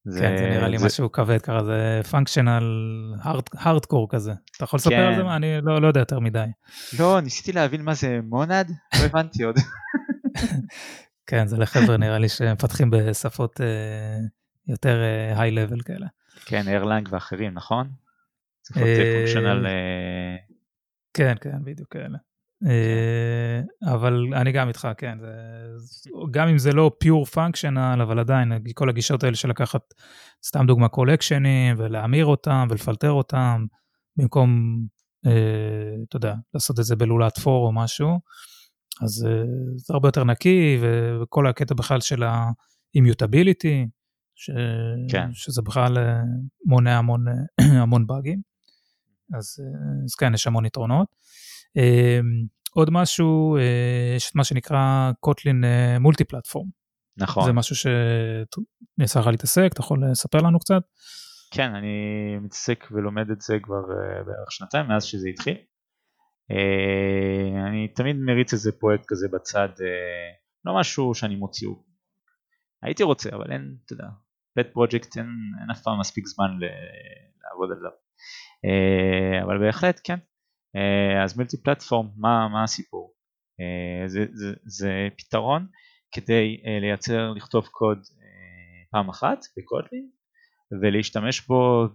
כן, 0.06 0.38
זה 0.38 0.50
נראה 0.50 0.68
לי 0.68 0.78
משהו 0.86 1.12
כבד 1.12 1.42
ככה, 1.42 1.64
זה 1.64 2.02
functional 2.12 2.64
hardcore 3.54 4.10
כזה. 4.10 4.34
אתה 4.56 4.64
יכול 4.64 4.78
לספר 4.78 5.08
על 5.08 5.16
זה? 5.16 5.24
מה? 5.24 5.36
אני 5.36 5.62
לא, 5.62 5.82
לא 5.82 5.88
יודע 5.88 6.00
יותר 6.00 6.20
מדי. 6.20 6.46
לא, 7.00 7.22
ניסיתי 7.22 7.52
להבין 7.52 7.82
מה 7.82 7.94
זה 7.94 8.20
monad, 8.24 8.72
לא 9.00 9.06
הבנתי 9.06 9.44
עוד. 9.44 9.56
כן, 11.30 11.48
זה 11.48 11.58
לחבר'ה 11.58 11.98
נראה 11.98 12.18
לי 12.18 12.30
שמפתחים 12.30 12.90
בשפות 12.92 13.62
אה, 13.62 14.18
יותר 14.68 15.02
היי 15.36 15.58
אה, 15.58 15.66
כאלה. 15.86 16.08
כן, 16.46 16.68
ארלנג 16.68 17.08
ואחרים, 17.12 17.54
נכון? 17.54 17.90
שפות 18.68 18.84
פונקשיונל... 19.16 19.66
כן, 21.14 21.36
כן, 21.42 21.64
בדיוק 21.64 21.94
כאלה. 21.94 22.18
אבל 23.94 24.26
אני 24.34 24.52
גם 24.52 24.68
איתך, 24.68 24.88
כן. 24.98 25.18
גם 26.32 26.48
אם 26.48 26.58
זה 26.58 26.72
לא 26.72 26.92
פיור 27.00 27.26
פונקשיונל, 27.26 28.00
אבל 28.02 28.20
עדיין, 28.20 28.52
כל 28.74 28.90
הגישות 28.90 29.24
האלה 29.24 29.36
של 29.36 29.50
לקחת, 29.50 29.82
סתם 30.46 30.66
דוגמה, 30.68 30.88
קולקשנים, 30.88 31.76
ולהמיר 31.78 32.26
אותם 32.26 32.68
ולפלטר 32.70 33.12
אותם, 33.12 33.66
במקום, 34.18 34.80
אתה 36.08 36.16
יודע, 36.16 36.34
לעשות 36.54 36.80
את 36.80 36.84
זה 36.86 36.96
בלולת 36.96 37.38
פור 37.38 37.68
או 37.68 37.72
משהו, 37.72 38.20
אז 39.02 39.28
זה 39.76 39.94
הרבה 39.94 40.08
יותר 40.08 40.24
נקי, 40.24 40.80
וכל 41.22 41.48
הקטע 41.48 41.76
בכלל 41.76 42.02
של 42.02 42.24
ה-immutability, 42.24 43.88
ש... 44.36 44.50
כן. 45.12 45.30
שזה 45.34 45.62
בכלל 45.62 45.98
מונע 46.66 46.98
המון, 46.98 47.26
המון 47.82 48.08
באגים. 48.08 48.42
אז, 49.38 49.58
אז 50.06 50.16
כן, 50.16 50.34
יש 50.34 50.48
המון 50.48 50.66
יתרונות. 50.66 51.08
עוד 52.74 52.90
משהו, 52.92 53.58
אה, 53.58 54.14
יש 54.16 54.30
את 54.30 54.36
מה 54.36 54.44
שנקרא 54.44 55.12
קוטלין 55.20 55.64
מולטי 56.00 56.24
פלטפורם. 56.24 56.68
נכון. 57.18 57.46
זה 57.46 57.54
משהו 57.54 57.76
שיצא 57.76 59.20
לך 59.20 59.28
להתעסק, 59.28 59.70
אתה 59.74 59.82
יכול 59.82 60.04
לספר 60.12 60.38
לנו 60.38 60.60
קצת? 60.60 60.82
כן, 61.52 61.76
אני 61.76 61.96
מתעסק 62.42 62.88
ולומד 62.92 63.30
את 63.32 63.42
זה 63.42 63.58
כבר 63.64 63.82
אה, 63.92 64.24
בערך 64.24 64.52
שנתיים 64.52 64.88
מאז 64.88 65.04
שזה 65.04 65.30
התחיל. 65.30 65.56
אה, 66.52 67.68
אני 67.68 67.88
תמיד 67.88 68.16
מריץ 68.16 68.54
איזה 68.54 68.72
פרויקט 68.72 69.04
כזה 69.08 69.28
בצד, 69.34 69.70
לא 70.66 70.80
משהו 70.80 71.14
שאני 71.14 71.36
מוציא. 71.36 71.68
הייתי 72.84 73.04
רוצה, 73.04 73.30
אבל 73.36 73.52
אין, 73.52 73.76
אתה 73.86 73.94
יודע, 73.94 74.08
פט 74.56 74.74
פרויקט 74.74 75.18
אין, 75.18 75.28
אין 75.62 75.72
אף 75.72 75.82
פעם 75.82 76.00
מספיק 76.00 76.28
זמן 76.28 76.50
לעבוד 77.44 77.70
עליו. 77.72 77.92
אבל 79.44 79.66
בהחלט, 79.66 80.02
כן, 80.04 80.18
אה, 80.76 81.24
אז 81.24 81.38
מולטי 81.38 81.58
פלטפורם, 81.64 82.10
מה, 82.18 82.48
מה 82.48 82.64
הסיפור? 82.64 83.14
אה, 83.60 84.08
זה, 84.08 84.26
זה, 84.34 84.54
זה 84.66 85.08
פתרון 85.18 85.68
כדי 86.12 86.62
אה, 86.66 86.80
לייצר, 86.80 87.32
לכתוב 87.36 87.68
קוד 87.68 88.00
פעם 88.92 89.10
אחת 89.10 89.40
בקודלין 89.58 90.10
ולהשתמש 90.82 91.48
בו 91.48 91.88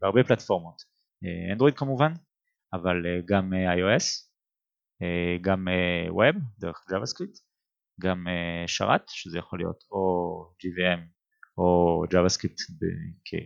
בהרבה 0.00 0.24
פלטפורמות, 0.24 0.82
אנדרואיד 1.52 1.74
כמובן, 1.74 2.12
אבל 2.72 2.96
גם 3.28 3.52
iOS, 3.52 4.26
גם 5.40 5.68
Web 6.10 6.36
דרך 6.58 6.76
JavaScript, 6.90 7.40
גם 8.00 8.26
שרת 8.66 9.02
שזה 9.08 9.38
יכול 9.38 9.58
להיות 9.58 9.84
או 9.90 10.52
GVM 10.54 11.00
או 11.58 12.02
JavaScript 12.04 12.72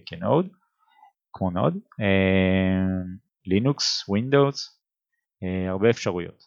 כנוד, 0.07 0.49
כמו 1.33 1.51
נוד, 1.51 1.79
לינוקס, 3.47 4.09
אה, 5.43 5.71
הרבה 5.71 5.91
אפשרויות. 5.91 6.43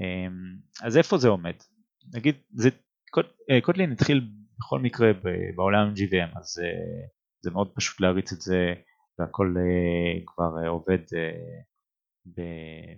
אה, 0.00 0.86
אז 0.86 0.96
איפה 0.96 1.18
זה 1.18 1.28
עומד? 1.28 1.54
נגיד, 2.14 2.34
זה, 2.50 2.68
קוטלין 3.62 3.88
אה, 3.90 3.94
התחיל 3.94 4.28
בכל 4.58 4.80
מקרה 4.80 5.12
בעולם 5.56 5.92
GVM, 5.96 6.38
אז 6.38 6.60
זה 7.40 7.50
מאוד 7.50 7.72
פשוט 7.74 8.00
להריץ 8.00 8.32
את 8.32 8.40
זה 8.40 8.74
והכל 9.18 9.54
כבר 10.26 10.68
עובד 10.68 10.98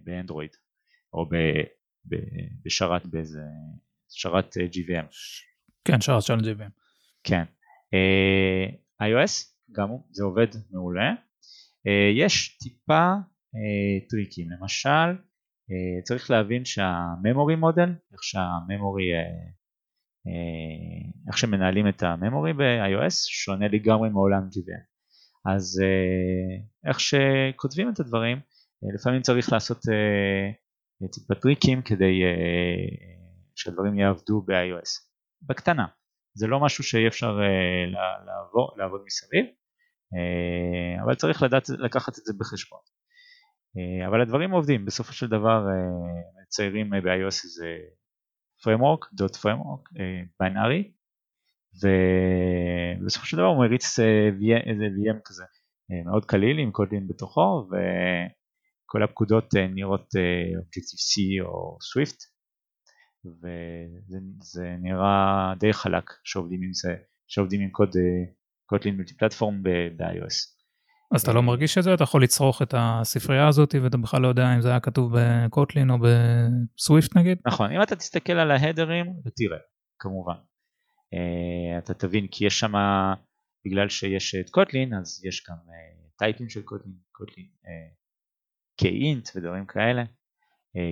באנדרואיד 0.05 0.51
או 1.13 1.27
בשרת 2.65 3.07
באיזה 3.07 3.41
שרת 4.09 4.57
GVM. 4.57 5.07
כן, 5.85 6.01
שרת 6.01 6.23
של 6.23 6.35
GVM. 6.35 6.71
כן. 7.25 7.45
iOS 9.03 9.59
גם 9.73 9.89
הוא, 9.89 10.07
זה 10.11 10.25
עובד 10.25 10.47
מעולה. 10.71 11.15
אה, 11.87 12.11
יש 12.15 12.59
טיפה 12.59 13.13
אה, 13.55 14.09
טריקים, 14.09 14.51
למשל 14.51 15.09
אה, 15.71 16.03
צריך 16.03 16.31
להבין 16.31 16.65
שהממורי 16.65 17.57
מודל, 17.57 17.89
איך 18.13 18.23
שהממורי, 18.23 19.05
איך 21.29 21.39
שמנהלים 21.39 21.89
את 21.89 22.03
הממורי 22.03 22.53
ב-iOS 22.53 23.15
שונה 23.29 23.69
לגמרי 23.69 24.09
מעולם 24.09 24.43
GVM. 24.43 24.85
אז 25.53 25.83
איך 26.89 27.01
שכותבים 27.01 27.91
את 27.93 28.01
הדברים, 28.01 28.39
לפעמים 28.99 29.23
צריך 29.23 29.53
לעשות 29.53 29.79
טיפה 31.13 31.35
טריקים 31.35 31.83
כדי 31.83 32.23
שהדברים 33.55 33.99
יעבדו 33.99 34.43
ב-iOS. 34.47 35.09
בקטנה, 35.43 35.87
זה 36.35 36.47
לא 36.47 36.61
משהו 36.61 36.85
שאי 36.85 37.09
אפשר 37.09 37.39
לעבור, 38.27 38.73
לעבוד 38.77 39.03
מסביב, 39.07 39.47
אה, 40.15 41.03
אבל 41.05 41.15
צריך 41.15 41.43
לדעת 41.43 41.69
לקחת 41.69 42.19
את 42.19 42.25
זה 42.25 42.33
בחשבון. 42.39 42.81
אה, 43.77 44.09
אבל 44.09 44.21
הדברים 44.21 44.51
עובדים, 44.51 44.85
בסופו 44.85 45.13
של 45.13 45.27
דבר 45.27 45.67
אה, 45.69 46.43
מציירים 46.43 46.91
ב-iOS 46.91 47.45
איזה 47.45 47.77
framework, 48.65 49.09
דוט 49.13 49.37
framework, 49.37 50.01
בינארי, 50.41 50.93
ובסופו 51.83 53.27
של 53.27 53.37
דבר 53.37 53.47
הוא 53.47 53.59
מריץ 53.59 53.99
איזה 54.67 54.85
VM 54.85 55.21
כזה 55.25 55.45
מאוד 56.05 56.25
קליל 56.25 56.59
עם 56.59 56.71
קודין 56.71 57.09
בתוכו 57.09 57.69
וכל 58.89 59.03
הפקודות 59.03 59.55
נראות 59.75 60.09
Objective-C 60.61 61.45
או 61.45 61.79
Swift 61.89 62.19
וזה 63.25 64.77
נראה 64.83 65.55
די 65.61 65.73
חלק 65.73 66.11
שעובדים 66.25 66.63
עם 66.63 66.73
זה, 66.73 66.95
שעובדים 67.29 67.61
עם 67.61 67.71
קוד 67.71 67.91
קוטלין 68.67 68.97
מולטי 68.97 69.15
פלטפורם 69.15 69.63
ב-iOS. 69.63 70.59
אז 71.15 71.23
אתה 71.23 71.33
לא 71.33 71.43
מרגיש 71.43 71.79
את 71.79 71.83
זה? 71.83 71.95
אתה 71.95 72.05
יכול 72.05 72.23
לצרוך 72.23 72.63
את 72.63 72.75
הספרייה 72.77 73.49
הזאת 73.49 73.75
ואתה 73.83 73.97
בכלל 73.97 74.23
לא 74.23 74.29
יודע 74.29 74.55
אם 74.55 74.61
זה 74.61 74.69
היה 74.69 74.81
כתוב 74.81 75.13
בקוטלין 75.15 75.91
או 75.91 75.97
בסוויפט 75.99 77.17
נגיד? 77.17 77.39
נכון, 77.47 77.73
אם 77.73 77.83
אתה 77.83 77.97
תסתכל 77.97 78.33
על 78.33 78.51
ההדרים, 78.51 79.07
תראה, 79.37 79.59
כמובן. 79.99 80.35
אה, 81.15 81.79
אתה 81.79 81.95
תבין 81.95 82.27
כי 82.31 82.47
יש 82.47 82.59
שם, 82.59 82.73
בגלל 83.67 83.89
שיש 83.89 84.35
את 84.35 84.51
Kotlin, 84.51 84.95
אז 84.95 85.25
יש 85.25 85.47
גם 85.51 85.57
טייפים 86.19 86.47
אה, 86.47 86.51
של 86.51 86.63
Kotlin, 86.63 86.95
Kotlin 87.13 87.47
כ 88.79 88.99
int 88.99 89.29
ודברים 89.37 89.67
כאלה, 89.67 90.05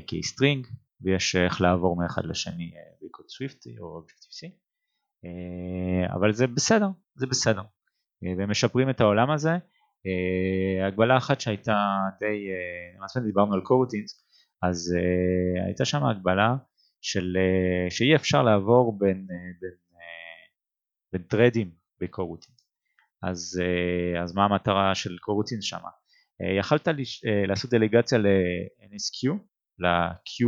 כ 0.06 0.20
string, 0.20 0.66
ויש 1.00 1.36
איך 1.36 1.60
לעבור 1.60 1.96
מאחד 1.96 2.24
לשני 2.24 2.70
בקוד 3.02 3.28
Swift 3.28 3.66
או 3.80 3.96
Objective-C. 3.96 4.66
אה, 5.24 6.14
אבל 6.14 6.32
זה 6.32 6.46
בסדר, 6.46 6.88
זה 7.14 7.26
בסדר. 7.26 7.62
אה, 8.24 8.32
והם 8.38 8.50
משפרים 8.50 8.90
את 8.90 9.00
העולם 9.00 9.30
הזה. 9.30 9.52
אה, 10.06 10.86
הגבלה 10.86 11.16
אחת 11.16 11.40
שהייתה 11.40 11.76
די, 12.20 12.48
למעשה 12.96 13.20
דיברנו 13.20 13.54
על 13.54 13.60
קורוטינס, 13.60 14.26
אז 14.62 14.94
הייתה 15.66 15.84
שם 15.84 16.04
הגבלה 16.04 16.56
של, 17.00 17.36
שאי 17.90 18.16
אפשר 18.16 18.42
לעבור 18.42 18.98
בין, 18.98 19.26
בין, 19.60 19.70
בין 21.12 21.22
טרדים 21.22 21.70
בקורוטין. 22.00 22.54
אז, 23.22 23.60
אז 24.22 24.34
מה 24.34 24.44
המטרה 24.44 24.94
של 24.94 25.18
קורוטין 25.18 25.62
שם? 25.62 25.78
יכלת 26.58 26.88
לעשות 27.48 27.70
דליגציה 27.70 28.18
ל-NSQ, 28.18 29.30
ל-Q 29.78 30.46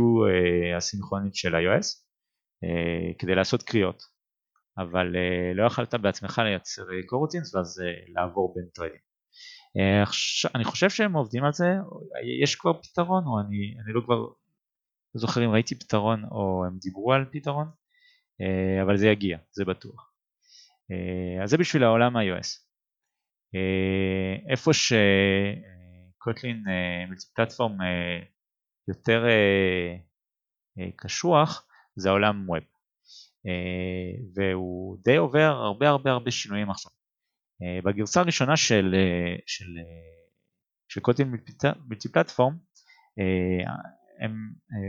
הסינכרונית 0.77 1.35
של 1.35 1.55
iOS, 1.55 1.85
כדי 3.19 3.35
לעשות 3.35 3.63
קריאות. 3.63 4.03
אבל 4.77 5.15
לא 5.55 5.67
יכלת 5.67 5.95
בעצמך 5.95 6.41
לייצר 6.45 6.83
קורוטינס 7.05 7.55
אה, 7.55 7.59
ואז 7.59 7.81
לעבור 8.07 8.53
בין 8.55 8.65
ת'רדים. 8.73 8.99
אני 10.55 10.63
חושב 10.63 10.89
שהם 10.89 11.13
עובדים 11.13 11.43
על 11.43 11.53
זה, 11.53 11.65
יש 12.43 12.55
כבר 12.55 12.73
פתרון 12.73 13.23
או 13.25 13.39
אני, 13.39 13.75
אני 13.85 13.93
לא 13.93 14.01
כבר 14.05 14.27
זוכר 15.13 15.45
אם 15.45 15.49
ראיתי 15.49 15.79
פתרון 15.79 16.23
או 16.31 16.65
הם 16.67 16.77
דיברו 16.81 17.13
על 17.13 17.25
פתרון, 17.31 17.67
אבל 18.83 18.97
זה 18.97 19.07
יגיע, 19.07 19.37
זה 19.51 19.65
בטוח. 19.65 20.13
אז 21.43 21.49
זה 21.49 21.57
בשביל 21.57 21.83
העולם 21.83 22.15
ה-iOS. 22.15 22.47
איפה 24.49 24.73
ש 26.19 26.63
Kotlin 27.07 27.25
Multiplatform 27.35 27.77
יותר 28.87 29.23
אה, 29.25 29.99
אה, 30.79 30.91
קשוח 30.97 31.67
זה 31.95 32.09
העולם 32.09 32.49
web. 32.49 32.63
אה, 33.47 34.23
והוא 34.35 34.97
די 35.03 35.15
עובר 35.15 35.51
הרבה 35.65 35.89
הרבה 35.89 36.11
הרבה 36.11 36.31
שינויים 36.31 36.69
עכשיו. 36.69 36.91
אה, 37.61 37.81
בגרסה 37.81 38.19
הראשונה 38.19 38.57
של, 38.57 38.95
אה, 38.95 39.35
של, 39.47 39.65
של 40.91 41.01
קוטין 41.01 41.35
מולטי 41.87 42.09
פלטפורם, 42.09 42.57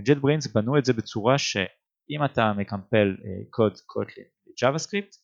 JetBrains 0.09 0.53
בנו 0.55 0.79
את 0.79 0.85
זה 0.85 0.93
בצורה 0.93 1.39
שאם 1.39 2.25
אתה 2.25 2.53
מקמפל 2.57 3.17
קוד 3.51 3.73
קוטלין 3.87 4.27
ב-JavaScript, 4.47 5.17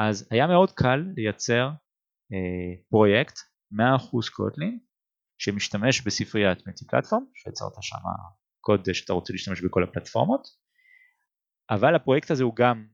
אז 0.00 0.28
היה 0.30 0.46
מאוד 0.46 0.70
קל 0.70 1.04
לייצר 1.16 1.70
פרויקט 2.90 3.38
100% 3.72 3.80
קוטלין 4.32 4.78
שמשתמש 5.40 6.00
בספריית 6.00 6.66
מולטי 6.66 6.86
פלטפורם, 6.86 7.24
שיצרת 7.34 7.72
שם 7.80 7.96
קוד 8.60 8.92
שאתה 8.92 9.12
רוצה 9.12 9.32
להשתמש 9.32 9.60
בכל 9.60 9.84
הפלטפורמות, 9.84 10.48
אבל 11.70 11.94
הפרויקט 11.94 12.30
הזה 12.30 12.44
הוא 12.44 12.56
גם 12.56 12.86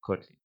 קוטלין. 0.00 0.36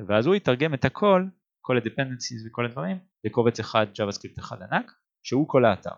אה, 0.00 0.04
ואז 0.08 0.26
הוא 0.26 0.34
יתרגם 0.34 0.74
את 0.74 0.84
הכל, 0.84 1.24
כל 1.60 1.76
ה-dependencies 1.76 2.48
וכל 2.48 2.64
הדברים, 2.66 2.98
לקובץ 3.24 3.60
אחד 3.60 3.86
JavaScript 3.94 4.40
אחד 4.40 4.56
ענק, 4.62 4.92
שהוא 5.22 5.48
כל 5.48 5.64
האתר. 5.64 5.94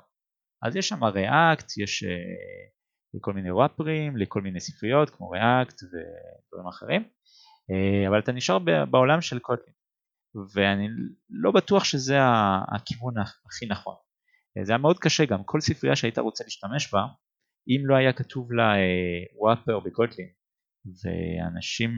אז 0.63 0.77
יש 0.77 0.89
שם 0.89 1.05
React, 1.05 1.83
יש, 1.83 2.05
אה, 2.05 2.11
לכל 3.15 3.33
מיני 3.33 3.49
ראפרים, 3.53 4.17
לכל 4.17 4.41
מיני 4.41 4.61
ספריות 4.61 5.11
כמו 5.11 5.35
React 5.35 5.75
ודברים 5.85 6.69
אחרים, 6.69 7.09
אבל 8.09 8.19
אתה 8.19 8.33
נשאר 8.33 8.59
בעולם 8.91 9.21
של 9.21 9.39
קוטלין, 9.39 9.75
ואני 10.55 10.89
לא 11.31 11.51
בטוח 11.51 11.85
שזה 11.85 12.17
הכיוון 12.75 13.15
הכי 13.19 13.67
נכון. 13.67 13.95
זה 14.63 14.73
היה 14.73 14.79
מאוד 14.79 14.99
קשה 14.99 15.25
גם, 15.25 15.45
כל 15.45 15.61
ספרייה 15.61 15.97
שהיית 15.97 16.19
רוצה 16.19 16.45
להשתמש 16.45 16.93
בה, 16.93 17.07
אם 17.69 17.87
לא 17.87 17.97
היה 17.97 18.13
כתוב 18.13 18.53
לה 18.53 18.73
וואפר 19.39 19.81
בקוטלין, 19.81 20.29
ואנשים, 20.87 21.91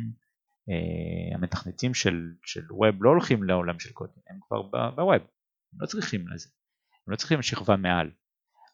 המתכנתים 1.35 1.95
של, 1.95 2.33
של 2.45 2.61
ווב 2.71 3.05
לא 3.05 3.11
הולכים 3.11 3.43
לעולם 3.43 3.79
של 3.79 3.93
קוטלין, 3.93 4.25
הם 4.31 4.39
כבר 4.47 4.63
בווב, 4.63 5.13
הם 5.73 5.81
לא 5.81 5.87
צריכים 5.87 6.29
לזה, 6.29 6.49
הם 7.07 7.13
לא 7.13 7.17
צריכים 7.17 7.43
שכבה 7.43 7.77
מעל. 7.77 8.11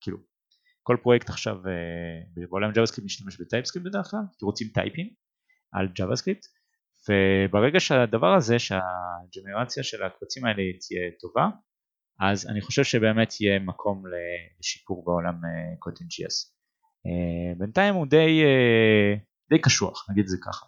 כאילו 0.00 0.18
כל 0.82 0.96
פרויקט 1.02 1.28
עכשיו 1.28 1.56
אה, 1.66 2.46
בעולם 2.48 2.70
JavaScript 2.70 3.04
משתמש 3.04 3.40
ב 3.40 3.44
TypeScript 3.44 3.86
בדרך 3.86 4.06
כלל, 4.10 4.20
כי 4.38 4.44
רוצים 4.44 4.68
טייפים 4.74 5.08
על 5.72 5.86
JavaScript 5.86 6.46
וברגע 7.08 7.80
שהדבר 7.80 8.34
הזה 8.34 8.58
שהג'נרציה 8.58 9.82
של 9.82 10.02
הקבצים 10.02 10.44
האלה 10.44 10.62
תהיה 10.80 11.10
טובה 11.20 11.48
אז 12.20 12.46
אני 12.46 12.60
חושב 12.60 12.84
שבאמת 12.84 13.40
יהיה 13.40 13.58
מקום 13.58 14.02
לשיפור 14.60 15.04
בעולם 15.04 15.34
Kotlin 15.78 16.06
אה, 16.06 16.26
JS. 16.26 16.34
אה, 17.06 17.58
בינתיים 17.58 17.94
הוא 17.94 18.06
די, 18.06 18.42
די 19.50 19.58
קשוח 19.58 20.06
נגיד 20.10 20.22
את 20.22 20.28
זה 20.28 20.36
ככה. 20.42 20.66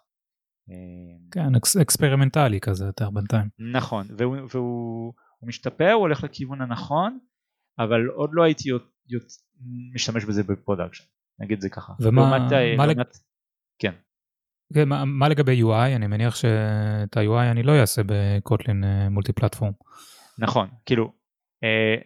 כן 1.31 1.55
אקס, 1.55 1.77
אקספרימנטלי 1.77 2.61
כזה 2.61 2.85
יותר 2.85 3.11
בינתיים. 3.11 3.49
נכון 3.73 4.07
והוא, 4.17 4.37
והוא 4.55 5.13
משתפר 5.43 5.93
הוא 5.93 6.01
הולך 6.01 6.25
לכיוון 6.25 6.63
הנכון 6.63 7.19
אבל 7.79 8.07
עוד 8.07 8.31
לא 8.33 8.43
הייתי 8.43 8.71
משתמש 9.95 10.25
בזה 10.25 10.43
ב 10.43 10.48
production, 10.48 11.05
נגיד 11.41 11.61
זה 11.61 11.69
ככה. 11.69 11.93
ומה, 12.01 12.23
לעומת, 12.23 12.53
אה, 12.53 12.77
מה, 12.77 12.87
לעומת, 12.87 13.19
כן. 13.79 13.93
כן, 14.75 14.89
מה, 14.89 15.05
מה 15.05 15.29
לגבי 15.29 15.63
UI? 15.63 15.97
אני 15.97 16.07
מניח 16.07 16.35
שאת 16.35 17.17
ה-UI 17.17 17.51
אני 17.51 17.63
לא 17.63 17.81
אעשה 17.81 18.03
ב 18.07 18.85
Kotlin 19.11 19.33
Multiplatform. 19.33 19.73
נכון, 20.39 20.69
כאילו, 20.87 21.05
אה, 21.05 21.11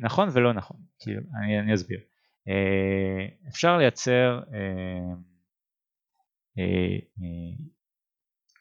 נכון 0.01 0.29
ולא 0.33 0.53
נכון, 0.53 0.77
כאילו, 1.01 1.21
אני, 1.39 1.61
אני 1.61 1.75
אסביר. 1.75 2.01
אה, 2.49 3.49
אפשר 3.49 3.77
לייצר 3.79 4.41
אה, 4.55 5.15
אה, 6.59 6.99
אה, 7.23 7.65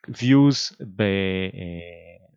views 0.09 0.85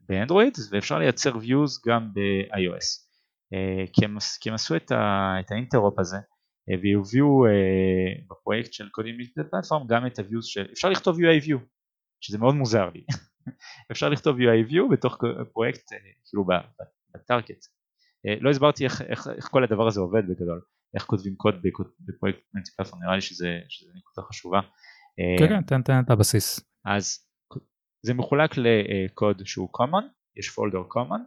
באנדרואיד 0.09 0.53
ואפשר 0.71 0.99
לייצר 0.99 1.33
views 1.33 1.89
גם 1.89 2.11
ב-iOS. 2.15 3.07
אה, 3.55 3.85
כי 3.93 4.49
הם, 4.49 4.55
עשו 4.55 4.77
את, 4.77 4.91
ה, 4.93 5.35
את 5.41 5.51
ה 5.51 5.57
interop 5.57 5.99
הזה 5.99 6.17
אה, 6.17 6.75
והביאו 6.83 7.47
אה, 7.47 8.23
בפרויקט 8.31 8.73
של 8.73 8.89
Kotlin 8.89 9.17
platform 9.51 9.87
גם 9.87 10.07
את 10.07 10.19
ה-views 10.19 10.43
של, 10.43 10.67
אפשר 10.73 10.89
לכתוב 10.89 11.17
UI 11.17 11.45
view 11.45 11.59
שזה 12.21 12.39
מאוד 12.39 12.55
מוזר 12.55 12.91
לי, 12.91 13.05
אפשר 13.93 14.09
לכתוב 14.09 14.37
UI 14.37 14.71
view 14.71 14.93
בתוך 14.93 15.19
פרויקט 15.53 15.83
כאילו 16.25 16.47
ב 17.15 17.21
target, 17.21 17.65
לא 18.41 18.51
הסברתי 18.51 18.85
איך, 18.85 19.03
איך, 19.03 19.29
איך 19.37 19.49
כל 19.49 19.65
הדבר 19.65 19.87
הזה 19.87 20.01
עובד 20.01 20.23
בגדול, 20.29 20.61
איך 20.95 21.05
כותבים 21.05 21.35
קוד 21.37 21.55
בפרויקט 22.01 22.41
platform, 22.77 23.03
נראה 23.03 23.15
לי 23.15 23.21
שזה, 23.21 23.59
שזה 23.69 23.91
נקודה 23.95 24.29
חשובה. 24.29 24.61
כן 25.39 25.49
כן 25.49 25.63
תן 25.63 25.83
תן 25.83 26.01
את 26.05 26.11
הבסיס. 26.11 26.61
אז 26.87 27.29
זה 28.07 28.15
מחולק 28.15 28.51
לקוד 28.57 29.43
שהוא 29.47 29.69
common, 29.77 30.05
יש 30.37 30.51
folder 30.51 30.79
common 30.79 31.21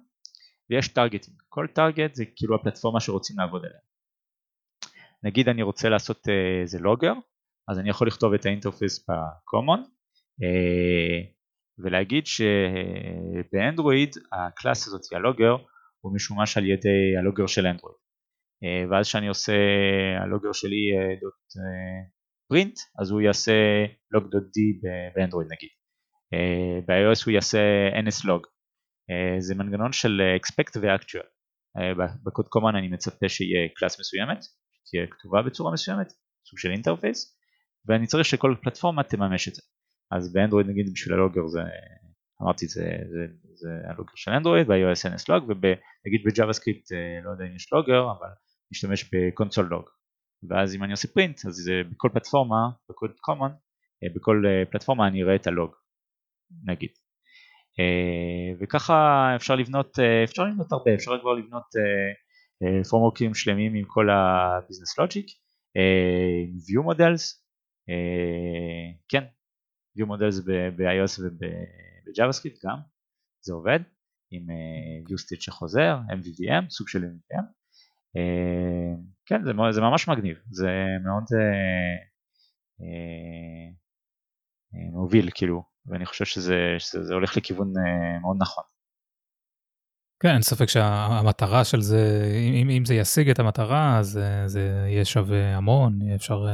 ויש 0.69 0.87
טרגטים, 0.87 1.33
כל 1.49 1.67
target 1.75 2.15
זה 2.15 2.25
כאילו 2.35 2.55
הפלטפורמה 2.55 2.99
שרוצים 2.99 3.39
לעבוד 3.39 3.65
עליה. 3.65 3.79
נגיד 5.23 5.49
אני 5.49 5.61
רוצה 5.61 5.89
לעשות 5.89 6.27
איזה 6.61 6.77
אה, 6.77 6.81
logger, 6.81 7.13
אז 7.67 7.79
אני 7.79 7.89
יכול 7.89 8.07
לכתוב 8.07 8.33
את 8.33 8.45
ה 8.45 8.51
interface 8.51 9.09
ב-common 9.09 9.89
ולהגיד 11.77 12.23
שבאנדרואיד 12.27 14.09
ה 14.31 14.40
class 14.40 14.87
הזאת, 14.87 15.01
ה 15.13 15.18
logger, 15.18 15.55
הוא 16.01 16.15
משומש 16.15 16.57
על 16.57 16.65
ידי 16.65 17.17
ה 17.19 17.23
logger 17.23 17.47
של 17.47 17.67
אנדרואיד. 17.67 17.97
אה, 18.63 18.91
ואז 18.91 19.07
כשאני 19.07 19.27
עושה 19.27 19.53
הלוגר 20.23 20.51
שלי 20.53 20.91
דוט 21.21 21.33
uh, 21.33 22.09
פרינט, 22.49 22.75
אז 23.01 23.11
הוא 23.11 23.21
יעשה 23.21 23.85
log.d 24.15 24.87
באנדרואיד 25.15 25.47
נגיד. 25.51 25.69
ב-iOS 26.87 27.25
הוא 27.25 27.31
יעשה 27.31 27.59
NSLog 28.07 28.43
אה, 29.09 29.41
זה 29.41 29.55
מנגנון 29.55 29.91
של 29.91 30.21
אה, 30.21 30.37
expect 30.37 30.79
ו-actual. 30.81 31.27
אה, 31.77 32.05
בקוד 32.23 32.45
common 32.45 32.77
אני 32.77 32.87
מצפה 32.87 33.29
שיהיה 33.29 33.69
class 33.75 33.99
מסוימת, 33.99 34.39
תהיה 34.89 35.07
כתובה 35.07 35.41
בצורה 35.41 35.73
מסוימת, 35.73 36.07
סוג 36.49 36.59
של 36.59 36.71
interface, 36.71 37.37
ואני 37.85 38.07
צריך 38.07 38.25
שכל 38.25 38.55
פלטפורמה 38.61 39.03
תממש 39.03 39.47
את 39.47 39.55
זה. 39.55 39.61
אז 40.11 40.33
באנדרואיד 40.33 40.67
נגיד 40.67 40.89
בשביל 40.93 41.13
ה 41.13 41.18
logger 41.18 41.47
זה, 41.47 41.59
אמרתי 42.41 42.67
זה, 42.67 42.81
זה, 42.81 43.33
זה 43.59 43.69
ה 43.89 43.92
logger 43.92 44.11
של 44.15 44.31
אנדרואיד, 44.31 44.67
ב-iOS 44.67 45.01
אין 45.05 45.13
log, 45.29 45.43
ונגיד 45.43 46.21
ב 46.25 46.31
JavaScript 46.31 46.91
לא 47.23 47.31
יודע 47.31 47.45
אם 47.45 47.55
יש 47.55 47.73
logger, 47.73 48.01
אבל 48.01 48.29
נשתמש 48.71 49.09
ב 49.13 49.20
console 49.20 49.65
log. 49.65 49.85
ואז 50.49 50.75
אם 50.75 50.83
אני 50.83 50.91
עושה 50.91 51.07
print, 51.07 51.45
אז 51.45 51.53
זה 51.53 51.81
בכל 51.91 52.09
פלטפורמה, 52.13 52.69
בקוד 52.89 53.11
common, 53.11 53.51
בכל 54.15 54.43
פלטפורמה 54.71 55.07
אני 55.07 55.23
אראה 55.23 55.35
את 55.35 55.47
ה 55.47 55.53
log, 55.53 55.75
נגיד. 56.65 56.89
אה, 57.79 58.57
וככה 58.59 59.31
אפשר 59.35 59.55
לבנות, 59.55 59.99
אה, 59.99 60.23
אפשר 60.23 60.43
לבנות 60.43 60.71
הרבה, 60.71 60.93
אפשר 60.93 61.19
כבר 61.21 61.33
לבנות 61.33 61.63
פריימוורקים 62.89 63.29
אה, 63.29 63.35
שלמים 63.35 63.75
עם 63.75 63.85
כל 63.87 64.09
ה 64.09 64.19
business 64.19 64.97
logic, 64.99 65.25
עם 66.45 66.57
view 66.57 66.85
models, 66.85 67.23
כן, 69.09 69.23
view 69.97 70.05
models 70.05 70.45
ב-iOS 70.45 71.21
וב-JavaScript 71.21 72.59
גם, 72.65 72.77
זה 73.41 73.53
עובד, 73.53 73.79
עם 74.31 74.47
view 75.07 75.13
state 75.13 75.41
שחוזר, 75.41 75.97
MVVM, 76.09 76.69
סוג 76.69 76.87
של 76.87 77.03
MVVM. 77.03 77.43
כן, 79.25 79.43
זה, 79.43 79.51
זה 79.71 79.81
ממש 79.81 80.07
מגניב, 80.07 80.37
זה 80.51 80.67
מאוד 81.03 81.23
מוביל 84.71 85.29
כאילו, 85.33 85.63
ואני 85.85 86.05
חושב 86.05 86.25
שזה, 86.25 86.75
שזה 86.79 87.13
הולך 87.13 87.37
לכיוון 87.37 87.73
מאוד 88.21 88.37
נכון. 88.39 88.63
כן, 90.23 90.33
אין 90.33 90.41
ספק 90.41 90.69
שהמטרה 90.69 91.63
של 91.63 91.81
זה, 91.81 92.31
אם, 92.61 92.69
אם 92.69 92.85
זה 92.85 92.95
ישיג 92.95 93.29
את 93.29 93.39
המטרה, 93.39 93.99
אז 93.99 94.19
זה 94.45 94.85
יהיה 94.87 95.05
שווה 95.05 95.57
המון, 95.57 95.99
אפשר 96.15 96.45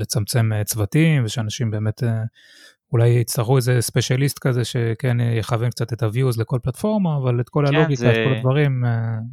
לצמצם 0.00 0.50
צוותים, 0.64 1.24
ושאנשים 1.24 1.70
באמת 1.70 2.02
אולי 2.94 3.08
יצטרכו 3.08 3.56
איזה 3.56 3.80
ספיישליסט 3.80 4.38
כזה 4.38 4.64
שכן 4.64 5.16
יכוון 5.20 5.70
קצת 5.70 5.92
את 5.92 6.02
ה-views 6.02 6.40
לכל 6.40 6.58
פלטפורמה, 6.62 7.16
אבל 7.16 7.40
את 7.40 7.48
כל 7.48 7.64
כן, 7.68 7.74
הלוגיקה, 7.74 8.00
זה... 8.00 8.10
את 8.10 8.16
כל 8.28 8.36
הדברים, 8.36 8.84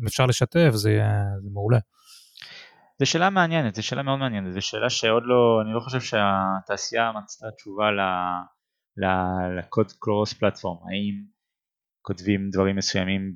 אם 0.02 0.08
אפשר 0.08 0.26
לשתף, 0.26 0.72
זה 0.74 0.92
יהיה 0.92 1.24
זה 1.42 1.50
מעולה. 1.54 1.80
זו 3.00 3.06
שאלה 3.06 3.30
מעניינת, 3.30 3.76
זו 3.76 3.84
שאלה 3.84 4.04
מאוד 4.04 4.20
מעניינת, 4.20 4.54
זו 4.54 4.62
שאלה 4.62 4.90
שעוד 4.90 5.24
לא, 5.26 5.62
אני 5.66 5.74
לא 5.74 5.80
חושב 5.80 6.02
שהתעשייה 6.02 7.12
מצאה 7.12 7.52
תשובה 7.52 7.90
לקוד 9.58 9.92
קלורוס 10.00 10.34
פלטפורם, 10.34 10.78
האם 10.78 11.24
כותבים 12.02 12.50
דברים 12.50 12.76
מסוימים 12.76 13.34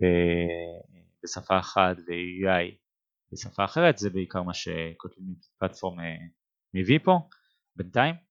בשפה 1.23 1.59
אחת 1.59 1.97
ו-UI 1.97 2.75
בשפה 3.33 3.65
אחרת, 3.65 3.97
זה 3.97 4.09
בעיקר 4.09 4.41
מה 4.41 4.53
שכותבים 4.53 5.25
פלטפורם 5.59 5.99
אה, 5.99 6.05
מביא 6.73 6.99
פה 7.03 7.19
בינתיים. 7.75 8.24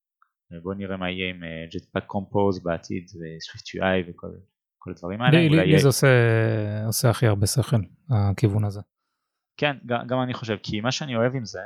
בואו 0.62 0.74
נראה 0.74 0.96
מה 0.96 1.10
יהיה 1.10 1.30
עם 1.30 1.42
Jetpack 1.42 2.02
אה, 2.02 2.06
Compose 2.08 2.62
בעתיד 2.64 3.04
ו-Swift 3.04 3.80
UI 3.80 4.10
וכל 4.10 4.90
הדברים 4.90 5.22
האלה. 5.22 5.38
לי, 5.38 5.48
לי, 5.48 5.66
לי 5.66 5.78
זה 5.78 5.88
עושה, 5.88 6.06
עושה 6.86 7.10
הכי 7.10 7.26
הרבה 7.26 7.46
שכל, 7.46 7.76
הכיוון 8.10 8.64
הזה. 8.64 8.80
כן, 9.56 9.76
גם, 9.86 10.06
גם 10.06 10.22
אני 10.22 10.34
חושב, 10.34 10.56
כי 10.62 10.80
מה 10.80 10.92
שאני 10.92 11.16
אוהב 11.16 11.34
עם 11.34 11.44
זה, 11.44 11.60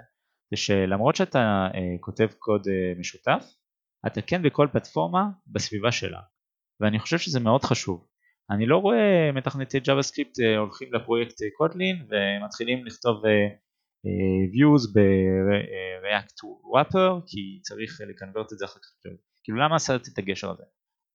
זה 0.51 0.57
שלמרות 0.57 1.17
שאתה 1.17 1.69
אה, 1.75 1.81
כותב 2.01 2.29
קוד 2.39 2.69
אה, 2.69 2.93
משותף, 2.99 3.45
אתה 4.07 4.23
כן 4.23 4.43
בכל 4.43 4.69
פלטפורמה 4.73 5.29
בסביבה 5.47 5.93
שלה. 5.93 6.21
ואני 6.81 6.99
חושב 6.99 7.19
שזה 7.19 7.41
מאוד 7.41 7.65
חשוב. 7.65 8.07
אני 8.51 8.67
לא 8.67 8.77
רואה 8.77 9.31
מתכנתי 9.35 9.79
JavaScript 9.79 10.43
אה, 10.43 10.59
הולכים 10.59 10.95
לפרויקט 10.95 11.35
קוטלין 11.57 12.07
ומתחילים 12.09 12.87
לכתוב 12.87 13.27
אה, 13.27 13.49
views 14.55 14.93
ב-React 14.95 16.37
Wrapper 16.73 17.23
כי 17.27 17.61
צריך 17.63 18.01
לקנברט 18.11 18.53
את 18.53 18.59
זה 18.59 18.65
אחר 18.65 18.81
כך. 18.81 19.11
כאילו 19.45 19.59
למה 19.59 19.77
עשיתי 19.77 20.11
את 20.13 20.19
הגשר 20.19 20.51
הזה? 20.51 20.63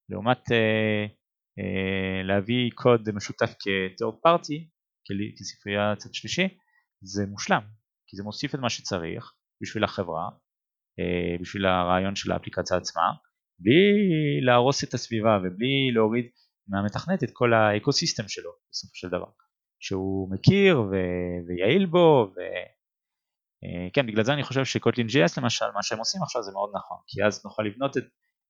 לעומת 0.09 0.43
להביא 2.23 2.71
קוד 2.75 3.11
משותף 3.11 3.55
כ-third 3.59 4.15
party, 4.27 4.69
כספרייה 5.39 5.95
צד 5.97 6.13
שלישי, 6.13 6.47
זה 7.01 7.25
מושלם, 7.25 7.61
כי 8.07 8.17
זה 8.17 8.23
מוסיף 8.23 8.55
את 8.55 8.59
מה 8.59 8.69
שצריך 8.69 9.33
בשביל 9.61 9.83
החברה, 9.83 10.29
בשביל 11.41 11.65
הרעיון 11.65 12.15
של 12.15 12.31
האפליקציה 12.31 12.77
עצמה, 12.77 13.11
בלי 13.59 14.41
להרוס 14.45 14.83
את 14.83 14.93
הסביבה 14.93 15.37
ובלי 15.37 15.91
להוריד 15.93 16.25
מהמתכנת 16.67 17.23
את 17.23 17.29
כל 17.33 17.53
האקוסיסטם 17.53 18.23
שלו 18.27 18.51
בסופו 18.71 18.95
של 18.95 19.07
דבר, 19.07 19.31
שהוא 19.83 20.31
מכיר 20.31 20.81
ו- 20.81 21.47
ויעיל 21.47 21.85
בו 21.85 22.31
וכן 22.31 24.01
אה, 24.01 24.07
בגלל 24.07 24.23
זה 24.23 24.33
אני 24.33 24.43
חושב 24.43 24.65
שקוטלין 24.65 25.07
GS 25.07 25.41
למשל 25.41 25.65
מה 25.73 25.83
שהם 25.83 25.99
עושים 25.99 26.23
עכשיו 26.23 26.43
זה 26.43 26.51
מאוד 26.51 26.71
נכון 26.75 26.97
כי 27.07 27.23
אז 27.23 27.45
נוכל 27.45 27.63
לבנות 27.63 27.97
את, 27.97 28.03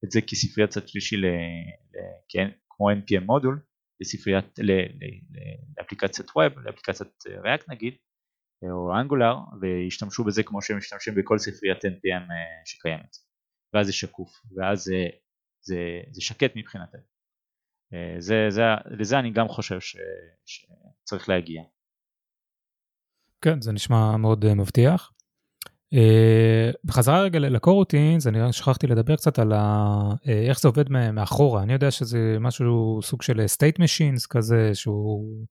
את 0.05 0.11
זה 0.11 0.21
כספריית 0.21 0.69
צד 0.69 0.87
שלישי 0.87 1.17
ל, 1.17 1.25
ל, 1.25 1.97
כן, 2.29 2.49
כמו 2.69 2.91
npm 2.91 3.25
מודול 3.25 3.59
לספריית, 4.01 4.59
ל, 4.59 4.71
ל, 4.71 5.05
ל, 5.31 5.37
לאפליקציית 5.77 6.29
ווב, 6.35 6.59
לאפליקציית 6.59 7.23
ריאקט 7.43 7.69
נגיד 7.69 7.93
או 8.71 8.99
אנגולר 9.01 9.35
וישתמשו 9.61 10.23
בזה 10.23 10.43
כמו 10.43 10.61
שהם 10.61 10.77
משתמשים 10.77 11.15
בכל 11.15 11.37
ספריית 11.37 11.85
npm 11.85 12.31
אה, 12.31 12.61
שקיימת. 12.65 13.15
ואז 13.73 13.85
זה 13.85 13.93
שקוף 13.93 14.31
ואז 14.55 14.83
זה, 14.83 15.05
זה, 15.61 15.77
זה 16.11 16.21
שקט 16.21 16.51
מבחינתנו 16.55 16.99
אה, 16.99 17.12
זה, 18.19 18.45
זה, 18.49 18.61
לזה 18.85 19.19
אני 19.19 19.31
גם 19.31 19.47
חושב 19.47 19.79
ש, 19.79 19.97
שצריך 20.45 21.29
להגיע. 21.29 21.61
כן, 23.41 23.61
זה 23.61 23.71
נשמע 23.71 24.17
מאוד 24.17 24.45
uh, 24.45 24.53
מבטיח. 24.53 25.11
Uh, 25.95 26.77
בחזרה 26.83 27.21
רגע 27.21 27.39
לקורוטינס, 27.39 28.27
אני 28.27 28.53
שכחתי 28.53 28.87
לדבר 28.87 29.15
קצת 29.15 29.39
על 29.39 29.53
ה, 29.53 29.91
איך 30.25 30.59
זה 30.59 30.67
עובד 30.67 30.89
מאחורה. 30.89 31.63
אני 31.63 31.73
יודע 31.73 31.91
שזה 31.91 32.37
משהו, 32.39 32.99
סוג 33.03 33.21
של 33.21 33.39
state 33.39 33.79
machines 33.79 34.27
כזה, 34.29 34.69
שהוא 34.73 35.45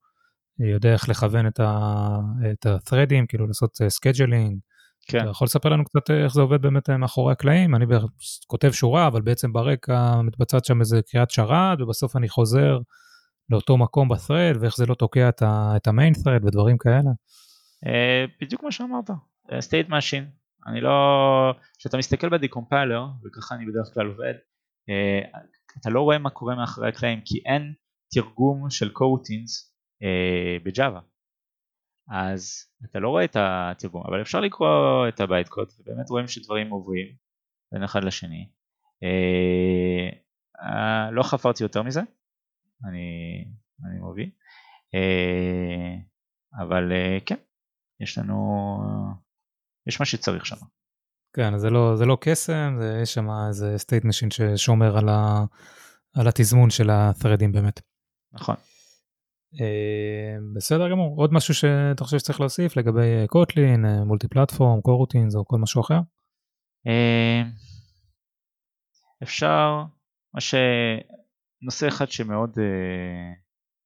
יודע 0.59 0.93
איך 0.93 1.09
לכוון 1.09 1.47
את 1.47 1.59
ה-threadים, 2.65 3.25
כאילו 3.27 3.47
לעשות 3.47 3.77
scheduling. 3.81 4.72
כן. 5.07 5.21
אתה 5.21 5.29
יכול 5.29 5.45
לספר 5.45 5.69
לנו 5.69 5.83
קצת 5.85 6.11
איך 6.11 6.33
זה 6.33 6.41
עובד 6.41 6.61
באמת 6.61 6.89
מאחורי 6.89 7.31
הקלעים? 7.31 7.75
אני 7.75 7.85
כותב 8.47 8.71
שורה, 8.71 9.07
אבל 9.07 9.21
בעצם 9.21 9.53
ברקע 9.53 10.21
מתבצעת 10.21 10.65
שם 10.65 10.79
איזה 10.79 11.01
קריאת 11.11 11.31
שרת, 11.31 11.81
ובסוף 11.81 12.15
אני 12.15 12.29
חוזר 12.29 12.79
לאותו 13.49 13.77
מקום 13.77 14.09
ב-thread, 14.09 14.57
ואיך 14.59 14.77
זה 14.77 14.85
לא 14.85 14.95
תוקע 14.95 15.29
את 15.29 15.87
ה-main 15.87 16.13
thread 16.23 16.45
ודברים 16.45 16.77
כאלה. 16.77 17.09
אה, 17.85 18.25
בדיוק 18.41 18.63
מה 18.63 18.71
שאמרת, 18.71 19.09
אה, 19.51 19.59
state 19.59 19.89
machine. 19.89 20.25
אני 20.67 20.81
לא... 20.81 20.91
כשאתה 21.77 21.97
מסתכל 21.97 22.29
בדיקומפיילר, 22.29 23.05
וככה 23.25 23.55
אני 23.55 23.65
בדרך 23.65 23.93
כלל 23.93 24.07
עובד, 24.07 24.33
אה, 24.89 25.39
אתה 25.81 25.89
לא 25.89 26.01
רואה 26.01 26.17
מה 26.17 26.29
קורה 26.29 26.55
מאחורי 26.55 26.89
הקלעים, 26.89 27.21
כי 27.25 27.41
אין 27.45 27.73
תרגום 28.13 28.69
של 28.69 28.89
קוטינס 28.89 29.73
בג'אווה. 30.65 30.99
אז 32.09 32.65
אתה 32.85 32.99
לא 32.99 33.09
רואה 33.09 33.23
את 33.23 33.35
התרגום, 33.39 34.03
אבל 34.07 34.21
אפשר 34.21 34.39
לקרוא 34.39 35.07
את 35.07 35.19
הבית 35.19 35.49
קוד, 35.49 35.67
ובאמת 35.79 36.09
רואים 36.09 36.27
שדברים 36.27 36.69
עוברים 36.69 37.07
בין 37.71 37.83
אחד 37.83 38.03
לשני. 38.03 38.49
אה, 39.03 40.09
אה, 40.61 41.11
לא 41.11 41.23
חפרתי 41.23 41.63
יותר 41.63 41.83
מזה, 41.83 42.01
אני, 42.85 43.07
אני 43.85 43.99
מוביל, 43.99 44.29
אה, 44.95 45.95
אבל 46.65 46.91
אה, 46.91 47.17
כן, 47.25 47.35
יש 47.99 48.17
לנו, 48.17 48.77
יש 49.87 49.99
מה 49.99 50.05
שצריך 50.05 50.45
שם. 50.45 50.55
כן, 51.35 51.57
זה 51.57 51.69
לא, 51.69 51.95
זה 51.95 52.05
לא 52.05 52.17
קסם, 52.21 52.75
זה, 52.79 52.99
יש 53.01 53.13
שם 53.13 53.27
איזה 53.47 53.75
state 53.75 54.03
machine 54.03 54.33
ששומר 54.33 54.97
על, 54.97 55.09
ה, 55.09 55.45
על 56.15 56.27
התזמון 56.27 56.69
של 56.69 56.89
ה-threadים 56.89 57.51
באמת. 57.53 57.81
נכון. 58.33 58.55
אה, 59.61 60.37
בסדר 60.55 60.91
גמור, 60.91 61.17
עוד 61.17 61.33
משהו 61.33 61.53
שאתה 61.53 62.03
חושב 62.03 62.17
שצריך 62.17 62.39
להוסיף 62.39 62.77
לגבי 62.77 63.27
קוטלין, 63.27 63.85
מולטי 64.05 64.27
פלטפורם, 64.27 64.81
קורוטינס 64.81 65.35
או 65.35 65.45
כל 65.45 65.57
משהו 65.57 65.81
אחר? 65.81 65.99
אה, 66.87 67.41
אפשר, 69.23 69.83
מה 70.33 70.41
ש... 70.41 70.55
נושא 71.63 71.87
אחד 71.87 72.09
שמאוד 72.09 72.49
אה, 72.49 72.61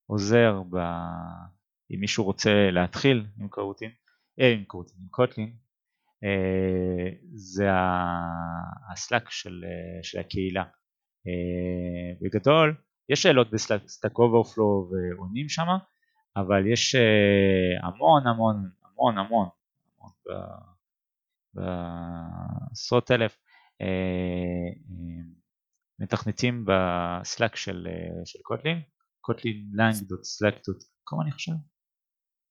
עוזר 0.06 0.62
ב... 0.70 0.78
אם 1.92 2.00
מישהו 2.00 2.24
רוצה 2.24 2.72
להתחיל 2.72 3.26
עם 3.40 3.48
coroutine, 3.48 3.92
אה, 4.42 4.54
עם 4.54 4.64
coroutine, 4.64 4.96
עם 5.02 5.08
Kotlin, 5.10 5.56
אה, 6.24 7.18
זה 7.34 7.68
ה 8.92 8.98
Slack 8.98 9.30
של, 9.30 9.64
אה, 9.64 10.04
של 10.04 10.20
הקהילה. 10.20 10.64
אה, 10.64 12.18
בגדול, 12.22 12.76
יש 13.10 13.22
שאלות 13.22 13.52
ב 13.52 13.63
Stack 13.63 14.20
Overflow 14.20 14.90
ועונים 14.92 15.50
שם, 15.50 15.68
אבל 16.38 16.68
יש 16.68 16.96
אה, 16.96 17.88
המון 17.88 18.28
המון 18.28 18.70
המון 18.86 19.18
המון, 19.18 19.48
המון 20.00 20.14
בעשרות 21.54 23.12
אלף 23.12 23.38
אה, 23.82 23.88
אה, 23.88 25.24
מתכנתים 26.00 26.66
ב 26.68 26.82
Slack 26.82 27.56
של, 27.56 27.88
של 28.26 28.40
Kotlin, 28.44 28.82
kotlinlang.slack.com 29.22 31.24
אני 31.24 31.32
חושב. 31.32 31.52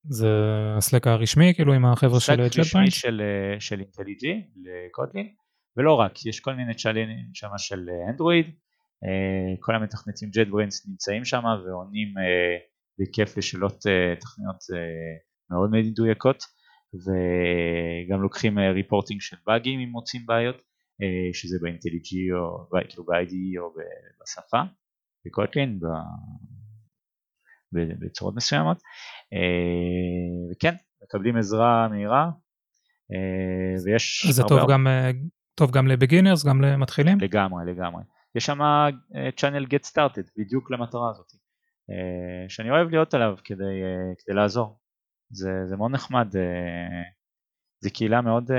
זה 0.09 0.29
ה 0.77 0.82
Slack 0.82 1.07
הרשמי 1.07 1.55
כאילו 1.55 1.73
עם 1.73 1.87
החבר'ה 1.87 2.21
של 2.21 2.33
JetBrains? 2.33 2.53
Slack 2.53 2.67
רשמי 2.67 2.91
של, 2.91 3.23
של 3.59 3.81
IntelliJ 3.81 4.43
ל 4.57 4.68
Kotlin 4.68 5.35
ולא 5.77 5.95
רק, 5.95 6.27
יש 6.27 6.41
כל 6.41 6.55
מיני 6.55 6.75
צ'אנלים 6.75 7.31
שם 7.35 7.49
של 7.57 7.89
אנדרואיד 8.11 8.47
כל 9.61 9.75
המתכנתים 9.75 10.29
JetBrains 10.29 10.89
נמצאים 10.89 11.25
שם 11.25 11.43
ועונים 11.45 12.19
אה, 12.19 12.57
בכיף 12.99 13.37
לשאלות 13.37 13.87
אה, 13.87 14.17
תכניות 14.21 14.57
מאוד 15.51 15.71
מדויקות 15.71 16.43
וגם 16.95 18.23
לוקחים 18.23 18.59
ריפורטינג 18.59 19.21
של 19.21 19.37
באגים 19.47 19.81
אם 19.81 19.89
מוצאים 19.89 20.27
בעיות 20.27 20.63
שזה 21.33 21.57
באינטליג'י 21.63 22.33
או 22.33 22.69
כאילו 22.89 23.05
ב-IDE 23.05 23.61
או 23.61 23.75
בשפה 24.23 24.63
בקוטלין 25.27 25.81
בצורות 27.73 28.37
מסוימות. 28.37 28.79
וכן 30.53 30.75
מקבלים 31.03 31.37
עזרה 31.37 31.89
מהירה 31.89 32.31
ויש 33.85 34.27
זה 34.31 34.43
טוב 34.49 34.71
גם 34.71 34.87
טוב 35.55 35.71
גם 35.71 35.87
לבגינרס 35.87 36.45
גם 36.45 36.61
למתחילים? 36.61 37.19
לגמרי 37.21 37.65
לגמרי 37.67 38.03
יש 38.37 38.47
שם 38.47 38.59
channel 39.41 39.67
get 39.67 39.91
started 39.93 40.31
בדיוק 40.37 40.71
למטרה 40.71 41.11
הזאת, 41.11 41.33
שאני 42.49 42.71
אוהב 42.71 42.89
להיות 42.91 43.15
עליו 43.15 43.35
כדי, 43.45 43.83
כדי 44.19 44.35
לעזור, 44.35 44.79
זה, 45.31 45.51
זה 45.65 45.77
מאוד 45.77 45.91
נחמד, 45.91 46.29
זה 47.81 47.91
קהילה 47.91 48.21
מאוד 48.21 48.51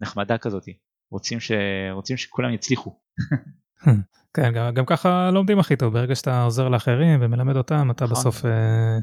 נחמדה 0.00 0.38
כזאת, 0.38 0.64
רוצים, 1.10 1.40
ש, 1.40 1.52
רוצים 1.92 2.16
שכולם 2.16 2.52
יצליחו. 2.52 2.98
כן, 4.34 4.52
גם, 4.54 4.74
גם 4.74 4.86
ככה 4.86 5.30
לומדים 5.30 5.58
הכי 5.58 5.76
טוב, 5.76 5.92
ברגע 5.92 6.14
שאתה 6.14 6.42
עוזר 6.42 6.68
לאחרים 6.68 7.20
ומלמד 7.22 7.56
אותם, 7.56 7.90
אתה 7.90 8.04
נכון. 8.04 8.16
בסוף 8.16 8.44
אה, 8.44 8.98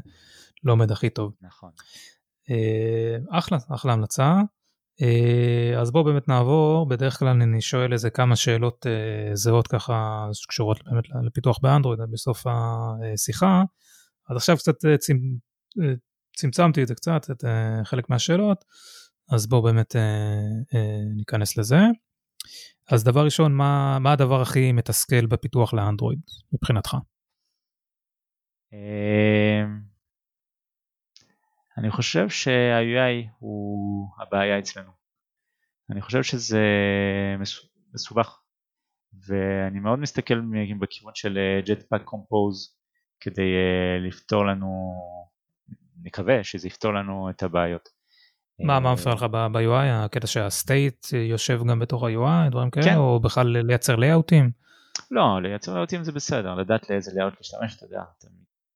לומד 0.64 0.92
הכי 0.92 1.10
טוב. 1.10 1.32
נכון. 1.42 1.70
אה, 2.50 3.38
אחלה, 3.38 3.58
אחלה 3.74 3.92
המלצה. 3.92 4.34
אה, 5.02 5.80
אז 5.80 5.90
בואו 5.90 6.04
באמת 6.04 6.28
נעבור, 6.28 6.88
בדרך 6.88 7.18
כלל 7.18 7.28
אני 7.28 7.60
שואל 7.60 7.92
איזה 7.92 8.10
כמה 8.10 8.36
שאלות 8.36 8.86
אה, 8.86 9.36
זהות 9.36 9.66
ככה 9.68 10.28
שקשורות 10.32 10.84
באמת 10.84 11.04
לפיתוח 11.26 11.58
באנדרואיד 11.62 12.00
בסוף 12.12 12.44
השיחה. 12.46 13.62
אז 14.30 14.36
עכשיו 14.36 14.56
קצת 14.56 14.84
אה, 14.84 14.98
צמצ... 14.98 15.20
צמצמתי 16.36 16.82
את 16.82 16.88
זה 16.88 16.94
קצת, 16.94 17.30
את 17.30 17.44
חלק 17.84 18.10
מהשאלות, 18.10 18.64
אז 19.32 19.46
בואו 19.46 19.62
באמת 19.62 19.96
ניכנס 21.16 21.56
לזה. 21.56 21.78
אז 22.90 23.04
דבר 23.04 23.24
ראשון, 23.24 23.52
מה, 23.52 23.98
מה 23.98 24.12
הדבר 24.12 24.40
הכי 24.40 24.72
מתסכל 24.72 25.26
בפיתוח 25.26 25.74
לאנדרואיד 25.74 26.20
מבחינתך? 26.52 26.96
אני 31.80 31.90
חושב 31.90 32.28
שה-UI 32.28 33.28
הוא 33.38 34.08
הבעיה 34.18 34.58
אצלנו. 34.58 34.90
אני 35.90 36.00
חושב 36.00 36.22
שזה 36.22 36.60
מסובך 37.94 38.38
ואני 39.26 39.80
מאוד 39.80 39.98
מסתכל 39.98 40.40
בכיוון 40.80 41.12
של 41.14 41.38
אה, 41.38 41.60
Jetpack 41.66 42.02
Compose 42.02 42.74
כדי 43.20 43.42
אה, 43.42 44.08
לפתור 44.08 44.46
לנו, 44.46 44.94
נקווה 46.02 46.44
שזה 46.44 46.68
יפתור 46.68 46.92
לנו 46.92 47.30
את 47.30 47.42
הבעיות. 47.42 47.88
מה, 48.64 48.80
מה 48.80 48.92
מפריע 48.92 49.14
לך 49.14 49.22
ב-UI? 49.22 50.04
הקטע 50.04 50.26
שהסטייט 50.26 51.06
יושב 51.12 51.60
גם 51.70 51.78
בתוך 51.78 52.02
ה-UI, 52.02 52.50
דברים 52.50 52.70
כאלה, 52.70 52.86
כן. 52.86 52.96
או 52.96 53.20
בכלל 53.20 53.46
לייצר 53.46 53.96
לייאוטים? 53.96 54.50
לא, 55.10 55.42
לייצר 55.42 55.72
לייאוטים 55.72 56.04
זה 56.04 56.12
בסדר, 56.12 56.54
לדעת 56.54 56.90
לאיזה 56.90 57.10
לייאוט 57.14 57.34
להשתמש, 57.36 57.76
אתה 57.76 57.84
יודע, 57.84 58.02
אתה 58.18 58.26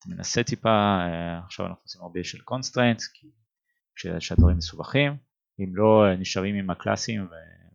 מנסה 0.07 0.43
טיפה, 0.43 0.69
אה, 0.69 1.39
עכשיו 1.39 1.67
אנחנו 1.67 1.83
עושים 1.83 2.03
הרבה 2.03 2.25
של 2.25 2.39
כי 3.15 3.31
כשהדברים 3.97 4.57
מסובכים, 4.57 5.17
אם 5.61 5.77
לא 5.77 6.07
אה, 6.07 6.17
נשארים 6.17 6.55
עם 6.55 6.71
הקלאסים 6.71 7.29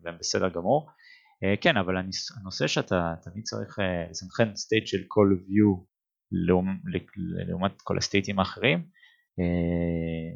והם 0.03 0.17
בסדר 0.19 0.49
גמור. 0.49 0.89
אה, 1.43 1.53
כן, 1.61 1.77
אבל 1.77 1.95
הנושא 2.41 2.67
שאתה 2.67 3.13
תמיד 3.21 3.43
צריך 3.43 3.79
לסנכרן 4.09 4.55
state 4.55 4.87
של 4.87 4.97
כל 5.07 5.37
view 5.47 5.85
לעומת 7.47 7.81
כל 7.81 7.97
הסטייטים 7.97 8.39
האחרים, 8.39 8.85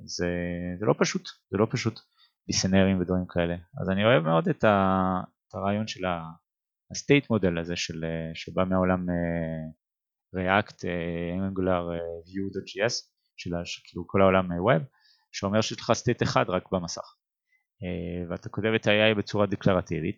זה, 0.05 0.27
זה 0.79 0.85
לא 0.85 0.95
פשוט, 0.99 1.29
זה 1.51 1.57
לא 1.57 1.67
פשוט 1.71 1.99
ליסנרים 2.47 3.01
ודברים 3.01 3.25
כאלה. 3.29 3.55
אז 3.81 3.89
אני 3.89 4.05
אוהב 4.05 4.23
מאוד 4.23 4.47
את, 4.47 4.63
ה, 4.63 5.21
את 5.47 5.55
הרעיון 5.55 5.87
של 5.87 6.01
ה 6.91 6.98
state 6.98 7.29
model 7.29 7.57
הזה 7.57 7.75
של, 7.75 8.05
שבא 8.33 8.63
מהעולם 8.63 9.05
React, 10.33 10.85
אה, 10.85 11.47
Angular, 11.49 11.83
Vue.js, 12.27 12.93
של 13.37 13.49
כאילו 13.83 14.07
כל 14.07 14.21
העולם 14.21 14.51
Web, 14.51 14.83
שאומר 15.31 15.61
שיש 15.61 15.79
לך 15.79 15.93
state 15.93 16.23
אחד 16.23 16.45
רק 16.47 16.71
במסך. 16.71 17.15
ואתה 18.29 18.49
כותב 18.49 18.71
את 18.75 18.87
ה-UI 18.87 19.17
בצורה 19.17 19.45
דקלרטיבית. 19.45 20.17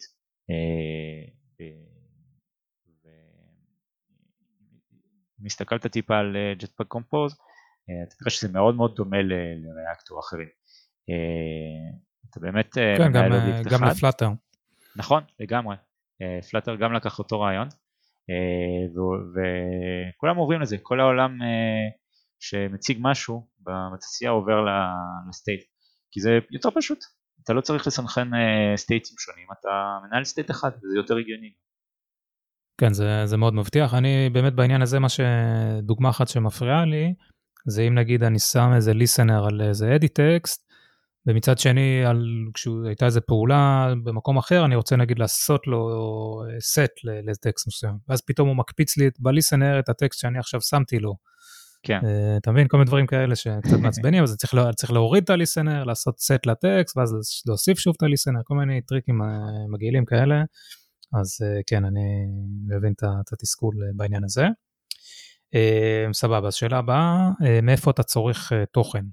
אם 5.42 5.46
הסתכלת 5.46 5.88
טיפה 5.88 6.18
על 6.18 6.36
Jetpack 6.60 6.98
Compose, 6.98 7.36
אה, 7.90 8.04
אתה 8.08 8.16
תראה 8.16 8.30
שזה 8.30 8.52
מאוד 8.52 8.76
מאוד 8.76 8.96
דומה 8.96 9.18
ל 9.22 9.37
React 9.37 10.12
או 10.12 10.20
אחרים. 10.20 10.48
אה, 11.10 11.98
אתה 12.30 12.40
באמת 12.40 12.78
אה, 12.78 12.96
כן, 12.98 13.10
מנהל 13.10 13.34
אובייקט 13.34 13.68
אחד. 13.68 13.78
גם 13.78 13.90
ל 13.90 13.94
Flutter. 13.94 14.30
נכון, 14.96 15.24
לגמרי. 15.40 15.76
Flutter 16.50 16.76
גם 16.76 16.94
לקח 16.94 17.20
אותו 17.20 17.40
רעיון, 17.40 17.68
וכולם 19.34 20.38
עוברים 20.38 20.62
לזה, 20.62 20.78
כל 20.82 21.00
העולם 21.00 21.38
שמציג 22.40 22.98
משהו 23.02 23.48
בתעשייה 23.94 24.32
עובר 24.32 24.66
ל 25.30 25.34
state, 25.34 25.62
כי 26.12 26.22
זה 26.22 26.40
יותר 26.52 26.70
פשוט, 26.76 27.00
אתה 27.44 27.54
לא 27.54 27.62
צריך 27.62 27.88
לסנכרן 27.88 28.32
סטייטים 28.76 29.16
שונים, 29.20 29.48
אתה 29.60 29.70
מנהל 30.08 30.24
state 30.24 30.52
אחד 30.52 30.70
וזה 30.70 30.98
יותר 30.98 31.18
הגיוני. 31.18 31.52
כן, 32.82 32.94
זה, 32.94 33.26
זה 33.26 33.38
מאוד 33.38 33.54
מבטיח. 33.54 33.94
אני 33.94 34.30
באמת 34.30 34.54
בעניין 34.54 34.82
הזה, 34.82 35.00
מה 35.00 35.08
שדוגמה 35.10 36.10
אחת 36.10 36.28
שמפריעה 36.28 36.86
לי, 36.86 37.14
זה 37.68 37.82
אם 37.82 37.96
נגיד 37.96 38.24
אני 38.24 38.40
שם 38.40 38.72
איזה 38.76 38.92
listener 38.92 39.48
על 39.48 39.62
איזה 39.62 39.96
edit 39.96 40.14
text, 40.20 40.65
ומצד 41.28 41.58
שני, 41.58 42.06
על, 42.06 42.26
כשהייתה 42.54 43.06
איזה 43.06 43.22
פעולה 43.22 43.94
במקום 44.04 44.38
אחר, 44.38 44.66
אני 44.66 44.76
רוצה 44.76 44.96
נגיד 44.96 45.20
לעשות 45.20 45.68
לו 45.68 45.90
set 46.76 46.94
לטקסט 47.04 47.68
מסוים, 47.68 47.98
ואז 48.10 48.22
פתאום 48.22 48.48
הוא 48.48 48.58
מקפיץ 48.58 48.98
לי 48.98 49.10
ב-listener 49.20 49.80
את 49.80 49.90
הטקסט 49.90 50.20
שאני 50.20 50.40
עכשיו 50.40 50.62
שמתי 50.62 51.00
לו. 51.00 51.16
כן. 51.84 52.00
Uh, 52.02 52.38
אתה 52.42 52.52
מבין? 52.52 52.68
כל 52.68 52.78
מיני 52.78 52.88
דברים 52.88 53.08
כאלה 53.08 53.36
שקצת 53.36 53.78
מעצבנים, 53.80 54.24
אז 54.24 54.36
צריך, 54.36 54.56
צריך 54.76 54.92
להוריד 54.92 55.24
את 55.24 55.30
ה-listener, 55.30 55.86
לעשות 55.86 56.16
set 56.16 56.40
לטקסט, 56.46 56.98
ואז 56.98 57.10
להוסיף 57.48 57.80
שוב 57.80 57.94
את 57.98 58.04
ה-listener, 58.04 58.42
כל 58.44 58.56
מיני 58.56 58.82
טריקים 58.82 59.22
uh, 59.22 59.26
מגעילים 59.74 60.06
כאלה. 60.06 60.36
אז 61.22 61.38
כן, 61.68 61.86
אני 61.86 62.26
מבין 62.68 62.94
את 63.00 63.34
התסכול 63.34 63.76
בעניין 63.96 64.24
הזה. 64.24 64.46
אה, 65.56 66.06
סבבה, 66.14 66.48
אז 66.48 66.54
שאלה 66.54 66.78
הבאה, 66.78 67.30
אה, 67.46 67.62
מאיפה 67.62 67.92
אתה 67.92 68.04
צורך 68.04 68.54
אה, 68.54 68.66
תוכן 68.66 69.06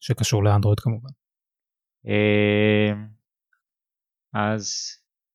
שקשור 0.00 0.44
לאנדרואיד 0.44 0.80
כמובן? 0.80 1.08
אז 4.34 4.66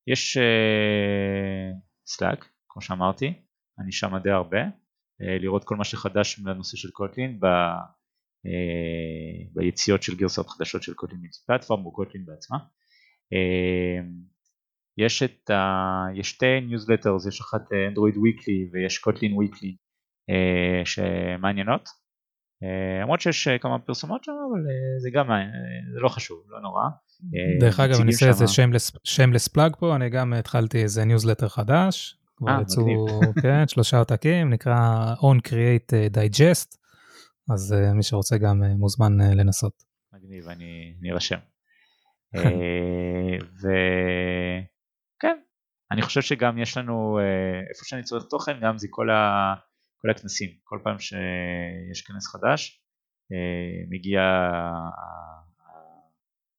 יש 0.08 0.38
Slack, 2.06 2.50
כמו 2.70 2.82
שאמרתי, 2.82 3.34
אני 3.80 3.92
שם 3.92 4.18
די 4.24 4.30
הרבה, 4.30 4.62
לראות 5.20 5.64
כל 5.64 5.76
מה 5.76 5.84
שחדש 5.84 6.40
בנושא 6.40 6.78
של 6.78 6.92
Kotlin 6.92 7.40
ב, 7.40 7.46
ביציאות 9.54 10.04
של 10.04 10.16
גרסאות 10.16 10.50
חדשות 10.50 10.84
של 10.84 10.94
Kotlin 10.94 11.22
platform 11.48 11.86
או 11.86 11.94
Kotlin 11.94 12.26
בעצמה. 12.26 12.58
יש 14.98 15.24
את 15.24 15.50
ה... 15.50 16.06
יש 16.16 16.30
שתי 16.30 16.62
newsletters, 16.62 17.28
יש 17.28 17.42
אחת 17.42 17.62
Android 17.88 18.18
Weekly 18.18 18.70
ויש 18.72 18.98
Kotlin 18.98 19.34
Weekly 19.34 19.76
אה, 20.30 20.86
שמעניינות. 20.86 21.90
אה, 22.64 23.02
למרות 23.02 23.22
שיש 23.22 23.48
אה, 23.48 23.58
כמה 23.58 23.80
פרסומות 23.80 24.24
שם 24.24 24.32
אבל 24.32 24.62
זה 24.98 25.10
גם 25.14 25.28
זה 25.94 26.00
לא 26.00 26.10
חשוב 26.10 26.44
לא 26.48 26.62
נורא. 26.62 26.84
דרך 27.60 27.80
אגב 27.80 28.02
אני 28.02 28.12
אעשה 28.12 28.28
איזה 28.28 28.46
shameless 29.04 29.48
plug 29.48 29.76
פה 29.80 29.96
אני 29.96 30.10
גם 30.10 30.34
התחלתי 30.34 30.84
איזה 30.84 31.06
ניוזלטר 31.06 31.48
חדש. 31.48 32.18
כבר 32.36 32.62
יצאו 32.62 33.08
כן, 33.44 33.68
שלושה 33.68 33.98
עותקים 33.98 34.50
נקרא 34.50 35.14
onCreate 35.16 35.94
Digest 36.16 36.78
אז 37.54 37.76
מי 37.96 38.04
שרוצה 38.04 38.38
גם 38.38 38.64
מוזמן 38.64 39.18
לנסות. 39.22 39.84
מגניב 40.14 40.48
אני 40.48 41.12
ארשם. 41.12 41.40
וכן 43.60 45.38
אני 45.92 46.02
חושב 46.02 46.22
שגם 46.22 46.58
יש 46.58 46.78
לנו 46.78 47.20
איפה 47.70 47.86
שאני 47.86 48.04
צורך 48.04 48.24
תוכן 48.30 48.60
גם 48.62 48.78
זה 48.78 48.88
כל 48.90 49.10
ה... 49.10 49.54
כל 50.06 50.10
הכנסים, 50.10 50.50
כל 50.64 50.80
פעם 50.84 51.00
שיש 51.00 52.02
כנס 52.08 52.28
חדש 52.28 52.84
אה, 53.32 53.86
מגיע 53.90 54.22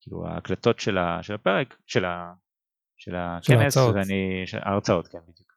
כאילו 0.00 0.26
ההקלטות 0.26 0.80
של, 0.80 0.98
הפרק, 1.34 1.76
של, 1.86 2.04
הכנס, 3.14 3.76
ואני, 3.76 4.44
ההרצאות, 4.62 5.08
כן 5.08 5.18
בדיוק, 5.28 5.52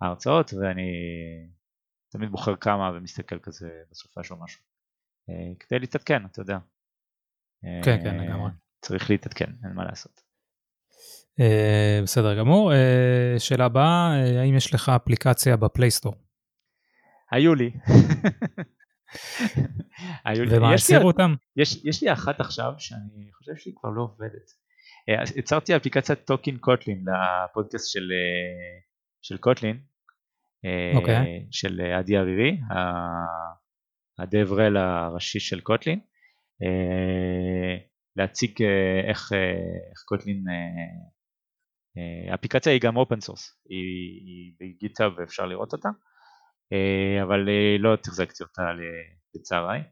ההרצאות 0.00 0.54
ואני 0.54 0.90
תמיד 2.12 2.30
בוחר 2.30 2.56
כמה 2.56 2.90
ומסתכל 2.94 3.38
כזה 3.38 3.70
בסופה 3.90 4.20
או 4.30 4.44
משהו, 4.44 4.62
אה, 5.30 5.34
כדי 5.60 5.78
להתעדכן, 5.78 6.26
אתה 6.26 6.40
יודע. 6.40 6.58
כן, 7.84 8.04
כן, 8.04 8.16
לגמרי. 8.18 8.50
צריך 8.80 9.10
להתעדכן, 9.10 9.50
אין 9.64 9.72
מה 9.74 9.84
לעשות. 9.84 10.22
בסדר 12.02 12.38
גמור. 12.38 12.72
שאלה 13.38 13.64
הבאה, 13.64 14.12
האם 14.40 14.56
יש 14.56 14.74
לך 14.74 14.88
אפליקציה 14.88 15.56
ב 15.56 15.63
Play 15.63 15.89
Store? 15.89 16.29
היו 20.24 20.44
לי. 20.44 20.56
ומה, 20.56 20.74
הסירו 20.74 21.06
אותם? 21.06 21.34
יש, 21.56 21.84
יש 21.84 22.02
לי 22.02 22.12
אחת 22.12 22.40
עכשיו 22.40 22.72
שאני 22.78 23.30
חושב 23.32 23.52
שהיא 23.56 23.74
כבר 23.76 23.90
לא 23.90 24.02
עובדת. 24.02 24.50
אה, 25.08 25.22
יצרתי 25.36 25.76
אפליקציית 25.76 26.24
Talking 26.24 26.58
Kotlin 26.58 27.04
לפודקאסט 27.04 27.92
של, 27.92 28.12
אה, 28.12 28.80
של 29.22 29.38
Kotlin, 29.38 29.80
אה, 30.64 30.98
אוקיי. 30.98 31.46
של 31.50 31.80
האדי 31.80 32.20
חרירי, 32.20 32.60
ה 34.18 34.26
DevRel 34.26 34.76
הראשי 34.76 35.40
של 35.40 35.60
Kotlin, 35.60 36.00
להציג 38.16 38.62
איך, 39.08 39.32
איך 39.90 40.02
Kotlin 40.08 40.44
האפליקציה 42.30 42.72
היא 42.72 42.80
גם 42.80 42.96
open 42.96 43.20
source, 43.20 43.60
היא, 43.68 44.20
היא 44.26 44.52
ב 44.60 44.67
GitHub 44.67 45.08
ואפשר 45.16 45.46
לראות 45.46 45.72
אותה, 45.72 45.88
אבל 47.22 47.48
לא 47.78 47.96
תחזקתי 47.96 48.42
אותה 48.42 48.62
לצערי, 49.34 49.82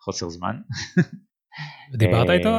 חוסר 0.00 0.28
זמן. 0.28 0.56
דיברת 1.98 2.30
איתו? 2.30 2.50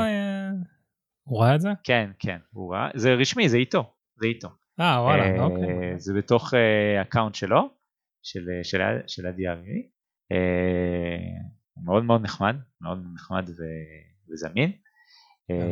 הוא 1.24 1.42
ראה 1.42 1.56
את 1.56 1.62
זה? 1.62 1.70
כן, 1.84 2.12
כן, 2.20 2.38
הוא 2.52 2.74
ראה, 2.74 2.90
זה 2.96 3.14
רשמי, 3.14 3.50
זה 3.50 3.58
איתו, 3.58 3.94
זה 4.16 4.28
איתו. 4.28 4.50
אה, 4.80 5.02
וואלה, 5.02 5.44
אוקיי. 5.44 6.00
זה 6.00 6.14
בתוך 6.14 6.54
account 7.02 7.36
שלו, 7.36 7.70
של, 9.08 9.28
האדי 9.28 9.52
חרירי. 9.52 9.89
הוא 11.74 11.86
מאוד 11.86 12.04
מאוד 12.04 12.22
נחמד, 12.22 12.56
מאוד 12.82 13.00
נחמד 13.14 13.50
וזמין. 14.32 14.72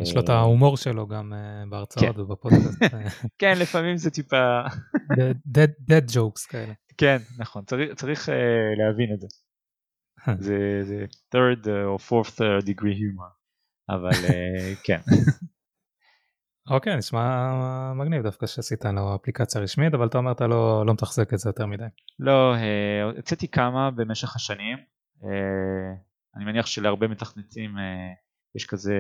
יש 0.01 0.16
לו 0.16 0.22
את 0.22 0.30
ההומור 0.30 0.78
שלו 0.78 1.08
גם 1.08 1.34
בהרצאות 1.70 2.16
כן. 2.16 2.22
ובפודקאסט. 2.22 2.84
כן, 3.39 3.58
לפעמים 3.58 3.97
זה 3.97 4.12
טיפה... 4.12 4.62
dad 5.89 6.15
jokes 6.16 6.49
כאלה. 6.49 6.74
כן, 6.97 7.17
נכון, 7.39 7.63
צריך, 7.65 7.93
צריך 7.93 8.29
להבין 8.77 9.13
את 9.13 9.19
זה. 9.19 9.27
זה, 10.39 10.79
זה 10.81 11.05
third 11.35 11.69
או 11.85 11.95
fourth 11.95 12.39
degree 12.65 12.97
humor, 12.99 13.31
אבל 13.89 14.11
כן. 14.85 14.99
אוקיי, 16.69 16.97
נשמע 16.97 17.93
מגניב 17.95 18.23
דווקא 18.23 18.47
שעשית 18.47 18.85
לו 18.85 19.15
אפליקציה 19.15 19.61
רשמית, 19.61 19.93
אבל 19.93 20.07
אתה 20.07 20.17
אומר 20.17 20.31
אתה 20.31 20.47
לא, 20.47 20.85
לא 20.85 20.93
מתחזק 20.93 21.33
את 21.33 21.39
זה 21.39 21.49
יותר 21.49 21.65
מדי. 21.65 21.83
לא, 22.19 22.55
הוצאתי 23.15 23.47
כמה 23.47 23.91
במשך 23.91 24.35
השנים. 24.35 24.77
אני 26.35 26.45
מניח 26.45 26.65
שלהרבה 26.65 27.07
מתכנתים 27.07 27.75
יש 28.55 28.65
כזה 28.65 28.95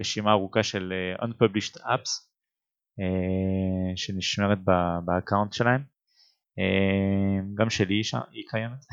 רשימה 0.00 0.30
ארוכה 0.30 0.62
של 0.62 0.92
unpublished 1.22 1.80
apps 1.80 2.30
שנשמרת 3.96 4.58
ב 5.04 5.10
account 5.10 5.52
שלהם. 5.52 5.82
גם 7.54 7.70
שלי 7.70 8.02
היא 8.32 8.44
קיימת. 8.50 8.84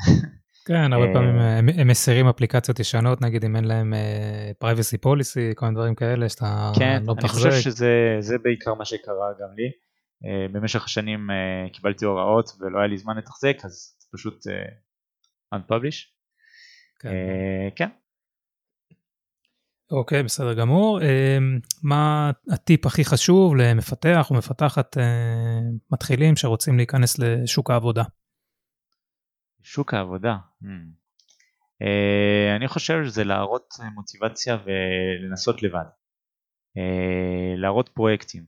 כן, 0.66 0.92
הרבה 0.92 1.06
פעמים 1.12 1.36
הם 1.78 1.88
מסירים 1.88 2.28
אפליקציות 2.28 2.80
ישנות, 2.80 3.20
נגיד 3.20 3.44
אם 3.44 3.56
אין 3.56 3.64
להם 3.64 3.94
privacy 4.64 5.06
policy, 5.06 5.54
כל 5.54 5.66
מיני 5.66 5.74
דברים 5.74 5.94
כאלה 5.94 6.28
שאתה 6.28 6.72
כן, 6.78 7.02
לא 7.06 7.14
מתחזק. 7.14 7.42
כן, 7.42 7.48
אני 7.48 7.58
חושב 7.58 7.72
שזה 8.20 8.36
בעיקר 8.42 8.74
מה 8.74 8.84
שקרה 8.84 9.32
גם 9.40 9.48
לי. 9.56 9.70
במשך 10.52 10.84
השנים 10.84 11.28
קיבלתי 11.72 12.04
הוראות 12.04 12.50
ולא 12.60 12.78
היה 12.78 12.86
לי 12.86 12.98
זמן 12.98 13.16
לתחזק, 13.16 13.56
אז 13.64 13.96
פשוט 14.12 14.46
unpublish. 15.54 15.96
כן. 17.76 17.88
אוקיי, 19.90 20.22
בסדר 20.22 20.54
גמור. 20.54 21.00
מה 21.82 22.30
הטיפ 22.52 22.86
הכי 22.86 23.04
חשוב 23.04 23.56
למפתח 23.56 24.26
או 24.30 24.36
מפתחת 24.36 24.96
מתחילים 25.92 26.36
שרוצים 26.36 26.76
להיכנס 26.76 27.18
לשוק 27.18 27.70
העבודה? 27.70 28.02
שוק 29.62 29.94
העבודה. 29.94 30.36
Hmm. 30.62 30.66
Uh, 31.82 32.56
אני 32.56 32.68
חושב 32.68 33.04
שזה 33.04 33.24
להראות 33.24 33.74
מוטיבציה 33.94 34.56
ולנסות 34.64 35.62
לבד. 35.62 35.84
Uh, 36.78 36.80
להראות 37.56 37.88
פרויקטים. 37.88 38.44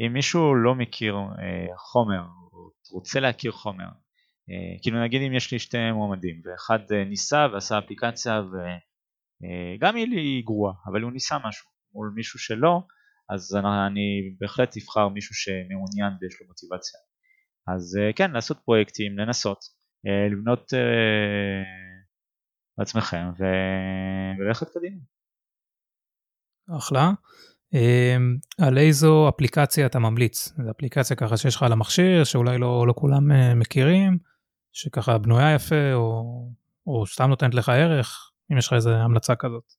אם 0.00 0.12
מישהו 0.12 0.54
לא 0.54 0.74
מכיר 0.74 1.16
חומר, 1.76 2.22
רוצה 2.92 3.20
להכיר 3.20 3.52
חומר, 3.52 3.88
כאילו 4.82 5.02
נגיד 5.04 5.22
אם 5.22 5.34
יש 5.34 5.52
לי 5.52 5.58
שתי 5.58 5.92
מועמדים, 5.92 6.42
ואחד 6.44 6.92
ניסה 7.06 7.46
ועשה 7.52 7.78
אפליקציה 7.78 8.40
וגם 8.40 8.78
uh, 9.42 9.96
היא 9.96 10.44
גרועה, 10.44 10.74
אבל 10.86 11.02
הוא 11.02 11.12
ניסה 11.12 11.36
משהו 11.48 11.70
מול 11.94 12.12
מישהו 12.14 12.38
שלא, 12.38 12.82
אז 13.30 13.56
אני, 13.86 14.36
בהחלט 14.40 14.76
אבחר 14.76 15.08
מישהו 15.08 15.34
שמעוניין 15.34 16.12
ויש 16.20 16.40
לו 16.40 16.46
מוטיבציה. 16.46 17.00
אז 17.74 17.98
אה, 18.00 18.12
כן, 18.12 18.30
לעשות 18.30 18.58
פרויקטים, 18.64 19.18
לנסות, 19.18 19.58
אה, 20.06 20.28
לבנות 20.32 20.72
בעצמכם 22.78 23.16
אה. 23.16 24.32
וללכת 24.38 24.66
קדימה. 24.70 25.00
אחלה. 26.78 27.10
על 28.60 28.78
איזו 28.78 29.28
אפליקציה 29.28 29.86
אתה 29.86 29.98
ממליץ? 29.98 30.48
זו 30.48 30.70
אפליקציה 30.70 31.16
ככה 31.16 31.36
שיש 31.36 31.56
לך 31.56 31.62
על 31.62 31.72
המכשיר, 31.72 32.24
שאולי 32.24 32.58
לא, 32.58 32.86
לא 32.86 32.94
כולם 32.96 33.58
מכירים, 33.58 34.18
שככה 34.72 35.18
בנויה 35.18 35.54
יפה, 35.54 35.92
או, 35.92 36.22
או 36.86 37.06
סתם 37.06 37.28
נותנת 37.28 37.54
לך 37.54 37.68
ערך, 37.68 38.30
אם 38.52 38.58
יש 38.58 38.66
לך 38.66 38.72
איזה 38.72 38.96
המלצה 38.96 39.36
כזאת. 39.36 39.72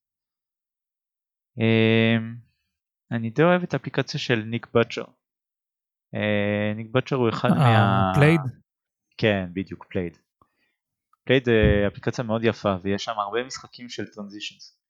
אני 3.11 3.29
די 3.29 3.43
אוהב 3.43 3.63
את 3.63 3.73
האפליקציה 3.73 4.19
של 4.19 4.35
ניק 4.35 4.67
בוצ'ר. 4.73 5.03
אה, 6.15 6.73
ניק 6.75 6.87
בוצ'ר 6.91 7.15
הוא 7.15 7.29
אחד 7.29 7.49
אה, 7.49 7.55
מה... 7.57 8.11
Plaid? 8.15 8.41
כן, 9.17 9.45
בדיוק, 9.53 9.85
Plaid. 9.89 10.17
Plaid 11.25 11.49
אה, 11.49 11.87
אפליקציה 11.87 12.23
מאוד 12.23 12.43
יפה 12.43 12.75
ויש 12.81 13.03
שם 13.03 13.19
הרבה 13.19 13.43
משחקים 13.43 13.89
של 13.89 14.05
transitions. 14.05 14.81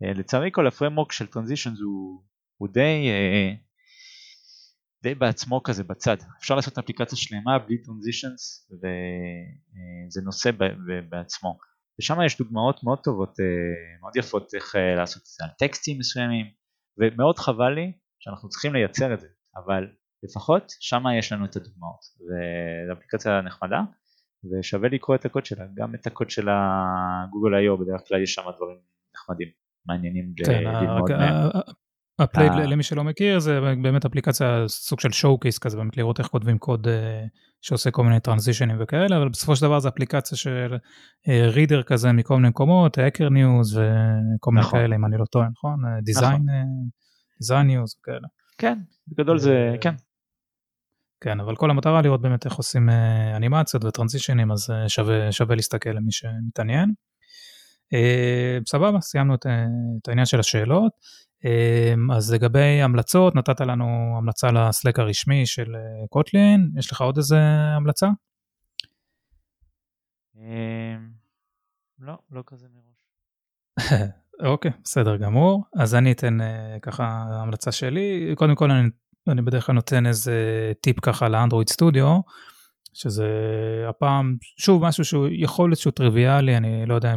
לצערי 0.00 0.50
כל 0.52 0.66
ה 0.66 0.71
framework 0.71 1.12
של 1.12 1.26
transitions 1.26 1.80
הוא, 1.80 2.22
הוא 2.56 2.68
די, 2.68 3.08
די 5.02 5.14
בעצמו 5.14 5.62
כזה 5.62 5.84
בצד. 5.84 6.16
אפשר 6.38 6.54
לעשות 6.54 6.78
אפליקציה 6.78 7.18
שלמה 7.18 7.58
בלי 7.58 7.82
transitions 7.82 8.70
וזה 8.72 10.20
נושא 10.24 10.50
בעצמו. 11.08 11.58
ושם 12.00 12.22
יש 12.26 12.38
דוגמאות 12.38 12.84
מאוד 12.84 12.98
טובות, 12.98 13.36
מאוד 14.00 14.16
יפות 14.16 14.54
איך 14.54 14.74
לעשות 14.96 15.22
את 15.22 15.26
זה 15.26 15.44
על 15.44 15.50
טקסטים 15.58 15.98
מסוימים 15.98 16.46
ומאוד 16.98 17.38
חבל 17.38 17.72
לי 17.74 17.92
שאנחנו 18.20 18.48
צריכים 18.48 18.72
לייצר 18.72 19.14
את 19.14 19.20
זה, 19.20 19.28
אבל 19.56 19.86
לפחות 20.22 20.72
שם 20.80 21.02
יש 21.18 21.32
לנו 21.32 21.44
את 21.44 21.56
הדוגמאות 21.56 22.00
וזו 22.20 22.92
אפליקציה 22.92 23.40
נחמדה 23.40 23.80
ושווה 24.44 24.88
לקרוא 24.88 25.16
את 25.16 25.24
הקוד 25.24 25.44
שלה 25.46 25.64
גם 25.74 25.94
את 25.94 26.06
הקוד 26.06 26.30
של 26.30 26.48
ה 26.48 26.63
Google 26.63 27.54
I/O 27.54 27.78
בדרך 27.78 28.00
כלל 28.08 28.22
יש 28.22 28.34
שם 28.34 28.42
דברים 28.56 28.78
נחמדים 29.16 29.48
מעניינים 29.86 30.34
כן, 30.44 30.64
ללמוד 30.64 31.10
מהם. 31.10 31.50
ה 32.22 32.27
Plaid 32.27 32.52
למי 32.52 32.82
שלא 32.82 33.04
מכיר 33.04 33.38
זה 33.38 33.60
באמת 33.82 34.04
אפליקציה 34.04 34.64
סוג 34.68 35.00
של 35.00 35.12
showcase 35.12 35.58
כזה 35.58 35.76
באמת 35.76 35.96
לראות 35.96 36.18
איך 36.18 36.26
כותבים 36.26 36.58
קוד 36.58 36.88
אה, 36.88 37.24
שעושה 37.60 37.90
כל 37.90 38.04
מיני 38.04 38.20
טרנזישנים 38.20 38.76
וכאלה 38.80 39.16
אבל 39.16 39.28
בסופו 39.28 39.56
של 39.56 39.62
דבר 39.62 39.78
זה 39.78 39.88
אפליקציה 39.88 40.38
של 40.38 40.76
reader 41.28 41.78
אה, 41.78 41.82
כזה 41.82 42.12
מכל 42.12 42.36
מיני 42.36 42.48
מקומות 42.48 42.98
Hacker 42.98 43.28
News 43.28 43.76
וכל 43.76 44.50
מיני 44.50 44.66
נכון. 44.66 44.80
כאלה 44.80 44.96
אם 44.96 45.04
אני 45.04 45.16
לא 45.16 45.24
טועה 45.24 45.48
נכון 45.48 45.82
design 46.02 46.46
Design 47.40 47.66
News 47.66 47.96
וכאלה. 48.00 48.28
כן 48.58 48.78
בגדול 49.08 49.38
זה 49.38 49.74
כן 49.80 49.94
כן, 51.22 51.40
אבל 51.40 51.56
כל 51.56 51.70
המטרה 51.70 52.02
לראות 52.02 52.20
באמת 52.22 52.46
איך 52.46 52.54
עושים 52.54 52.90
אה, 52.90 53.36
אנימציות 53.36 53.84
וטרנזישנים, 53.84 54.52
אז 54.52 54.70
אה, 54.70 54.88
שווה, 54.88 55.32
שווה 55.32 55.56
להסתכל 55.56 55.90
למי 55.90 56.12
שמתעניין. 56.12 56.92
אה, 57.94 58.58
סבבה, 58.68 59.00
סיימנו 59.00 59.34
את, 59.34 59.46
את 60.02 60.08
העניין 60.08 60.26
של 60.26 60.40
השאלות. 60.40 60.92
אז 62.16 62.32
לגבי 62.34 62.82
המלצות, 62.82 63.34
נתת 63.34 63.60
לנו 63.60 64.14
המלצה 64.18 64.50
ל 64.50 64.58
Slack 64.58 64.98
הרשמי 64.98 65.46
של 65.46 65.74
קוטלין, 66.10 66.70
יש 66.78 66.92
לך 66.92 67.00
עוד 67.00 67.16
איזה 67.16 67.38
המלצה? 67.76 68.06
לא, 71.98 72.14
לא 72.30 72.42
כזה 72.46 72.66
מראש. 72.74 73.06
אוקיי, 74.52 74.70
בסדר 74.84 75.16
גמור. 75.16 75.64
אז 75.76 75.94
אני 75.94 76.12
אתן 76.12 76.38
ככה 76.82 77.24
המלצה 77.42 77.72
שלי. 77.72 78.34
קודם 78.36 78.54
כל 78.54 78.70
אני 78.70 78.88
אני 79.28 79.42
בדרך 79.42 79.66
כלל 79.66 79.74
נותן 79.74 80.06
איזה 80.06 80.72
טיפ 80.80 81.00
ככה 81.00 81.28
לאנדרואיד 81.28 81.68
סטודיו, 81.68 82.20
שזה 82.92 83.28
הפעם, 83.88 84.36
שוב, 84.58 84.84
משהו 84.84 85.04
שהוא 85.04 85.28
יכול 85.32 85.70
להיות 85.70 85.78
שהוא 85.78 85.92
טריוויאלי, 85.92 86.56
אני 86.56 86.86
לא 86.86 86.94
יודע, 86.94 87.14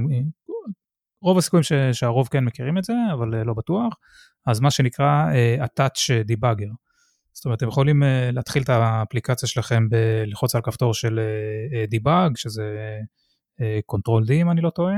רוב 1.26 1.38
הסיכויים 1.38 1.64
ש, 1.64 1.74
שהרוב 1.92 2.28
כן 2.28 2.46
מכירים 2.46 2.78
את 2.78 2.84
זה, 2.84 2.94
אבל 3.14 3.28
לא 3.28 3.54
בטוח, 3.54 3.94
אז 4.48 4.60
מה 4.60 4.72
שנקרא 4.72 5.26
uh, 5.32 5.66
attach 5.66 6.32
debugger. 6.32 6.74
זאת 7.34 7.46
אומרת, 7.46 7.58
אתם 7.58 7.68
יכולים 7.68 8.04
אה, 8.04 8.06
להתחיל 8.32 8.64
את 8.64 8.70
האפליקציה 8.70 9.50
שלכם 9.50 9.88
בלחוץ 9.90 10.56
על 10.56 10.62
כפתור 10.62 10.94
של 10.94 11.20
debug, 11.96 12.32
שזה 12.36 12.78
Ctrl 13.62 14.28
D 14.30 14.32
אם 14.32 14.52
אני 14.52 14.62
לא 14.62 14.70
טועה, 14.70 14.96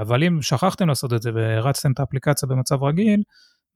אבל 0.00 0.24
אם 0.24 0.42
שכחתם 0.42 0.88
לעשות 0.88 1.12
את 1.12 1.22
זה 1.22 1.30
והרצתם 1.34 1.92
את 1.92 2.00
האפליקציה 2.00 2.48
במצב 2.48 2.82
רגיל, 2.82 3.22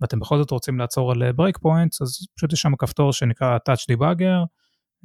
ואתם 0.01 0.21
בכל 0.21 0.39
זאת 0.39 0.51
רוצים 0.51 0.79
לעצור 0.79 1.13
על 1.13 1.33
break 1.33 1.57
אה, 1.57 1.61
points, 1.61 2.03
אז 2.03 2.27
פשוט 2.37 2.53
יש 2.53 2.61
שם 2.61 2.77
כפתור 2.77 3.13
שנקרא 3.13 3.59
Attach 3.69 3.95
Debugger, 3.95 4.47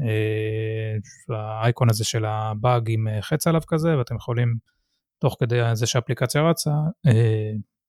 אה, 0.01 0.95
האייקון 1.37 1.89
הזה 1.89 2.03
של 2.03 2.25
הבאג 2.25 2.83
עם 2.87 3.07
אה, 3.07 3.21
חץ 3.21 3.47
עליו 3.47 3.61
כזה, 3.67 3.97
ואתם 3.97 4.15
יכולים, 4.15 4.55
תוך 5.19 5.35
כדי 5.39 5.61
זה 5.73 5.87
שהאפליקציה 5.87 6.49
רצה, 6.49 6.71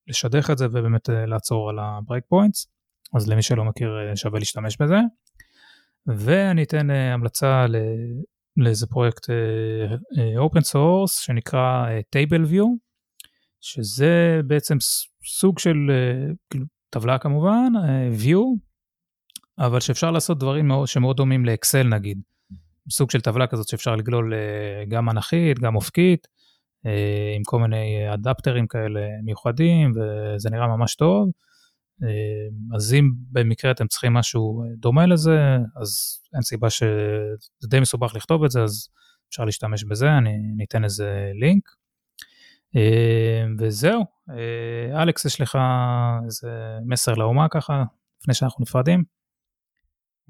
לשדך 0.08 0.50
את 0.50 0.58
זה 0.58 0.66
ובאמת 0.66 1.08
לעצור 1.08 1.70
על 1.70 1.78
ה 1.78 2.24
breakpoints, 2.28 2.66
אז 3.14 3.28
למי 3.28 3.42
שלא 3.42 3.64
מכיר 3.64 3.90
שווה 4.14 4.38
להשתמש 4.38 4.76
בזה. 4.80 4.98
ואני 6.06 6.62
אתן 6.62 6.90
המלצה 6.90 7.66
לאיזה 8.56 8.86
פרויקט 8.86 9.26
open 10.36 10.60
source 10.60 11.18
שנקרא 11.18 11.86
Table 12.16 12.50
View, 12.52 12.66
שזה 13.60 14.40
בעצם 14.46 14.76
סוג 15.24 15.58
של, 15.58 15.76
כאילו, 16.50 16.66
טבלה 16.90 17.18
כמובן, 17.18 17.72
view, 18.24 18.58
אבל 19.58 19.80
שאפשר 19.80 20.10
לעשות 20.10 20.38
דברים 20.38 20.68
מאוד, 20.68 20.88
שמאוד 20.88 21.16
דומים 21.16 21.44
לאקסל 21.44 21.82
נגיד. 21.82 22.22
סוג 22.90 23.10
של 23.10 23.20
טבלה 23.20 23.46
כזאת 23.46 23.68
שאפשר 23.68 23.96
לגלול 23.96 24.34
אה, 24.34 24.84
גם 24.88 25.10
אנכית, 25.10 25.58
גם 25.58 25.76
אופקית, 25.76 26.26
אה, 26.26 26.30
עם 27.36 27.42
כל 27.44 27.58
מיני 27.58 28.14
אדפטרים 28.14 28.66
כאלה 28.66 29.00
מיוחדים, 29.22 29.92
וזה 29.92 30.50
נראה 30.50 30.66
ממש 30.66 30.94
טוב. 30.94 31.30
אה, 32.02 32.76
אז 32.76 32.94
אם 32.94 33.10
במקרה 33.32 33.70
אתם 33.70 33.86
צריכים 33.86 34.12
משהו 34.12 34.64
דומה 34.76 35.06
לזה, 35.06 35.38
אז 35.76 36.20
אין 36.34 36.42
סיבה 36.42 36.70
ש... 36.70 36.82
זה 37.58 37.68
די 37.68 37.80
מסובך 37.80 38.14
לכתוב 38.14 38.44
את 38.44 38.50
זה, 38.50 38.62
אז 38.62 38.88
אפשר 39.28 39.44
להשתמש 39.44 39.84
בזה, 39.84 40.18
אני 40.18 40.38
ניתן 40.56 40.84
איזה 40.84 41.30
לינק. 41.34 41.70
וזהו, 43.58 44.04
אלכס, 44.94 45.24
יש 45.24 45.40
לך 45.40 45.58
איזה 46.24 46.50
מסר 46.86 47.14
לאומה 47.14 47.48
ככה, 47.48 47.84
לפני 48.20 48.34
שאנחנו 48.34 48.62
נפרדים? 48.62 49.04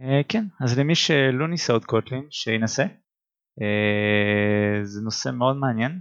אה, 0.01 0.21
כן, 0.29 0.45
אז 0.61 0.79
למי 0.79 0.95
שלא 0.95 1.49
ניסה 1.49 1.73
עוד 1.73 1.85
קוטלין, 1.85 2.27
שינסה. 2.31 2.85
אה, 3.61 4.85
זה 4.85 5.01
נושא 5.01 5.29
מאוד 5.29 5.57
מעניין, 5.57 5.93
אה, 5.93 5.99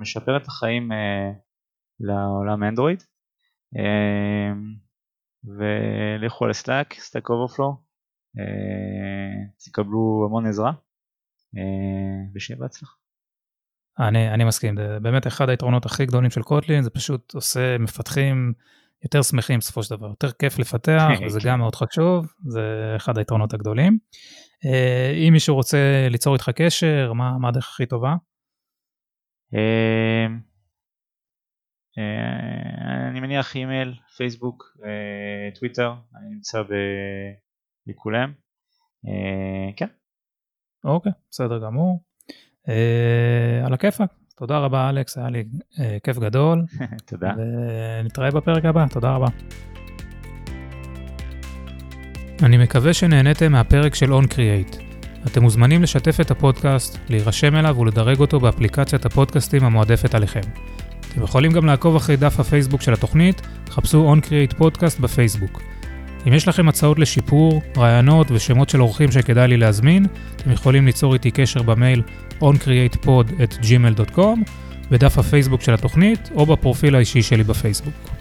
משפר 0.00 0.36
את 0.36 0.46
החיים 0.46 0.90
לעולם 2.00 2.62
אנדרואיד. 2.62 3.02
ולכו 5.44 6.44
על 6.44 6.52
Slack, 6.52 6.94
Stack 6.94 7.30
Overflow, 7.30 7.76
תקבלו 9.64 10.26
המון 10.26 10.46
עזרה, 10.46 10.72
ושיהיה 12.34 12.60
בהצלחה. 12.60 12.92
אני, 13.98 14.34
אני 14.34 14.44
מסכים, 14.44 14.76
זה 14.76 14.98
באמת 15.02 15.26
אחד 15.26 15.48
היתרונות 15.48 15.86
הכי 15.86 16.06
גדולים 16.06 16.30
של 16.30 16.42
Kotlin, 16.42 16.82
זה 16.82 16.90
פשוט 16.90 17.34
עושה 17.34 17.78
מפתחים 17.78 18.52
יותר 19.04 19.22
שמחים 19.22 19.58
בסופו 19.58 19.82
של 19.82 19.96
דבר, 19.96 20.08
יותר 20.08 20.30
כיף 20.32 20.58
לפתח, 20.58 21.08
וזה 21.26 21.38
גם 21.44 21.58
מאוד 21.58 21.74
חשוב, 21.74 22.26
זה 22.48 22.92
אחד 22.96 23.18
היתרונות 23.18 23.54
הגדולים. 23.54 23.98
אה, 24.64 25.12
אם 25.26 25.32
מישהו 25.32 25.54
רוצה 25.54 26.06
ליצור 26.10 26.34
איתך 26.34 26.50
קשר, 26.54 27.12
מה, 27.12 27.38
מה 27.38 27.48
הדרך 27.48 27.70
הכי 27.74 27.86
טובה? 27.86 28.14
אה, 29.54 30.26
אה, 31.98 33.08
אני 33.08 33.20
מניח 33.20 33.56
אימייל, 33.56 33.94
פייסבוק, 34.16 34.76
טוויטר, 35.54 35.94
אני 36.14 36.30
נמצא 36.30 36.62
בכולם. 37.86 38.32
כן. 39.76 39.86
אוקיי, 40.84 41.12
בסדר 41.30 41.58
גמור. 41.58 42.02
על 43.64 43.72
הכיפאק. 43.74 44.10
תודה 44.38 44.58
רבה 44.58 44.90
אלכס, 44.90 45.18
היה 45.18 45.30
לי 45.30 45.44
אה, 45.80 45.96
כיף 46.02 46.18
גדול. 46.18 46.64
תודה. 47.10 47.32
ונתראה 48.00 48.30
בפרק 48.30 48.64
הבא, 48.64 48.84
תודה 48.90 49.14
רבה. 49.14 49.26
אני 52.42 52.56
מקווה 52.56 52.92
שנהניתם 52.94 53.52
מהפרק 53.52 53.94
של 53.94 54.12
OnCreate. 54.12 54.87
אתם 55.28 55.42
מוזמנים 55.42 55.82
לשתף 55.82 56.20
את 56.20 56.30
הפודקאסט, 56.30 56.98
להירשם 57.08 57.56
אליו 57.56 57.78
ולדרג 57.78 58.20
אותו 58.20 58.40
באפליקציית 58.40 59.06
הפודקאסטים 59.06 59.64
המועדפת 59.64 60.14
עליכם. 60.14 60.40
אתם 61.12 61.22
יכולים 61.22 61.52
גם 61.52 61.66
לעקוב 61.66 61.96
אחרי 61.96 62.16
דף 62.16 62.40
הפייסבוק 62.40 62.82
של 62.82 62.92
התוכנית, 62.92 63.42
חפשו 63.70 64.14
OnCreate 64.14 64.56
פודקאסט 64.56 65.00
בפייסבוק. 65.00 65.62
אם 66.28 66.32
יש 66.32 66.48
לכם 66.48 66.68
הצעות 66.68 66.98
לשיפור, 66.98 67.62
רעיונות 67.76 68.30
ושמות 68.30 68.68
של 68.68 68.82
אורחים 68.82 69.12
שכדאי 69.12 69.48
לי 69.48 69.56
להזמין, 69.56 70.06
אתם 70.36 70.50
יכולים 70.50 70.86
ליצור 70.86 71.14
איתי 71.14 71.30
קשר 71.30 71.62
במייל 71.62 72.02
oncreatepod@gmail.com, 72.40 74.38
בדף 74.90 75.18
הפייסבוק 75.18 75.60
של 75.60 75.74
התוכנית 75.74 76.30
או 76.34 76.46
בפרופיל 76.46 76.94
האישי 76.94 77.22
שלי 77.22 77.44
בפייסבוק. 77.44 78.17